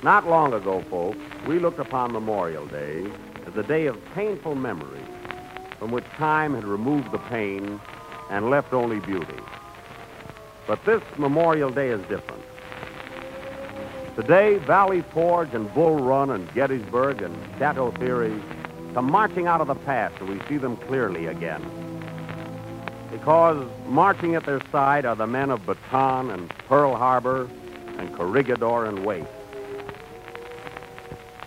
Not 0.03 0.27
long 0.27 0.53
ago, 0.53 0.81
folks, 0.83 1.19
we 1.47 1.59
looked 1.59 1.79
upon 1.79 2.13
Memorial 2.13 2.67
Day 2.67 3.07
as 3.47 3.57
a 3.57 3.63
day 3.63 3.87
of 3.87 3.99
painful 4.15 4.55
memory 4.55 5.01
from 5.79 5.91
which 5.91 6.05
time 6.17 6.55
had 6.55 6.65
removed 6.65 7.11
the 7.13 7.19
pain 7.19 7.81
and 8.31 8.51
left 8.51 8.73
only 8.73 9.01
beauty. 9.01 9.39
But 10.67 10.85
this 10.85 11.03
Memorial 11.17 11.71
Day 11.71 11.89
is 11.89 12.01
different. 12.03 12.43
Today, 14.17 14.59
Valley 14.59 15.03
Forge 15.03 15.55
and 15.55 15.73
Bull 15.75 15.97
Run 15.97 16.31
and 16.31 16.53
Gettysburg 16.55 17.23
and 17.23 17.37
Chateau 17.59 17.91
Thierry 17.93 18.35
come 18.95 19.11
marching 19.11 19.47
out 19.47 19.61
of 19.61 19.69
the 19.69 19.75
past 19.75 20.15
and 20.21 20.29
we 20.29 20.41
see 20.49 20.57
them 20.57 20.77
clearly 20.77 21.27
again. 21.27 21.88
Because 23.29 23.69
marching 23.87 24.37
at 24.37 24.47
their 24.47 24.63
side 24.73 25.05
are 25.05 25.15
the 25.15 25.27
men 25.27 25.51
of 25.51 25.61
Bataan 25.67 26.33
and 26.33 26.49
Pearl 26.67 26.97
Harbor 26.97 27.47
and 27.99 28.17
Corregidor 28.17 28.89
and 28.89 29.05
Wake. 29.05 29.27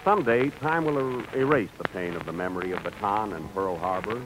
Someday, 0.05 0.51
time 0.61 0.85
will 0.85 0.99
er- 0.99 1.25
erase 1.35 1.71
the 1.79 1.85
pain 1.85 2.15
of 2.15 2.27
the 2.27 2.33
memory 2.33 2.71
of 2.71 2.81
Bataan 2.81 3.35
and 3.35 3.51
Pearl 3.55 3.79
Harbor, 3.79 4.21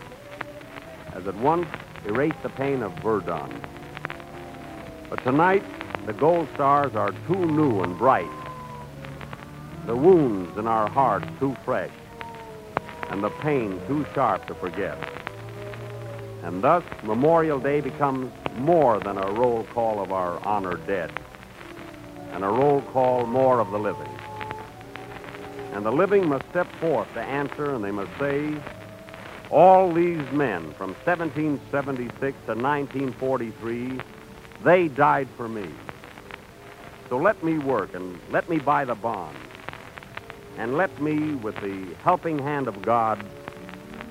as 1.15 1.25
it 1.27 1.35
once 1.35 1.65
erased 2.05 2.43
the 2.43 2.49
pain 2.49 2.83
of 2.83 2.91
Verdun. 2.95 3.49
But 5.09 5.23
tonight, 5.23 5.63
the 6.07 6.11
gold 6.11 6.49
stars 6.55 6.93
are 6.93 7.13
too 7.25 7.47
new 7.53 7.83
and 7.83 7.97
bright, 7.97 8.27
the 9.85 9.95
wounds 9.95 10.57
in 10.57 10.67
our 10.67 10.89
hearts 10.89 11.25
too 11.39 11.55
fresh, 11.63 11.93
and 13.11 13.23
the 13.23 13.29
pain 13.41 13.79
too 13.87 14.05
sharp 14.13 14.45
to 14.49 14.55
forget. 14.55 14.97
And 16.45 16.63
thus, 16.63 16.83
Memorial 17.03 17.59
Day 17.59 17.81
becomes 17.81 18.31
more 18.59 18.99
than 18.99 19.17
a 19.17 19.31
roll 19.31 19.63
call 19.73 19.99
of 19.99 20.11
our 20.11 20.39
honored 20.45 20.85
dead. 20.85 21.09
and 22.33 22.43
a 22.43 22.47
roll 22.47 22.81
call 22.81 23.25
more 23.25 23.59
of 23.59 23.71
the 23.71 23.79
living. 23.79 24.09
And 25.73 25.85
the 25.85 25.91
living 25.91 26.27
must 26.27 26.47
step 26.49 26.67
forth 26.79 27.11
to 27.13 27.21
answer, 27.21 27.73
and 27.73 27.83
they 27.83 27.91
must 27.91 28.11
say, 28.19 28.55
all 29.49 29.93
these 29.93 30.29
men 30.31 30.73
from 30.73 30.93
1776 31.05 32.19
to 32.19 32.55
1943, 32.55 34.01
they 34.63 34.87
died 34.89 35.27
for 35.37 35.47
me. 35.47 35.67
So 37.09 37.17
let 37.17 37.41
me 37.43 37.57
work 37.57 37.93
and 37.95 38.19
let 38.31 38.49
me 38.49 38.59
buy 38.59 38.85
the 38.85 38.95
bond. 38.95 39.37
And 40.57 40.75
let 40.75 41.01
me, 41.01 41.35
with 41.35 41.59
the 41.61 41.85
helping 42.03 42.37
hand 42.39 42.67
of 42.67 42.83
God, 42.83 43.17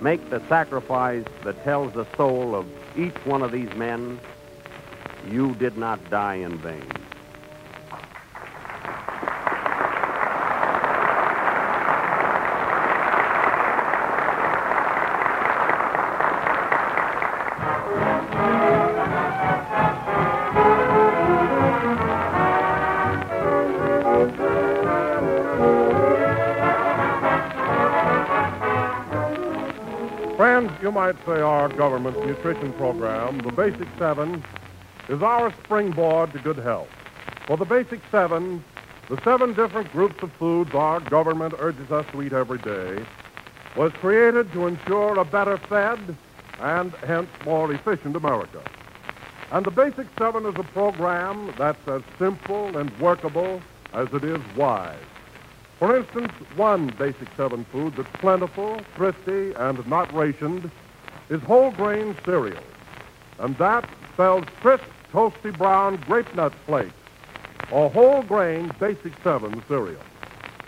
make 0.00 0.30
the 0.30 0.42
sacrifice 0.48 1.24
that 1.44 1.62
tells 1.64 1.92
the 1.94 2.06
soul 2.16 2.54
of 2.54 2.66
each 2.96 3.14
one 3.24 3.42
of 3.42 3.52
these 3.52 3.70
men, 3.74 4.20
you 5.26 5.54
did 5.58 5.76
not 5.76 6.10
die 6.10 6.36
in 6.36 6.58
vain. 6.58 7.03
Say 31.04 31.42
our 31.42 31.68
government's 31.68 32.18
nutrition 32.20 32.72
program, 32.72 33.38
the 33.40 33.52
Basic 33.52 33.86
Seven, 33.98 34.42
is 35.10 35.22
our 35.22 35.52
springboard 35.62 36.32
to 36.32 36.38
good 36.38 36.56
health. 36.56 36.88
For 37.46 37.58
the 37.58 37.66
Basic 37.66 38.00
Seven, 38.10 38.64
the 39.10 39.20
seven 39.22 39.52
different 39.52 39.92
groups 39.92 40.22
of 40.22 40.32
foods 40.32 40.74
our 40.74 41.00
government 41.00 41.54
urges 41.58 41.92
us 41.92 42.06
to 42.12 42.22
eat 42.22 42.32
every 42.32 42.56
day, 42.56 43.04
was 43.76 43.92
created 43.92 44.50
to 44.52 44.66
ensure 44.66 45.18
a 45.18 45.26
better 45.26 45.58
fed 45.58 46.16
and 46.60 46.92
hence 47.06 47.28
more 47.44 47.70
efficient 47.70 48.16
America. 48.16 48.62
And 49.52 49.66
the 49.66 49.70
Basic 49.70 50.06
Seven 50.16 50.46
is 50.46 50.54
a 50.56 50.64
program 50.64 51.52
that's 51.58 51.86
as 51.86 52.00
simple 52.18 52.78
and 52.78 52.90
workable 52.98 53.60
as 53.92 54.10
it 54.14 54.24
is 54.24 54.40
wise. 54.56 54.96
For 55.78 55.94
instance, 55.94 56.32
one 56.56 56.86
Basic 56.98 57.28
Seven 57.36 57.66
food 57.66 57.94
that's 57.94 58.08
plentiful, 58.20 58.80
thrifty, 58.96 59.52
and 59.52 59.86
not 59.86 60.10
rationed 60.14 60.70
is 61.28 61.42
whole 61.42 61.70
grain 61.72 62.16
cereal. 62.24 62.62
And 63.38 63.56
that 63.58 63.88
spells 64.12 64.44
crisp, 64.60 64.84
toasty 65.12 65.56
brown 65.56 65.96
grape 66.06 66.32
nut 66.34 66.52
flakes, 66.66 66.94
or 67.70 67.90
whole 67.90 68.22
grain 68.22 68.70
Basic 68.78 69.12
Seven 69.22 69.62
cereal. 69.68 70.00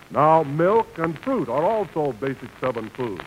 Now, 0.09 0.43
milk 0.43 0.97
and 0.97 1.17
fruit 1.19 1.49
are 1.49 1.63
also 1.63 2.13
Basic 2.13 2.49
Seven 2.59 2.89
foods. 2.89 3.23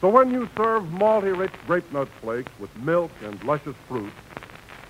So 0.00 0.08
when 0.08 0.30
you 0.30 0.48
serve 0.56 0.84
malty 0.84 1.36
rich 1.36 1.52
grape 1.66 1.90
nut 1.92 2.08
flakes 2.20 2.52
with 2.58 2.74
milk 2.76 3.10
and 3.24 3.42
luscious 3.44 3.76
fruit, 3.88 4.12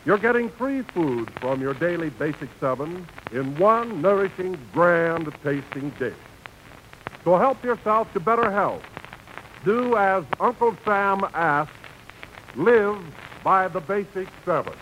you're 0.04 0.18
getting 0.18 0.48
three 0.50 0.82
foods 0.82 1.30
from 1.40 1.60
your 1.60 1.74
daily 1.74 2.10
Basic 2.10 2.48
Seven 2.60 3.06
in 3.32 3.56
one 3.58 4.00
nourishing, 4.00 4.58
grand 4.72 5.32
tasting 5.42 5.90
dish. 5.98 6.14
So 7.24 7.36
help 7.36 7.62
yourself 7.64 8.12
to 8.12 8.20
better 8.20 8.50
health. 8.50 8.82
Do 9.68 9.98
as 9.98 10.24
Uncle 10.40 10.74
Sam 10.82 11.26
asked 11.34 11.70
live 12.56 13.04
by 13.44 13.68
the 13.68 13.80
Basic 13.80 14.26
Seven. 14.42 14.72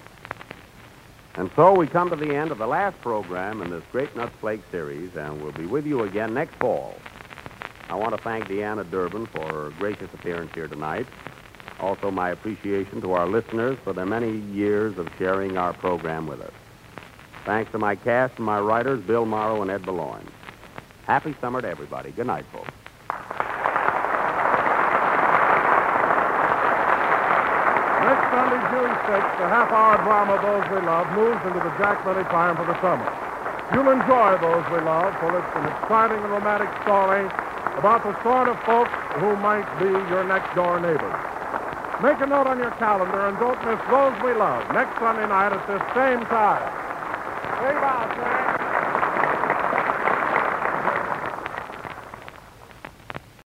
And 1.34 1.50
so 1.56 1.74
we 1.74 1.88
come 1.88 2.08
to 2.10 2.14
the 2.14 2.32
end 2.32 2.52
of 2.52 2.58
the 2.58 2.68
last 2.68 3.00
program 3.00 3.62
in 3.62 3.70
this 3.70 3.82
Grape 3.90 4.14
Nuts 4.14 4.36
Flake 4.40 4.60
series, 4.70 5.16
and 5.16 5.42
we'll 5.42 5.50
be 5.50 5.66
with 5.66 5.88
you 5.88 6.04
again 6.04 6.34
next 6.34 6.54
fall. 6.54 6.94
I 7.90 7.96
want 7.96 8.16
to 8.16 8.22
thank 8.22 8.46
Deanna 8.46 8.88
Durbin 8.88 9.26
for 9.26 9.42
her 9.52 9.70
gracious 9.76 10.14
appearance 10.14 10.52
here 10.54 10.68
tonight. 10.68 11.08
Also, 11.80 12.12
my 12.12 12.30
appreciation 12.30 13.00
to 13.00 13.10
our 13.14 13.26
listeners 13.26 13.76
for 13.82 13.92
their 13.92 14.06
many 14.06 14.36
years 14.36 14.98
of 14.98 15.10
sharing 15.18 15.58
our 15.58 15.72
program 15.72 16.28
with 16.28 16.40
us. 16.40 16.54
Thanks 17.44 17.72
to 17.72 17.78
my 17.80 17.96
cast 17.96 18.36
and 18.36 18.46
my 18.46 18.60
writers, 18.60 19.00
Bill 19.00 19.26
Morrow 19.26 19.62
and 19.62 19.70
Ed 19.72 19.84
Beloin. 19.84 20.24
Happy 21.08 21.34
summer 21.40 21.60
to 21.60 21.68
everybody. 21.68 22.12
Good 22.12 22.28
night, 22.28 22.44
folks. 22.52 22.70
Next 28.06 28.30
Sunday, 28.30 28.62
June 28.70 28.94
6th, 29.10 29.34
the 29.42 29.50
half-hour 29.50 29.98
drama 30.06 30.38
Those 30.38 30.62
We 30.70 30.78
Love 30.86 31.10
moves 31.18 31.42
into 31.42 31.58
the 31.58 31.74
Jack 31.74 32.06
Benny 32.06 32.22
time 32.30 32.54
for 32.54 32.62
the 32.62 32.78
summer. 32.78 33.02
You'll 33.74 33.90
enjoy 33.90 34.38
Those 34.38 34.62
We 34.70 34.78
Love, 34.78 35.10
for 35.18 35.34
it's 35.34 35.52
an 35.58 35.66
exciting 35.74 36.22
and 36.22 36.30
romantic 36.30 36.70
story 36.86 37.26
about 37.74 38.06
the 38.06 38.14
sort 38.22 38.46
of 38.46 38.54
folks 38.62 38.94
who 39.18 39.34
might 39.42 39.66
be 39.82 39.90
your 39.90 40.22
next-door 40.22 40.78
neighbors. 40.78 41.18
Make 41.98 42.22
a 42.22 42.30
note 42.30 42.46
on 42.46 42.62
your 42.62 42.70
calendar 42.78 43.26
and 43.26 43.34
don't 43.42 43.58
miss 43.66 43.82
Those 43.90 44.14
We 44.22 44.38
Love 44.38 44.62
next 44.70 44.94
Sunday 45.02 45.26
night 45.26 45.50
at 45.50 45.66
this 45.66 45.82
same 45.90 46.22
time. 46.30 46.62
Hey, 47.58 47.74
boss, 47.74 48.06
man. 48.22 48.55